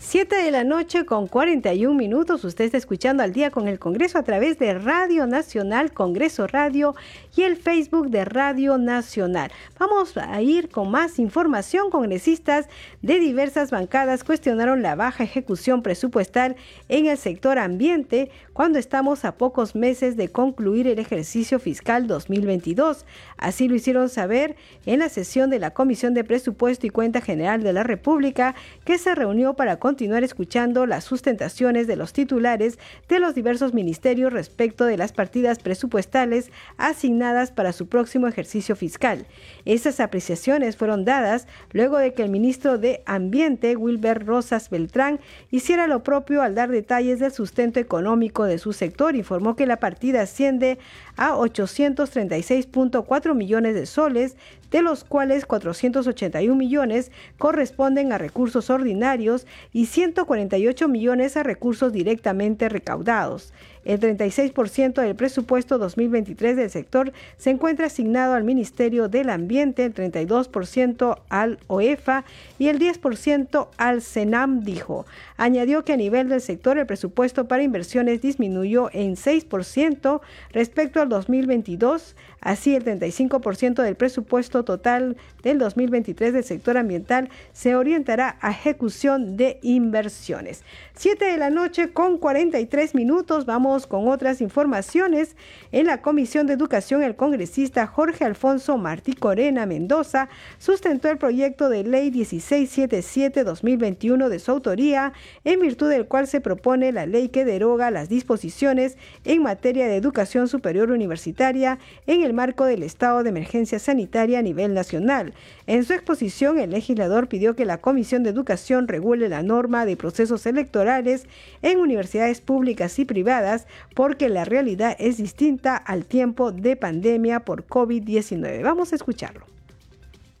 Siete 0.00 0.36
de 0.36 0.50
la 0.50 0.64
noche 0.64 1.04
con 1.04 1.28
41 1.28 1.94
minutos. 1.94 2.42
Usted 2.42 2.64
está 2.64 2.78
escuchando 2.78 3.22
al 3.22 3.32
día 3.32 3.50
con 3.52 3.68
el 3.68 3.78
Congreso 3.78 4.18
a 4.18 4.24
través 4.24 4.58
de 4.58 4.74
Radio 4.74 5.26
Nacional, 5.28 5.92
Congreso 5.92 6.48
Radio 6.48 6.96
y 7.38 7.44
el 7.44 7.56
Facebook 7.56 8.10
de 8.10 8.24
Radio 8.24 8.78
Nacional. 8.78 9.52
Vamos 9.78 10.16
a 10.16 10.42
ir 10.42 10.70
con 10.70 10.90
más 10.90 11.20
información. 11.20 11.88
Congresistas 11.88 12.66
de 13.00 13.20
diversas 13.20 13.70
bancadas 13.70 14.24
cuestionaron 14.24 14.82
la 14.82 14.96
baja 14.96 15.22
ejecución 15.22 15.84
presupuestal 15.84 16.56
en 16.88 17.06
el 17.06 17.16
sector 17.16 17.60
ambiente 17.60 18.32
cuando 18.54 18.80
estamos 18.80 19.24
a 19.24 19.36
pocos 19.36 19.76
meses 19.76 20.16
de 20.16 20.30
concluir 20.30 20.88
el 20.88 20.98
ejercicio 20.98 21.60
fiscal 21.60 22.08
2022. 22.08 23.06
Así 23.36 23.68
lo 23.68 23.76
hicieron 23.76 24.08
saber 24.08 24.56
en 24.84 24.98
la 24.98 25.08
sesión 25.08 25.48
de 25.48 25.60
la 25.60 25.70
Comisión 25.70 26.14
de 26.14 26.24
Presupuesto 26.24 26.88
y 26.88 26.90
Cuenta 26.90 27.20
General 27.20 27.62
de 27.62 27.72
la 27.72 27.84
República 27.84 28.56
que 28.84 28.98
se 28.98 29.14
reunió 29.14 29.54
para 29.54 29.78
continuar 29.78 30.24
escuchando 30.24 30.86
las 30.86 31.04
sustentaciones 31.04 31.86
de 31.86 31.94
los 31.94 32.12
titulares 32.12 32.80
de 33.08 33.20
los 33.20 33.36
diversos 33.36 33.74
ministerios 33.74 34.32
respecto 34.32 34.86
de 34.86 34.96
las 34.96 35.12
partidas 35.12 35.60
presupuestales 35.60 36.50
asignadas 36.78 37.27
para 37.54 37.72
su 37.72 37.88
próximo 37.88 38.26
ejercicio 38.26 38.74
fiscal. 38.74 39.26
Esas 39.64 40.00
apreciaciones 40.00 40.76
fueron 40.76 41.04
dadas 41.04 41.46
luego 41.72 41.98
de 41.98 42.14
que 42.14 42.22
el 42.22 42.30
ministro 42.30 42.78
de 42.78 43.02
Ambiente, 43.06 43.76
Wilber 43.76 44.24
Rosas 44.24 44.70
Beltrán, 44.70 45.20
hiciera 45.50 45.86
lo 45.86 46.02
propio 46.02 46.40
al 46.40 46.54
dar 46.54 46.70
detalles 46.70 47.18
del 47.18 47.32
sustento 47.32 47.80
económico 47.80 48.44
de 48.44 48.58
su 48.58 48.72
sector. 48.72 49.14
Informó 49.14 49.56
que 49.56 49.66
la 49.66 49.78
partida 49.78 50.22
asciende 50.22 50.78
a 51.16 51.34
836.4 51.34 53.34
millones 53.34 53.74
de 53.74 53.84
soles, 53.86 54.36
de 54.70 54.82
los 54.82 55.04
cuales 55.04 55.46
481 55.46 56.54
millones 56.54 57.10
corresponden 57.38 58.12
a 58.12 58.18
recursos 58.18 58.70
ordinarios 58.70 59.46
y 59.72 59.86
148 59.86 60.88
millones 60.88 61.36
a 61.36 61.42
recursos 61.42 61.92
directamente 61.92 62.68
recaudados. 62.68 63.52
El 63.88 64.00
36% 64.00 65.00
del 65.00 65.16
presupuesto 65.16 65.78
2023 65.78 66.56
del 66.58 66.68
sector 66.68 67.10
se 67.38 67.48
encuentra 67.48 67.86
asignado 67.86 68.34
al 68.34 68.44
Ministerio 68.44 69.08
del 69.08 69.30
Ambiente, 69.30 69.82
el 69.86 69.94
32% 69.94 71.20
al 71.30 71.58
OEFA 71.68 72.26
y 72.58 72.68
el 72.68 72.78
10% 72.78 73.68
al 73.78 74.02
CENAM, 74.02 74.62
dijo. 74.62 75.06
Añadió 75.38 75.86
que 75.86 75.94
a 75.94 75.96
nivel 75.96 76.28
del 76.28 76.42
sector 76.42 76.76
el 76.76 76.84
presupuesto 76.84 77.48
para 77.48 77.62
inversiones 77.62 78.20
disminuyó 78.20 78.90
en 78.92 79.16
6% 79.16 80.20
respecto 80.52 81.00
al 81.00 81.08
2022 81.08 82.14
Así, 82.40 82.74
el 82.74 82.84
35% 82.84 83.82
del 83.82 83.96
presupuesto 83.96 84.64
total 84.64 85.16
del 85.42 85.58
2023 85.58 86.32
del 86.32 86.44
sector 86.44 86.76
ambiental 86.76 87.30
se 87.52 87.74
orientará 87.74 88.36
a 88.40 88.52
ejecución 88.52 89.36
de 89.36 89.58
inversiones. 89.62 90.62
7 90.94 91.24
de 91.24 91.36
la 91.36 91.50
noche 91.50 91.92
con 91.92 92.18
43 92.18 92.94
minutos. 92.94 93.44
Vamos 93.44 93.86
con 93.86 94.08
otras 94.08 94.40
informaciones. 94.40 95.36
En 95.72 95.86
la 95.86 96.00
Comisión 96.00 96.46
de 96.46 96.54
Educación, 96.54 97.02
el 97.02 97.16
congresista 97.16 97.86
Jorge 97.86 98.24
Alfonso 98.24 98.78
Martí 98.78 99.14
Corena 99.14 99.66
Mendoza 99.66 100.28
sustentó 100.58 101.10
el 101.10 101.18
proyecto 101.18 101.68
de 101.68 101.82
ley 101.84 102.10
1677-2021 102.12 104.28
de 104.28 104.38
su 104.38 104.52
autoría, 104.52 105.12
en 105.44 105.60
virtud 105.60 105.90
del 105.90 106.06
cual 106.06 106.26
se 106.26 106.40
propone 106.40 106.92
la 106.92 107.04
ley 107.06 107.28
que 107.28 107.44
deroga 107.44 107.90
las 107.90 108.08
disposiciones 108.08 108.96
en 109.24 109.42
materia 109.42 109.88
de 109.88 109.96
educación 109.96 110.48
superior 110.48 110.90
universitaria 110.90 111.78
en 112.06 112.22
el 112.22 112.27
marco 112.32 112.64
del 112.64 112.82
estado 112.82 113.22
de 113.22 113.28
emergencia 113.28 113.78
sanitaria 113.78 114.38
a 114.38 114.42
nivel 114.42 114.74
nacional. 114.74 115.34
En 115.66 115.84
su 115.84 115.92
exposición, 115.92 116.58
el 116.58 116.70
legislador 116.70 117.28
pidió 117.28 117.56
que 117.56 117.64
la 117.64 117.80
Comisión 117.80 118.22
de 118.22 118.30
Educación 118.30 118.88
regule 118.88 119.28
la 119.28 119.42
norma 119.42 119.86
de 119.86 119.96
procesos 119.96 120.46
electorales 120.46 121.26
en 121.62 121.78
universidades 121.78 122.40
públicas 122.40 122.98
y 122.98 123.04
privadas 123.04 123.66
porque 123.94 124.28
la 124.28 124.44
realidad 124.44 124.96
es 124.98 125.16
distinta 125.16 125.76
al 125.76 126.06
tiempo 126.06 126.52
de 126.52 126.76
pandemia 126.76 127.44
por 127.44 127.66
COVID-19. 127.66 128.62
Vamos 128.62 128.92
a 128.92 128.96
escucharlo. 128.96 129.46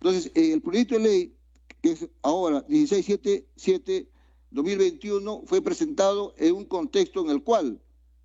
Entonces, 0.00 0.30
eh, 0.34 0.52
el 0.52 0.62
proyecto 0.62 0.94
de 0.94 1.00
ley, 1.00 1.34
que 1.80 1.92
es 1.92 2.08
ahora 2.22 2.66
1677-2021, 2.68 5.42
fue 5.46 5.62
presentado 5.62 6.34
en 6.38 6.54
un 6.54 6.64
contexto 6.64 7.24
en 7.24 7.30
el 7.30 7.42
cual 7.42 7.80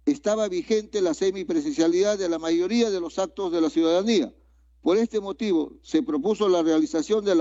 estaba 0.05 0.49
vigente 0.49 1.01
la 1.01 1.13
semipresencialidad 1.13 2.17
de 2.17 2.29
la 2.29 2.39
mayoría 2.39 2.91
de 2.91 2.99
los 2.99 3.19
actos 3.19 3.51
de 3.51 3.61
la 3.61 3.69
ciudadanía. 3.69 4.33
Por 4.81 4.97
este 4.97 5.21
motivo, 5.21 5.77
se 5.81 6.03
propuso 6.03 6.49
la 6.49 6.61
realización 6.61 7.23
de, 7.23 7.35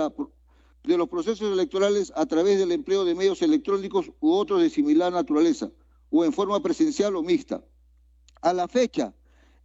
de 0.85 0.97
los 0.97 1.09
procesos 1.09 1.53
electorales 1.53 2.13
a 2.15 2.27
través 2.27 2.59
del 2.59 2.71
empleo 2.71 3.05
de 3.05 3.17
medios 3.17 3.43
electrónicos 3.43 4.13
u 4.21 4.33
otros 4.33 4.63
de 4.63 4.71
similar 4.71 5.13
naturaleza, 5.13 5.73
o 6.11 6.25
en 6.25 6.33
forma 6.33 6.63
presencial 6.63 7.17
o 7.17 7.23
mixta. 7.23 7.65
A 8.43 8.53
la 8.53 8.69
fecha, 8.69 9.15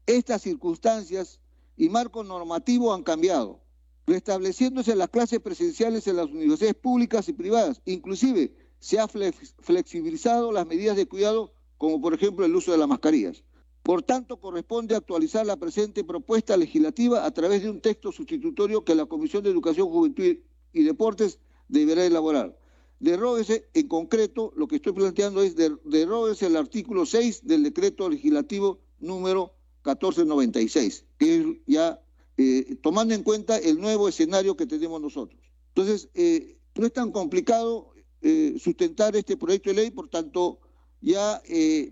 estas 0.08 0.42
circunstancias 0.42 1.40
y 1.76 1.90
marco 1.90 2.24
normativo 2.24 2.94
han 2.94 3.04
cambiado, 3.04 3.62
restableciéndose 4.08 4.96
las 4.96 5.10
clases 5.10 5.40
presenciales 5.40 6.08
en 6.08 6.16
las 6.16 6.28
universidades 6.28 6.76
públicas 6.76 7.30
y 7.30 7.34
privadas. 7.34 7.82
Inclusive, 7.86 8.56
se 8.80 9.00
ha 9.00 9.08
flexibilizado 9.08 10.52
las 10.52 10.66
medidas 10.66 10.96
de 10.96 11.08
cuidado 11.08 11.54
como 11.78 12.02
por 12.02 12.14
ejemplo 12.14 12.46
el 12.46 12.56
uso 12.56 12.72
de 12.72 12.78
las 12.78 12.88
mascarillas. 12.88 13.44
Por 13.84 14.04
tanto, 14.04 14.42
corresponde 14.42 14.96
actualizar 14.96 15.46
la 15.46 15.56
presente 15.56 16.04
propuesta 16.04 16.58
legislativa 16.58 17.26
a 17.26 17.32
través 17.32 17.64
de 17.64 17.70
un 17.70 17.80
texto 17.80 18.12
sustitutorio 18.12 18.84
que 18.84 18.96
la 18.96 19.06
Comisión 19.06 19.44
de 19.44 19.50
Educación, 19.50 19.88
Juventud 19.88 20.38
y 20.74 20.84
Deportes 20.84 21.40
deberá 21.70 22.06
elaborar. 22.06 22.58
Deróguese, 23.00 23.70
en 23.74 23.88
concreto, 23.88 24.52
lo 24.56 24.68
que 24.68 24.78
estoy 24.78 24.94
planteando 24.94 25.42
es 25.44 25.56
deróguese 25.56 26.48
el 26.48 26.58
artículo 26.58 27.06
6 27.06 27.46
del 27.46 27.64
decreto 27.64 28.10
legislativo 28.10 28.80
número 29.00 29.54
1496, 29.86 31.06
que 31.18 31.38
es 31.38 31.46
ya 31.68 32.02
eh, 32.38 32.76
tomando 32.82 33.14
en 33.14 33.24
cuenta 33.24 33.58
el 33.58 33.80
nuevo 33.80 34.10
escenario 34.10 34.58
que 34.58 34.66
tenemos 34.66 35.00
nosotros. 35.00 35.40
Entonces, 35.70 36.10
eh, 36.14 36.58
no 36.76 36.86
es 36.88 36.94
tan 36.94 37.12
complicado 37.12 37.92
eh, 38.22 38.56
sustentar 38.60 39.16
este 39.16 39.38
proyecto 39.38 39.70
de 39.70 39.76
ley, 39.76 39.92
por 39.92 40.10
tanto, 40.10 40.60
ya 41.02 41.42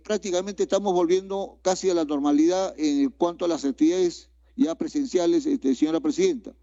prácticamente 0.04 0.64
estamos 0.64 0.94
volviendo 0.94 1.60
casi 1.62 1.90
a 1.90 1.94
la 1.94 2.06
normalidad 2.06 2.74
en 2.78 3.10
cuanto 3.12 3.46
a 3.46 3.48
las 3.48 3.64
actividades 3.64 4.30
ya 4.56 4.76
presenciales, 4.76 5.46
este, 5.46 5.76
señora 5.76 6.00
Presidenta. 6.00 6.54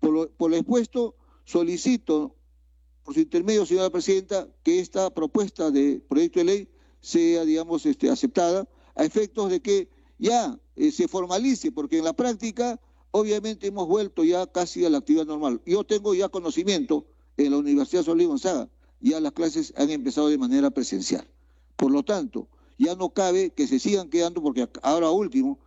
Por 0.00 0.10
lo, 0.10 0.30
por 0.30 0.52
expuesto, 0.54 1.14
solicito 1.44 2.34
por 3.04 3.14
su 3.14 3.20
intermedio, 3.20 3.66
señora 3.66 3.90
presidenta, 3.90 4.48
que 4.62 4.80
esta 4.80 5.10
propuesta 5.10 5.70
de 5.70 6.00
proyecto 6.08 6.38
de 6.40 6.44
ley 6.44 6.68
sea, 7.00 7.44
digamos, 7.44 7.84
este, 7.86 8.10
aceptada 8.10 8.68
a 8.94 9.04
efectos 9.04 9.50
de 9.50 9.60
que 9.60 9.88
ya 10.18 10.58
eh, 10.76 10.92
se 10.92 11.08
formalice, 11.08 11.72
porque 11.72 11.98
en 11.98 12.04
la 12.04 12.12
práctica, 12.12 12.80
obviamente, 13.10 13.66
hemos 13.66 13.88
vuelto 13.88 14.22
ya 14.24 14.46
casi 14.46 14.84
a 14.84 14.90
la 14.90 14.98
actividad 14.98 15.26
normal. 15.26 15.60
Yo 15.66 15.84
tengo 15.84 16.14
ya 16.14 16.28
conocimiento 16.28 17.06
en 17.36 17.50
la 17.50 17.58
Universidad 17.58 18.04
Solís 18.04 18.28
Gonzaga, 18.28 18.68
ya 19.00 19.18
las 19.20 19.32
clases 19.32 19.72
han 19.76 19.90
empezado 19.90 20.28
de 20.28 20.38
manera 20.38 20.70
presencial. 20.70 21.26
Por 21.82 21.90
lo 21.90 22.04
tanto, 22.04 22.46
ya 22.78 22.94
no 22.94 23.08
cabe 23.08 23.50
que 23.50 23.66
se 23.66 23.80
sigan 23.80 24.08
quedando, 24.08 24.40
porque 24.40 24.68
ahora 24.82 25.10
último, 25.10 25.58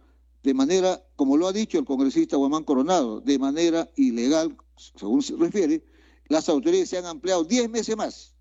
de 0.43 0.53
manera, 0.53 1.03
como 1.17 1.35
lo 1.35 1.45
ha 1.45 1.51
dicho 1.51 1.77
el 1.77 1.83
congresista 1.83 2.37
Guamán 2.37 2.63
Coronado, 2.63 3.19
de 3.19 3.37
manera 3.37 3.91
ilegal, 3.97 4.55
según 4.77 5.21
se 5.21 5.35
refiere, 5.35 5.83
las 6.29 6.47
autoridades 6.47 6.87
se 6.87 6.97
han 6.97 7.05
ampliado 7.05 7.43
10 7.43 7.69
meses 7.69 7.97
más. 7.97 8.33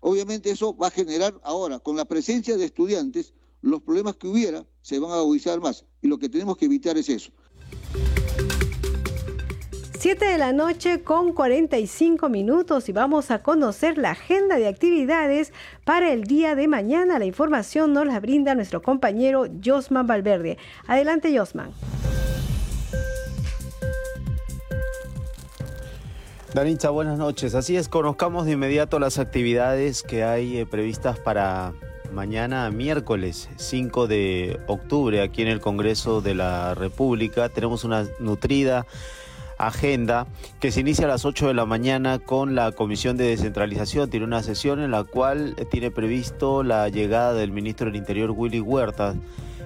Obviamente 0.00 0.50
eso 0.50 0.74
va 0.74 0.86
a 0.86 0.90
generar 0.90 1.38
ahora, 1.44 1.78
con 1.78 1.94
la 1.94 2.06
presencia 2.06 2.56
de 2.56 2.64
estudiantes, 2.64 3.34
los 3.60 3.82
problemas 3.82 4.16
que 4.16 4.26
hubiera 4.26 4.66
se 4.80 4.98
van 4.98 5.10
a 5.10 5.16
agudizar 5.16 5.60
más. 5.60 5.84
Y 6.00 6.08
lo 6.08 6.18
que 6.18 6.30
tenemos 6.30 6.56
que 6.56 6.64
evitar 6.64 6.96
es 6.96 7.10
eso. 7.10 7.32
7 10.00 10.24
de 10.24 10.38
la 10.38 10.54
noche 10.54 11.02
con 11.02 11.34
45 11.34 12.30
minutos 12.30 12.88
y 12.88 12.92
vamos 12.92 13.30
a 13.30 13.40
conocer 13.42 13.98
la 13.98 14.12
agenda 14.12 14.56
de 14.56 14.66
actividades 14.66 15.52
para 15.84 16.10
el 16.10 16.24
día 16.24 16.54
de 16.54 16.68
mañana. 16.68 17.18
La 17.18 17.26
información 17.26 17.92
nos 17.92 18.06
la 18.06 18.18
brinda 18.18 18.54
nuestro 18.54 18.80
compañero 18.80 19.44
Josman 19.62 20.06
Valverde. 20.06 20.56
Adelante, 20.86 21.36
Josman. 21.36 21.72
Danitza, 26.54 26.88
buenas 26.88 27.18
noches. 27.18 27.54
Así 27.54 27.76
es, 27.76 27.90
conozcamos 27.90 28.46
de 28.46 28.52
inmediato 28.52 28.98
las 29.00 29.18
actividades 29.18 30.02
que 30.02 30.24
hay 30.24 30.60
eh, 30.60 30.64
previstas 30.64 31.18
para 31.18 31.74
mañana 32.10 32.70
miércoles 32.70 33.50
5 33.56 34.06
de 34.06 34.58
octubre 34.66 35.20
aquí 35.20 35.42
en 35.42 35.48
el 35.48 35.60
Congreso 35.60 36.22
de 36.22 36.34
la 36.34 36.74
República. 36.74 37.50
Tenemos 37.50 37.84
una 37.84 38.06
nutrida 38.18 38.86
agenda 39.66 40.26
que 40.60 40.72
se 40.72 40.80
inicia 40.80 41.04
a 41.06 41.08
las 41.08 41.24
8 41.24 41.48
de 41.48 41.54
la 41.54 41.66
mañana 41.66 42.18
con 42.18 42.54
la 42.54 42.72
Comisión 42.72 43.16
de 43.16 43.28
Descentralización. 43.28 44.10
Tiene 44.10 44.26
una 44.26 44.42
sesión 44.42 44.80
en 44.80 44.90
la 44.90 45.04
cual 45.04 45.56
tiene 45.70 45.90
previsto 45.90 46.62
la 46.62 46.88
llegada 46.88 47.34
del 47.34 47.52
ministro 47.52 47.86
del 47.86 47.96
Interior 47.96 48.30
Willy 48.30 48.60
Huerta 48.60 49.14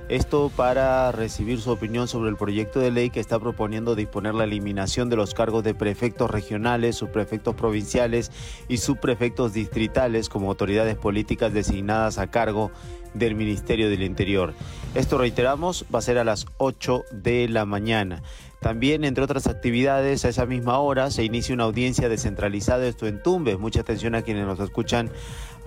esto 0.09 0.53
para 0.55 1.13
recibir 1.13 1.59
su 1.63 1.71
opinión 1.71 2.09
sobre 2.09 2.29
el 2.29 2.37
proyecto 2.37 2.79
de 2.79 2.91
ley 2.91 3.09
que 3.09 3.21
está 3.21 3.39
proponiendo 3.39 3.95
disponer 3.95 4.35
la 4.35 4.45
eliminación 4.45 5.09
de 5.09 5.17
los 5.17 5.33
cargos 5.33 5.65
de 5.65 5.75
prefectos 5.75 6.31
regionales, 6.31 6.97
subprefectos 6.97 7.55
provinciales 7.55 8.31
y 8.69 8.77
subprefectos 8.77 9.55
distritales 9.55 10.29
como 10.29 10.49
autoridades 10.49 10.97
políticas 10.97 11.55
designadas 11.55 12.19
a 12.19 12.27
cargo 12.27 12.71
del 13.15 13.35
Ministerio 13.35 13.89
del 13.89 14.03
Interior. 14.03 14.53
Esto 14.95 15.17
reiteramos, 15.17 15.87
va 15.93 16.01
a 16.01 16.03
ser 16.03 16.19
a 16.19 16.25
las 16.25 16.47
8 16.59 17.05
de 17.11 17.49
la 17.49 17.65
mañana. 17.65 18.23
También, 18.65 19.05
entre 19.05 19.23
otras 19.23 19.47
actividades, 19.47 20.25
a 20.25 20.31
esa 20.31 20.47
misma 20.47 20.79
hora 20.79 21.11
se 21.11 21.23
inicia 21.23 21.55
una 21.55 21.65
audiencia 21.65 22.09
descentralizada, 22.09 22.87
esto 22.87 23.07
en 23.07 23.23
Tumbes. 23.23 23.59
Mucha 23.59 23.83
atención 23.83 24.15
a 24.15 24.23
quienes 24.23 24.47
nos 24.47 24.59
escuchan 24.59 25.11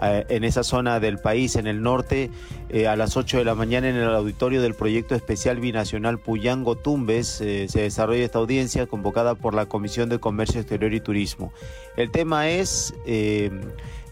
eh, 0.02 0.26
en 0.30 0.43
esa 0.43 0.64
zona 0.64 1.00
del 1.00 1.20
país, 1.20 1.58
en 1.58 1.68
el 1.68 1.84
norte, 1.84 2.32
eh, 2.70 2.88
a 2.88 2.95
las 2.95 3.16
8 3.16 3.38
de 3.38 3.45
la 3.45 3.54
mañana 3.54 3.88
en 3.88 3.98
el 3.98 4.10
auditorio 4.10 4.64
del 4.64 4.74
proyecto 4.74 5.14
especial 5.14 5.60
binacional 5.60 6.18
Puyango 6.18 6.76
Tumbes. 6.76 7.39
Eh, 7.39 7.68
se 7.70 7.82
desarrolla 7.82 8.26
esta 8.26 8.39
audiencia 8.39 8.88
convocada 8.88 9.36
por 9.36 9.54
la 9.54 9.68
Comisión 9.68 10.10
de 10.10 10.18
Comercio 10.18 10.60
Exterior 10.60 10.91
y 10.91 11.00
Turismo. 11.00 11.54
El 11.98 12.10
tema 12.10 12.50
es 12.50 12.95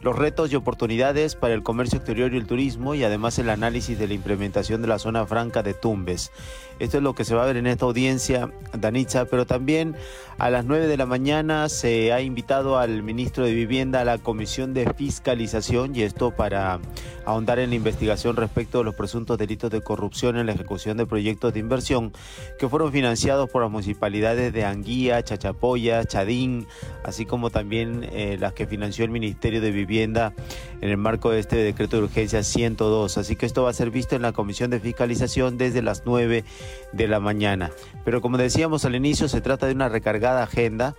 los 0.06 0.16
retos 0.16 0.54
y 0.54 0.56
oportunidades 0.56 1.34
para 1.34 1.56
el 1.56 1.64
comercio 1.64 1.98
exterior 1.98 2.32
y 2.32 2.38
el 2.38 2.46
turismo 2.46 2.94
y 2.94 3.04
además 3.04 3.40
el 3.40 3.50
análisis 3.50 3.98
de 3.98 4.08
la 4.08 4.14
implementación 4.14 4.84
de 4.84 4.88
la 4.88 5.00
zona 5.00 5.26
franca 5.26 5.64
de 5.64 5.74
Tumbes. 5.74 6.32
Esto 6.80 6.98
es 6.98 7.04
lo 7.04 7.14
que 7.14 7.26
se 7.26 7.36
va 7.36 7.44
a 7.44 7.46
ver 7.46 7.58
en 7.58 7.68
esta 7.68 7.86
audiencia, 7.86 8.52
Danitza, 8.74 9.26
pero 9.26 9.46
también 9.46 9.96
a 10.38 10.50
las 10.50 10.66
9 10.66 10.88
de 10.88 10.98
la 10.98 11.06
mañana 11.06 11.70
se 11.70 12.12
ha 12.12 12.20
invitado 12.20 12.78
al 12.78 13.04
ministro 13.04 13.46
de 13.46 13.54
Vivienda 13.54 14.02
a 14.02 14.06
la 14.06 14.18
Comisión 14.18 14.74
de 14.74 14.94
Fiscalización 14.94 15.96
y 15.96 16.02
esto 16.02 16.32
para 16.32 16.80
ahondar 17.26 17.60
en 17.60 17.70
la 17.70 17.76
investigación 17.76 18.36
respecto 18.36 18.80
de 18.80 18.84
los 18.84 18.96
presuntos 18.96 19.38
delitos 19.38 19.72
de 19.72 19.82
corrupción 19.82 20.38
en 20.38 20.46
la 20.46 20.52
ejecución 20.52 20.98
de 20.98 21.06
proyectos 21.06 21.54
de 21.54 21.60
inversión 21.60 22.12
que 22.60 22.68
fueron 22.68 22.92
financiados 22.92 23.50
por 23.50 23.62
las 23.62 23.72
municipalidades 23.72 24.54
de 24.54 24.66
Anguía, 24.66 25.24
Chachapoya, 25.24 26.04
Chadín, 26.04 26.68
así 27.04 27.26
como 27.26 27.50
también 27.50 28.08
eh, 28.12 28.38
las 28.40 28.54
que 28.54 28.68
financió 28.68 29.06
el 29.06 29.12
Ministerio 29.12 29.62
de 29.62 29.72
Vivienda 29.72 30.34
en 30.82 30.90
el 30.90 30.98
marco 30.98 31.32
de 31.32 31.40
este 31.40 31.56
decreto 31.56 31.98
de 31.98 32.04
urgencia 32.04 32.44
102. 32.44 33.18
Así 33.18 33.36
que 33.36 33.46
esto 33.46 33.64
va 33.64 33.70
a 33.70 33.74
ser 33.74 33.90
visto 33.90 34.16
en 34.16 34.22
la 34.22 34.34
Comisión 34.34 34.70
de 34.70 34.80
Fiscalización 34.80 35.58
desde 35.58 35.82
las 35.82 36.04
9 36.06 36.44
de 36.92 37.08
la 37.08 37.20
mañana. 37.20 37.72
Pero 38.04 38.22
como 38.22 38.38
decíamos 38.38 38.86
al 38.86 38.96
inicio, 38.96 39.28
se 39.28 39.42
trata 39.42 39.66
de 39.68 39.74
una 39.74 39.90
recargada 39.90 40.44
agenda 40.44 40.96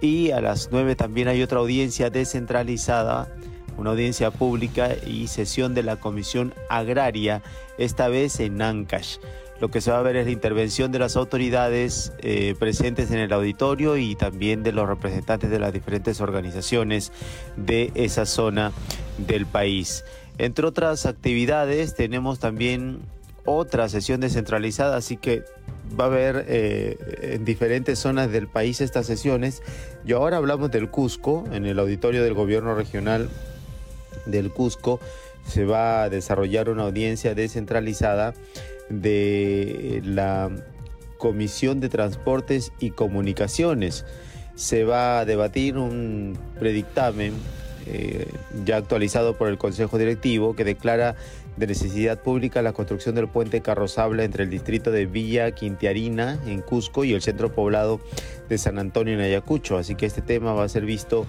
y 0.00 0.30
a 0.30 0.40
las 0.40 0.68
9 0.70 0.96
también 0.96 1.28
hay 1.28 1.42
otra 1.42 1.58
audiencia 1.58 2.10
descentralizada, 2.10 3.28
una 3.76 3.90
audiencia 3.90 4.30
pública 4.30 4.90
y 5.06 5.28
sesión 5.28 5.74
de 5.74 5.82
la 5.82 5.96
Comisión 5.96 6.54
Agraria, 6.68 7.42
esta 7.78 8.08
vez 8.08 8.40
en 8.40 8.60
Ancash. 8.62 9.16
Lo 9.60 9.70
que 9.70 9.80
se 9.80 9.90
va 9.90 9.98
a 9.98 10.02
ver 10.02 10.16
es 10.16 10.26
la 10.26 10.32
intervención 10.32 10.92
de 10.92 10.98
las 10.98 11.16
autoridades 11.16 12.12
eh, 12.18 12.54
presentes 12.58 13.10
en 13.10 13.18
el 13.18 13.32
auditorio 13.32 13.96
y 13.96 14.14
también 14.14 14.62
de 14.62 14.72
los 14.72 14.86
representantes 14.86 15.48
de 15.48 15.58
las 15.58 15.72
diferentes 15.72 16.20
organizaciones 16.20 17.10
de 17.56 17.90
esa 17.94 18.26
zona 18.26 18.72
del 19.16 19.46
país. 19.46 20.04
Entre 20.36 20.66
otras 20.66 21.06
actividades 21.06 21.94
tenemos 21.94 22.38
también 22.38 23.00
otra 23.46 23.88
sesión 23.88 24.20
descentralizada, 24.20 24.96
así 24.96 25.16
que 25.16 25.44
va 25.98 26.04
a 26.04 26.06
haber 26.08 26.44
eh, 26.48 26.98
en 27.22 27.44
diferentes 27.44 27.98
zonas 27.98 28.30
del 28.30 28.48
país 28.48 28.80
estas 28.80 29.06
sesiones. 29.06 29.62
Y 30.04 30.12
ahora 30.12 30.36
hablamos 30.36 30.70
del 30.70 30.90
Cusco, 30.90 31.44
en 31.52 31.64
el 31.66 31.78
auditorio 31.78 32.22
del 32.22 32.34
gobierno 32.34 32.74
regional 32.74 33.28
del 34.26 34.50
Cusco 34.50 35.00
se 35.46 35.64
va 35.64 36.02
a 36.02 36.10
desarrollar 36.10 36.68
una 36.68 36.82
audiencia 36.82 37.34
descentralizada 37.34 38.34
de 38.88 40.02
la 40.04 40.50
Comisión 41.18 41.80
de 41.80 41.88
Transportes 41.88 42.72
y 42.80 42.90
Comunicaciones. 42.90 44.04
Se 44.54 44.84
va 44.84 45.20
a 45.20 45.24
debatir 45.24 45.78
un 45.78 46.38
predictamen 46.58 47.34
eh, 47.86 48.26
ya 48.64 48.76
actualizado 48.76 49.36
por 49.36 49.48
el 49.48 49.58
Consejo 49.58 49.98
Directivo 49.98 50.56
que 50.56 50.64
declara 50.64 51.14
de 51.56 51.66
necesidad 51.66 52.20
pública 52.20 52.62
la 52.62 52.72
construcción 52.72 53.14
del 53.14 53.28
puente 53.28 53.60
carrozable 53.60 54.24
entre 54.24 54.44
el 54.44 54.50
distrito 54.50 54.90
de 54.90 55.06
Villa 55.06 55.52
Quintiarina 55.52 56.38
en 56.46 56.60
Cusco 56.60 57.04
y 57.04 57.14
el 57.14 57.22
centro 57.22 57.52
poblado 57.52 58.00
de 58.48 58.58
San 58.58 58.78
Antonio 58.78 59.14
en 59.14 59.20
Ayacucho. 59.20 59.78
Así 59.78 59.94
que 59.94 60.06
este 60.06 60.22
tema 60.22 60.52
va 60.52 60.64
a 60.64 60.68
ser 60.68 60.84
visto 60.84 61.26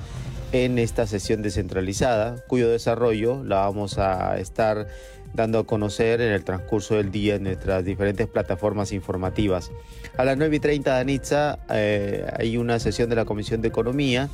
en 0.52 0.80
esta 0.80 1.08
sesión 1.08 1.42
descentralizada, 1.42 2.44
cuyo 2.48 2.70
desarrollo 2.70 3.44
la 3.44 3.58
vamos 3.58 3.98
a 3.98 4.38
estar 4.40 4.88
dando 5.34 5.60
a 5.60 5.66
conocer 5.66 6.22
en 6.22 6.32
el 6.32 6.44
transcurso 6.44 6.96
del 6.96 7.12
día 7.12 7.36
en 7.36 7.44
nuestras 7.44 7.84
diferentes 7.84 8.28
plataformas 8.28 8.92
informativas. 8.92 9.72
A 10.18 10.26
las 10.26 10.38
9 10.38 10.56
y 10.56 10.60
30 10.60 10.96
de 10.96 11.02
Anitza 11.02 11.60
eh, 11.70 12.26
hay 12.38 12.58
una 12.58 12.80
sesión 12.80 13.10
de 13.10 13.16
la 13.18 13.26
Comisión 13.26 13.62
de 13.62 13.68
Economía. 13.68 14.30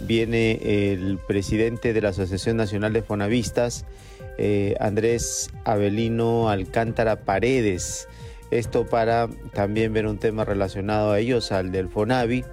Viene 0.00 0.92
el 0.92 1.18
presidente 1.26 1.92
de 1.92 2.00
la 2.02 2.10
Asociación 2.10 2.56
Nacional 2.56 2.92
de 2.92 3.02
Fonavistas, 3.02 3.86
eh, 4.38 4.74
Andrés 4.80 5.50
Avelino 5.64 6.48
Alcántara 6.48 7.20
Paredes. 7.20 8.08
Esto 8.50 8.86
para 8.86 9.28
también 9.52 9.92
ver 9.92 10.06
un 10.06 10.18
tema 10.18 10.44
relacionado 10.44 11.12
a 11.12 11.18
ellos, 11.18 11.52
al 11.52 11.72
del 11.72 11.88
Fonavi. 11.88 12.44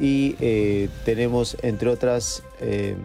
Y 0.00 0.36
eh, 0.40 0.88
tenemos, 1.04 1.56
entre 1.62 1.88
otras, 1.88 2.42
eh, 2.60 2.96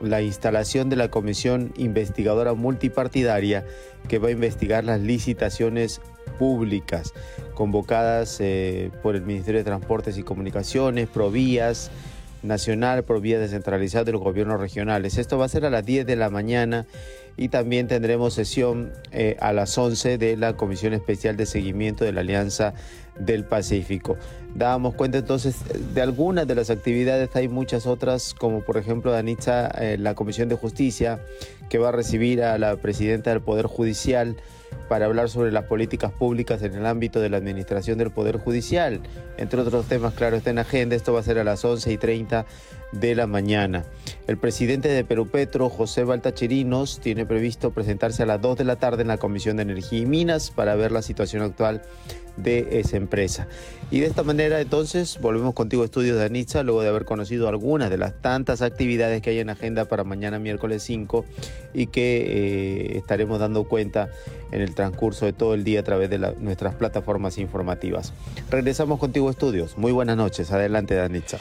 la 0.00 0.22
instalación 0.22 0.88
de 0.88 0.96
la 0.96 1.08
Comisión 1.08 1.72
Investigadora 1.76 2.54
Multipartidaria 2.54 3.64
que 4.08 4.18
va 4.18 4.28
a 4.28 4.32
investigar 4.32 4.84
las 4.84 5.00
licitaciones 5.00 6.00
públicas 6.38 7.12
convocadas 7.54 8.40
por 9.02 9.14
el 9.14 9.22
Ministerio 9.22 9.60
de 9.60 9.64
Transportes 9.64 10.18
y 10.18 10.22
Comunicaciones, 10.22 11.08
Provías 11.08 11.90
Nacional, 12.44 13.04
Provías 13.04 13.40
Descentralizadas 13.40 14.06
de 14.06 14.12
los 14.12 14.20
gobiernos 14.20 14.60
regionales. 14.60 15.18
Esto 15.18 15.38
va 15.38 15.46
a 15.46 15.48
ser 15.48 15.64
a 15.64 15.70
las 15.70 15.84
10 15.84 16.06
de 16.06 16.16
la 16.16 16.30
mañana 16.30 16.86
y 17.36 17.48
también 17.48 17.88
tendremos 17.88 18.34
sesión 18.34 18.92
eh, 19.12 19.36
a 19.40 19.52
las 19.52 19.76
11 19.76 20.18
de 20.18 20.36
la 20.36 20.56
Comisión 20.56 20.92
Especial 20.92 21.36
de 21.36 21.46
Seguimiento 21.46 22.04
de 22.04 22.12
la 22.12 22.20
Alianza 22.20 22.74
del 23.18 23.44
Pacífico. 23.44 24.16
Dábamos 24.54 24.94
cuenta 24.94 25.18
entonces 25.18 25.56
de 25.94 26.00
algunas 26.00 26.46
de 26.46 26.54
las 26.54 26.70
actividades, 26.70 27.34
hay 27.34 27.48
muchas 27.48 27.86
otras, 27.86 28.34
como 28.34 28.60
por 28.60 28.76
ejemplo, 28.76 29.10
Danitza, 29.10 29.68
eh, 29.78 29.96
la 29.98 30.14
Comisión 30.14 30.48
de 30.48 30.54
Justicia, 30.54 31.20
que 31.68 31.78
va 31.78 31.88
a 31.88 31.92
recibir 31.92 32.42
a 32.42 32.58
la 32.58 32.76
presidenta 32.76 33.30
del 33.30 33.40
Poder 33.40 33.66
Judicial 33.66 34.36
para 34.88 35.06
hablar 35.06 35.28
sobre 35.28 35.50
las 35.50 35.64
políticas 35.64 36.12
públicas 36.12 36.62
en 36.62 36.74
el 36.74 36.86
ámbito 36.86 37.20
de 37.20 37.30
la 37.30 37.36
administración 37.36 37.98
del 37.98 38.10
Poder 38.10 38.38
Judicial. 38.38 39.00
Entre 39.38 39.60
otros 39.60 39.86
temas, 39.86 40.14
claro, 40.14 40.36
está 40.36 40.50
en 40.50 40.58
agenda. 40.58 40.94
Esto 40.94 41.12
va 41.12 41.20
a 41.20 41.22
ser 41.22 41.38
a 41.38 41.44
las 41.44 41.64
11 41.64 41.92
y 41.92 41.98
30 41.98 42.44
de 43.00 43.14
la 43.14 43.26
mañana. 43.26 43.84
El 44.26 44.38
presidente 44.38 44.88
de 44.88 45.04
Perú 45.04 45.28
Petro, 45.28 45.68
José 45.68 46.04
Baltacherinos, 46.04 47.00
tiene 47.00 47.26
previsto 47.26 47.72
presentarse 47.72 48.22
a 48.22 48.26
las 48.26 48.40
2 48.40 48.58
de 48.58 48.64
la 48.64 48.76
tarde 48.76 49.02
en 49.02 49.08
la 49.08 49.18
Comisión 49.18 49.56
de 49.56 49.62
Energía 49.64 50.00
y 50.00 50.06
Minas 50.06 50.50
para 50.50 50.74
ver 50.74 50.92
la 50.92 51.02
situación 51.02 51.42
actual 51.42 51.82
de 52.36 52.80
esa 52.80 52.96
empresa. 52.96 53.46
Y 53.90 54.00
de 54.00 54.06
esta 54.06 54.22
manera 54.22 54.60
entonces 54.60 55.18
volvemos 55.20 55.54
contigo 55.54 55.84
Estudios 55.84 56.18
de 56.18 56.24
Anitza 56.24 56.62
luego 56.62 56.82
de 56.82 56.88
haber 56.88 57.04
conocido 57.04 57.48
algunas 57.48 57.90
de 57.90 57.98
las 57.98 58.20
tantas 58.20 58.62
actividades 58.62 59.22
que 59.22 59.30
hay 59.30 59.38
en 59.38 59.50
agenda 59.50 59.84
para 59.84 60.04
mañana 60.04 60.38
miércoles 60.38 60.82
5 60.82 61.24
y 61.74 61.86
que 61.88 62.24
eh, 62.26 62.98
estaremos 62.98 63.38
dando 63.38 63.64
cuenta 63.64 64.08
en 64.50 64.62
el 64.62 64.74
transcurso 64.74 65.26
de 65.26 65.32
todo 65.32 65.54
el 65.54 65.64
día 65.64 65.80
a 65.80 65.84
través 65.84 66.10
de 66.10 66.18
nuestras 66.18 66.74
plataformas 66.74 67.38
informativas. 67.38 68.12
Regresamos 68.50 68.98
contigo 68.98 69.30
Estudios. 69.30 69.78
Muy 69.78 69.92
buenas 69.92 70.16
noches. 70.16 70.50
Adelante 70.50 70.94
Danitza. 70.94 71.38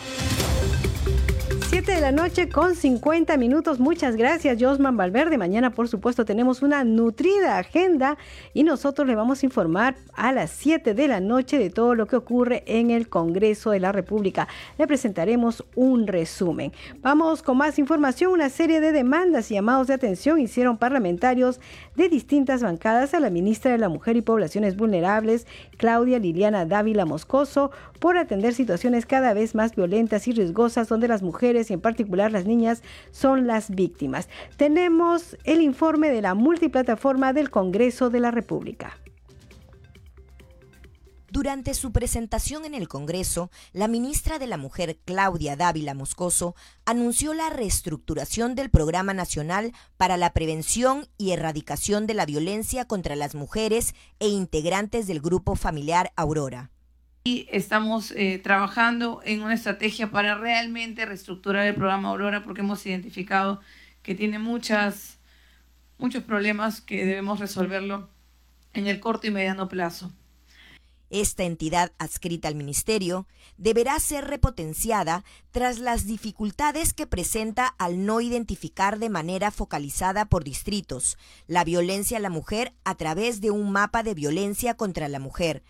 7 1.86 1.96
de 1.96 2.02
la 2.02 2.14
noche 2.14 2.48
con 2.48 2.76
50 2.76 3.36
minutos. 3.36 3.78
Muchas 3.82 4.16
gracias, 4.16 4.58
Josman 4.58 4.96
Valverde. 4.96 5.38
Mañana, 5.38 5.72
por 5.72 5.90
supuesto, 5.90 6.24
tenemos 6.24 6.62
una 6.62 6.86
nutrida 6.86 7.58
agenda 7.58 8.18
y 8.54 8.64
nosotros 8.64 9.06
le 9.06 9.16
vamos 9.16 9.44
a 9.44 9.46
informar 9.48 9.96
a 10.14 10.32
las 10.32 10.52
7 10.52 10.94
de 10.94 11.08
la 11.10 11.20
noche 11.20 11.60
de 11.60 11.70
todo 11.70 11.94
lo 11.94 12.08
que 12.08 12.16
ocurre 12.16 12.64
en 12.68 12.90
el 12.90 13.10
Congreso 13.10 13.72
de 13.72 13.82
la 13.82 13.92
República. 13.92 14.48
Le 14.78 14.88
presentaremos 14.88 15.66
un 15.76 16.08
resumen. 16.08 16.72
Vamos 17.02 17.44
con 17.44 17.58
más 17.58 17.78
información. 17.78 18.32
Una 18.32 18.50
serie 18.50 18.80
de 18.80 18.94
demandas 18.94 19.52
y 19.52 19.56
llamados 19.56 19.88
de 19.88 19.96
atención 19.96 20.40
hicieron 20.40 20.78
parlamentarios 20.78 21.60
de 21.96 22.10
distintas 22.10 22.64
bancadas 22.64 23.14
a 23.14 23.20
la 23.20 23.30
ministra 23.30 23.72
de 23.72 23.78
la 23.78 23.90
Mujer 23.90 24.18
y 24.18 24.22
Poblaciones 24.22 24.76
Vulnerables, 24.76 25.48
Claudia 25.78 26.20
Liliana 26.20 26.66
Dávila 26.66 27.06
Moscoso, 27.06 27.72
por 28.00 28.18
atender 28.18 28.54
situaciones 28.54 29.06
cada 29.06 29.34
vez 29.34 29.56
más 29.56 29.76
violentas 29.76 30.28
y 30.28 30.32
riesgosas 30.32 30.88
donde 30.88 31.08
las 31.08 31.22
mujeres 31.22 31.70
y 31.70 31.74
en 31.74 31.82
particular 31.82 32.32
las 32.32 32.46
niñas 32.46 32.84
son 33.12 33.48
las 33.48 33.70
víctimas. 33.70 34.30
Tenemos 34.58 35.38
el 35.44 35.62
informe 35.62 36.10
de 36.10 36.22
la 36.22 36.34
multiplataforma 36.34 37.34
del 37.34 37.50
Congreso 37.50 38.10
de 38.10 38.20
la 38.20 38.32
República. 38.32 38.98
Durante 41.34 41.74
su 41.74 41.92
presentación 41.92 42.64
en 42.64 42.76
el 42.76 42.88
Congreso, 42.88 43.50
la 43.72 43.88
ministra 43.88 44.38
de 44.38 44.46
la 44.46 44.58
Mujer, 44.58 45.00
Claudia 45.04 45.56
Dávila 45.56 45.96
Moscoso, 45.96 46.56
anunció 46.86 47.34
la 47.34 47.50
reestructuración 47.50 48.54
del 48.54 48.70
Programa 48.70 49.16
Nacional 49.16 49.72
para 49.98 50.16
la 50.16 50.32
Prevención 50.32 51.08
y 51.18 51.32
Erradicación 51.32 52.06
de 52.06 52.14
la 52.14 52.28
Violencia 52.28 52.86
contra 52.86 53.16
las 53.16 53.34
Mujeres 53.34 53.96
e 54.20 54.28
integrantes 54.28 55.08
del 55.08 55.22
Grupo 55.22 55.56
Familiar 55.56 56.12
Aurora. 56.16 56.70
Y 57.24 57.48
estamos 57.52 58.12
eh, 58.12 58.38
trabajando 58.38 59.20
en 59.26 59.42
una 59.42 59.56
estrategia 59.56 60.12
para 60.12 60.38
realmente 60.38 61.04
reestructurar 61.04 61.66
el 61.66 61.74
programa 61.74 62.10
Aurora 62.10 62.44
porque 62.44 62.62
hemos 62.62 62.86
identificado 62.86 63.60
que 64.04 64.14
tiene 64.14 64.38
muchos 64.38 65.18
problemas 66.28 66.80
que 66.80 67.04
debemos 67.08 67.40
resolverlo 67.40 68.08
en 68.76 68.86
el 68.86 69.00
corto 69.00 69.26
y 69.26 69.32
mediano 69.32 69.68
plazo. 69.68 70.12
Esta 71.14 71.44
entidad 71.44 71.92
adscrita 72.00 72.48
al 72.48 72.56
Ministerio 72.56 73.28
deberá 73.58 74.00
ser 74.00 74.26
repotenciada 74.26 75.24
tras 75.52 75.78
las 75.78 76.08
dificultades 76.08 76.92
que 76.92 77.06
presenta 77.06 77.68
al 77.68 78.04
no 78.04 78.20
identificar 78.20 78.98
de 78.98 79.10
manera 79.10 79.52
focalizada 79.52 80.26
por 80.26 80.44
distritos 80.44 81.20
la 81.46 81.64
violencia 81.64 82.18
a 82.18 82.20
la 82.20 82.32
mujer 82.32 82.74
a 82.84 82.96
través 82.96 83.42
de 83.42 83.52
un 83.52 83.72
mapa 83.72 84.02
de 84.02 84.16
violencia 84.16 84.74
contra 84.74 85.08
la 85.08 85.20
mujer, 85.20 85.62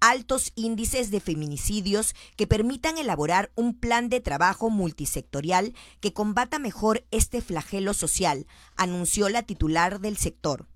altos 0.00 0.50
índices 0.56 1.12
de 1.12 1.20
feminicidios 1.20 2.16
que 2.34 2.48
permitan 2.48 2.98
elaborar 2.98 3.52
un 3.54 3.78
plan 3.78 4.08
de 4.08 4.20
trabajo 4.20 4.68
multisectorial 4.68 5.74
que 6.00 6.12
combata 6.12 6.58
mejor 6.58 7.06
este 7.12 7.40
flagelo 7.40 7.94
social, 7.94 8.48
anunció 8.74 9.28
la 9.28 9.44
titular 9.44 10.00
del 10.00 10.16
sector. 10.16 10.66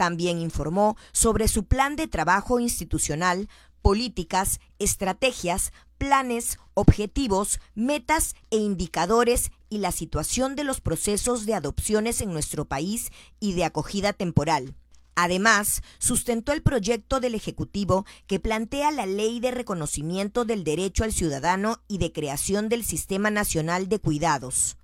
También 0.00 0.38
informó 0.38 0.96
sobre 1.12 1.46
su 1.46 1.64
plan 1.64 1.94
de 1.94 2.08
trabajo 2.08 2.58
institucional, 2.58 3.50
políticas, 3.82 4.58
estrategias, 4.78 5.74
planes, 5.98 6.58
objetivos, 6.72 7.60
metas 7.74 8.34
e 8.50 8.56
indicadores 8.56 9.50
y 9.68 9.76
la 9.76 9.92
situación 9.92 10.56
de 10.56 10.64
los 10.64 10.80
procesos 10.80 11.44
de 11.44 11.52
adopciones 11.52 12.22
en 12.22 12.32
nuestro 12.32 12.64
país 12.64 13.10
y 13.40 13.52
de 13.52 13.66
acogida 13.66 14.14
temporal. 14.14 14.74
Además, 15.16 15.82
sustentó 15.98 16.52
el 16.52 16.62
proyecto 16.62 17.20
del 17.20 17.34
Ejecutivo 17.34 18.06
que 18.26 18.40
plantea 18.40 18.92
la 18.92 19.04
ley 19.04 19.38
de 19.38 19.50
reconocimiento 19.50 20.46
del 20.46 20.64
derecho 20.64 21.04
al 21.04 21.12
ciudadano 21.12 21.82
y 21.88 21.98
de 21.98 22.10
creación 22.10 22.70
del 22.70 22.86
Sistema 22.86 23.30
Nacional 23.30 23.90
de 23.90 23.98
Cuidados. 23.98 24.78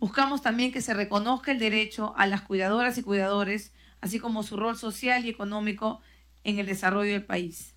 Buscamos 0.00 0.42
también 0.42 0.72
que 0.72 0.82
se 0.82 0.94
reconozca 0.94 1.52
el 1.52 1.60
derecho 1.60 2.12
a 2.16 2.26
las 2.26 2.40
cuidadoras 2.40 2.98
y 2.98 3.04
cuidadores 3.04 3.70
así 4.00 4.18
como 4.18 4.42
su 4.42 4.56
rol 4.56 4.76
social 4.76 5.24
y 5.24 5.28
económico 5.28 6.00
en 6.44 6.58
el 6.58 6.66
desarrollo 6.66 7.12
del 7.12 7.24
país. 7.24 7.74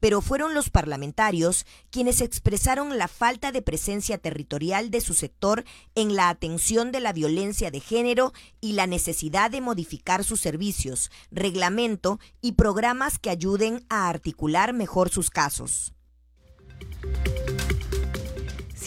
Pero 0.00 0.22
fueron 0.22 0.54
los 0.54 0.70
parlamentarios 0.70 1.66
quienes 1.90 2.22
expresaron 2.22 2.96
la 2.96 3.06
falta 3.06 3.52
de 3.52 3.60
presencia 3.60 4.16
territorial 4.16 4.90
de 4.90 5.02
su 5.02 5.12
sector 5.12 5.64
en 5.94 6.16
la 6.16 6.30
atención 6.30 6.90
de 6.90 7.00
la 7.00 7.12
violencia 7.12 7.70
de 7.70 7.80
género 7.80 8.32
y 8.62 8.72
la 8.72 8.86
necesidad 8.86 9.50
de 9.50 9.60
modificar 9.60 10.24
sus 10.24 10.40
servicios, 10.40 11.10
reglamento 11.30 12.18
y 12.40 12.52
programas 12.52 13.18
que 13.18 13.28
ayuden 13.28 13.84
a 13.90 14.08
articular 14.08 14.72
mejor 14.72 15.10
sus 15.10 15.28
casos. 15.28 15.92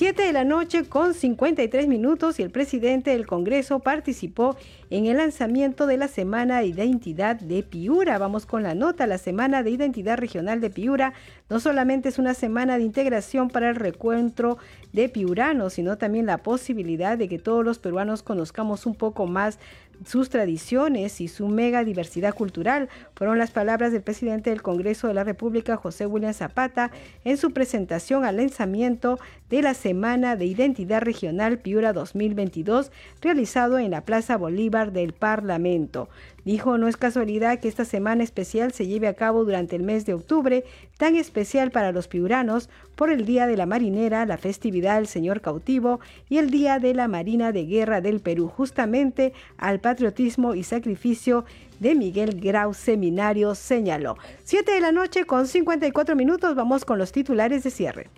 7 0.03 0.21
de 0.21 0.33
la 0.33 0.43
noche 0.43 0.83
con 0.83 1.13
53 1.13 1.87
minutos 1.87 2.37
y 2.37 2.43
el 2.43 2.49
presidente 2.49 3.11
del 3.11 3.25
Congreso 3.25 3.79
participó 3.79 4.57
en 4.89 5.05
el 5.05 5.15
lanzamiento 5.15 5.87
de 5.87 5.95
la 5.95 6.09
Semana 6.09 6.59
de 6.59 6.65
Identidad 6.65 7.37
de 7.37 7.63
Piura. 7.63 8.17
Vamos 8.17 8.45
con 8.45 8.63
la 8.63 8.75
nota, 8.75 9.07
la 9.07 9.17
Semana 9.17 9.63
de 9.63 9.69
Identidad 9.69 10.17
Regional 10.17 10.59
de 10.59 10.69
Piura 10.69 11.13
no 11.49 11.61
solamente 11.61 12.09
es 12.09 12.19
una 12.19 12.33
semana 12.33 12.77
de 12.77 12.83
integración 12.83 13.47
para 13.47 13.69
el 13.69 13.77
recuentro 13.77 14.57
de 14.91 15.07
piuranos, 15.07 15.73
sino 15.73 15.97
también 15.97 16.25
la 16.25 16.39
posibilidad 16.39 17.17
de 17.17 17.29
que 17.29 17.39
todos 17.39 17.63
los 17.63 17.79
peruanos 17.79 18.23
conozcamos 18.23 18.85
un 18.85 18.95
poco 18.95 19.25
más 19.25 19.57
sus 20.05 20.29
tradiciones 20.29 21.21
y 21.21 21.27
su 21.27 21.47
mega 21.47 21.83
diversidad 21.83 22.33
cultural, 22.33 22.89
fueron 23.15 23.37
las 23.37 23.51
palabras 23.51 23.91
del 23.91 24.01
presidente 24.01 24.49
del 24.49 24.61
Congreso 24.61 25.07
de 25.07 25.13
la 25.13 25.23
República, 25.23 25.77
José 25.77 26.05
William 26.05 26.33
Zapata, 26.33 26.91
en 27.23 27.37
su 27.37 27.51
presentación 27.51 28.25
al 28.25 28.37
lanzamiento 28.37 29.19
de 29.49 29.61
la 29.61 29.73
Semana 29.73 30.35
de 30.35 30.45
Identidad 30.45 31.01
Regional 31.01 31.59
Piura 31.59 31.93
2022, 31.93 32.91
realizado 33.21 33.79
en 33.79 33.91
la 33.91 34.01
Plaza 34.01 34.37
Bolívar 34.37 34.91
del 34.91 35.13
Parlamento. 35.13 36.09
Dijo, 36.45 36.77
no 36.77 36.87
es 36.87 36.97
casualidad 36.97 37.59
que 37.59 37.67
esta 37.67 37.85
semana 37.85 38.23
especial 38.23 38.73
se 38.73 38.87
lleve 38.87 39.07
a 39.07 39.13
cabo 39.13 39.45
durante 39.45 39.75
el 39.75 39.83
mes 39.83 40.05
de 40.05 40.13
octubre, 40.13 40.65
tan 40.97 41.15
especial 41.15 41.71
para 41.71 41.91
los 41.91 42.07
piuranos, 42.07 42.69
por 42.95 43.09
el 43.09 43.25
Día 43.25 43.47
de 43.47 43.57
la 43.57 43.65
Marinera, 43.65 44.25
la 44.25 44.37
festividad 44.37 44.95
del 44.95 45.07
Señor 45.07 45.41
Cautivo 45.41 45.99
y 46.29 46.37
el 46.37 46.49
Día 46.49 46.79
de 46.79 46.93
la 46.93 47.07
Marina 47.07 47.51
de 47.51 47.65
Guerra 47.65 48.01
del 48.01 48.19
Perú, 48.19 48.47
justamente 48.47 49.33
al 49.57 49.79
patriotismo 49.79 50.53
y 50.53 50.63
sacrificio 50.63 51.45
de 51.79 51.95
Miguel 51.95 52.39
Grau 52.39 52.73
Seminario 52.73 53.55
señaló. 53.55 54.17
Siete 54.43 54.73
de 54.73 54.81
la 54.81 54.91
noche 54.91 55.25
con 55.25 55.47
54 55.47 56.15
minutos, 56.15 56.55
vamos 56.55 56.85
con 56.85 56.97
los 56.97 57.11
titulares 57.11 57.63
de 57.63 57.71
cierre. 57.71 58.09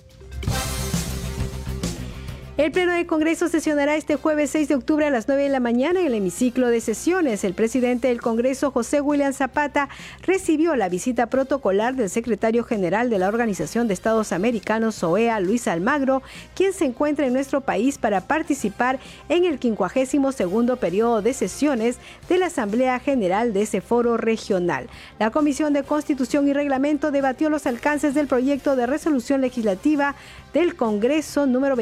El 2.58 2.72
Pleno 2.72 2.94
del 2.94 3.06
Congreso 3.06 3.50
sesionará 3.50 3.98
este 3.98 4.16
jueves 4.16 4.52
6 4.52 4.70
de 4.70 4.76
octubre 4.76 5.06
a 5.06 5.10
las 5.10 5.28
9 5.28 5.44
de 5.44 5.50
la 5.50 5.60
mañana 5.60 6.00
en 6.00 6.06
el 6.08 6.14
hemiciclo 6.14 6.70
de 6.70 6.80
sesiones. 6.80 7.44
El 7.44 7.54
presidente 7.54 8.08
del 8.08 8.22
Congreso, 8.22 8.72
José 8.72 9.02
William 9.02 9.34
Zapata, 9.34 9.90
recibió 10.22 10.74
la 10.78 10.88
visita 10.88 11.26
protocolar 11.26 11.96
del 11.96 12.10
secretario 12.10 12.64
general 12.64 13.10
de 13.10 13.20
la 13.20 13.28
Organización 13.28 13.90
de 13.90 13.94
Estados 13.94 14.32
Americanos, 14.32 15.04
OEA, 15.04 15.42
Luis 15.42 15.68
Almagro, 15.68 16.24
quien 16.56 16.72
se 16.72 16.86
encuentra 16.86 17.28
en 17.28 17.34
nuestro 17.34 17.60
país 17.60 17.98
para 17.98 18.22
participar 18.22 19.00
en 19.28 19.44
el 19.44 19.60
52 19.60 20.80
periodo 20.80 21.22
de 21.22 21.34
sesiones 21.34 21.98
de 22.30 22.38
la 22.38 22.46
Asamblea 22.46 23.00
General 23.00 23.52
de 23.52 23.64
ese 23.64 23.82
foro 23.82 24.16
regional. 24.16 24.88
La 25.20 25.30
Comisión 25.30 25.74
de 25.74 25.84
Constitución 25.84 26.48
y 26.48 26.54
Reglamento 26.54 27.12
debatió 27.12 27.50
los 27.50 27.66
alcances 27.66 28.14
del 28.14 28.28
proyecto 28.28 28.78
de 28.78 28.88
resolución 28.88 29.42
legislativa 29.42 30.16
del 30.54 30.78
Congreso 30.78 31.48
número 31.48 31.76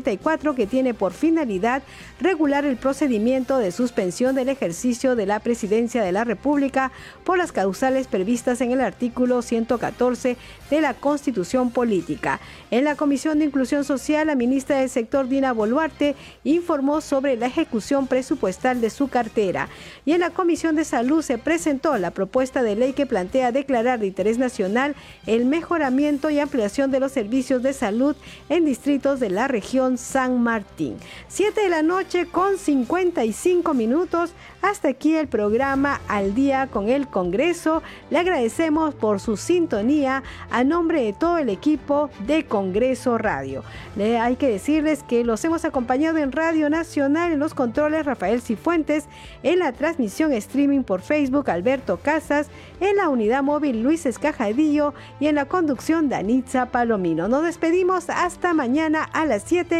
2694 0.00 0.54
que 0.54 0.66
tiene 0.66 0.94
por 0.94 1.12
finalidad 1.12 1.82
regular 2.20 2.64
el 2.64 2.76
procedimiento 2.76 3.58
de 3.58 3.72
suspensión 3.72 4.34
del 4.34 4.48
ejercicio 4.48 5.16
de 5.16 5.26
la 5.26 5.40
presidencia 5.40 6.02
de 6.02 6.12
la 6.12 6.24
República 6.24 6.92
por 7.24 7.38
las 7.38 7.52
causales 7.52 8.06
previstas 8.06 8.60
en 8.60 8.72
el 8.72 8.80
artículo 8.80 9.42
114 9.42 10.36
de 10.70 10.80
la 10.80 10.94
Constitución 10.94 11.70
Política. 11.70 12.40
En 12.70 12.84
la 12.84 12.96
Comisión 12.96 13.38
de 13.38 13.46
Inclusión 13.46 13.84
Social, 13.84 14.26
la 14.26 14.34
ministra 14.34 14.78
del 14.78 14.88
sector 14.88 15.28
Dina 15.28 15.52
Boluarte 15.52 16.14
informó 16.44 17.00
sobre 17.00 17.36
la 17.36 17.46
ejecución 17.46 18.06
presupuestal 18.06 18.80
de 18.80 18.90
su 18.90 19.08
cartera. 19.08 19.68
Y 20.04 20.12
en 20.12 20.20
la 20.20 20.30
Comisión 20.30 20.76
de 20.76 20.84
Salud 20.84 21.22
se 21.22 21.38
presentó 21.38 21.96
la 21.98 22.10
propuesta 22.10 22.62
de 22.62 22.76
ley 22.76 22.92
que 22.92 23.06
plantea 23.06 23.52
declarar 23.52 24.00
de 24.00 24.06
interés 24.06 24.38
nacional 24.38 24.94
el 25.26 25.44
mejoramiento 25.44 26.30
y 26.30 26.38
ampliación 26.38 26.90
de 26.90 27.00
los 27.00 27.12
servicios 27.12 27.62
de 27.62 27.72
salud 27.72 28.16
en 28.48 28.64
distritos 28.64 29.20
de 29.20 29.30
la 29.30 29.48
región 29.48 29.89
San 29.98 30.42
Martín. 30.42 30.96
7 31.28 31.62
de 31.62 31.68
la 31.68 31.82
noche 31.82 32.26
con 32.26 32.58
55 32.58 33.74
minutos. 33.74 34.32
Hasta 34.62 34.88
aquí 34.88 35.16
el 35.16 35.26
programa 35.26 36.00
Al 36.06 36.34
día 36.34 36.66
con 36.66 36.88
el 36.88 37.08
Congreso. 37.08 37.82
Le 38.10 38.18
agradecemos 38.18 38.94
por 38.94 39.20
su 39.20 39.36
sintonía 39.36 40.22
a 40.50 40.64
nombre 40.64 41.02
de 41.02 41.12
todo 41.12 41.38
el 41.38 41.48
equipo 41.48 42.10
de 42.26 42.44
Congreso 42.44 43.16
Radio. 43.16 43.64
Hay 43.98 44.36
que 44.36 44.48
decirles 44.48 45.02
que 45.02 45.24
los 45.24 45.44
hemos 45.44 45.64
acompañado 45.64 46.18
en 46.18 46.32
Radio 46.32 46.68
Nacional 46.68 47.32
en 47.32 47.38
los 47.38 47.54
controles 47.54 48.04
Rafael 48.04 48.42
Cifuentes, 48.42 49.06
en 49.42 49.60
la 49.60 49.72
transmisión 49.72 50.32
streaming 50.32 50.82
por 50.82 51.00
Facebook 51.00 51.50
Alberto 51.50 51.98
Casas, 51.98 52.48
en 52.80 52.96
la 52.96 53.08
unidad 53.08 53.42
móvil 53.42 53.82
Luis 53.82 54.06
Escajadillo 54.06 54.94
y 55.18 55.26
en 55.26 55.36
la 55.36 55.46
conducción 55.46 56.08
Danitza 56.08 56.66
Palomino. 56.66 57.28
Nos 57.28 57.44
despedimos 57.44 58.10
hasta 58.10 58.52
mañana 58.54 59.04
a 59.04 59.24
las 59.24 59.44
7. 59.46 59.79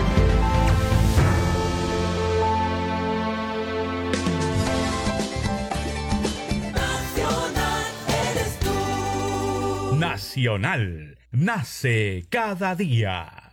Nacional. 10.31 11.17
Nace 11.31 12.25
cada 12.29 12.73
día. 12.73 13.50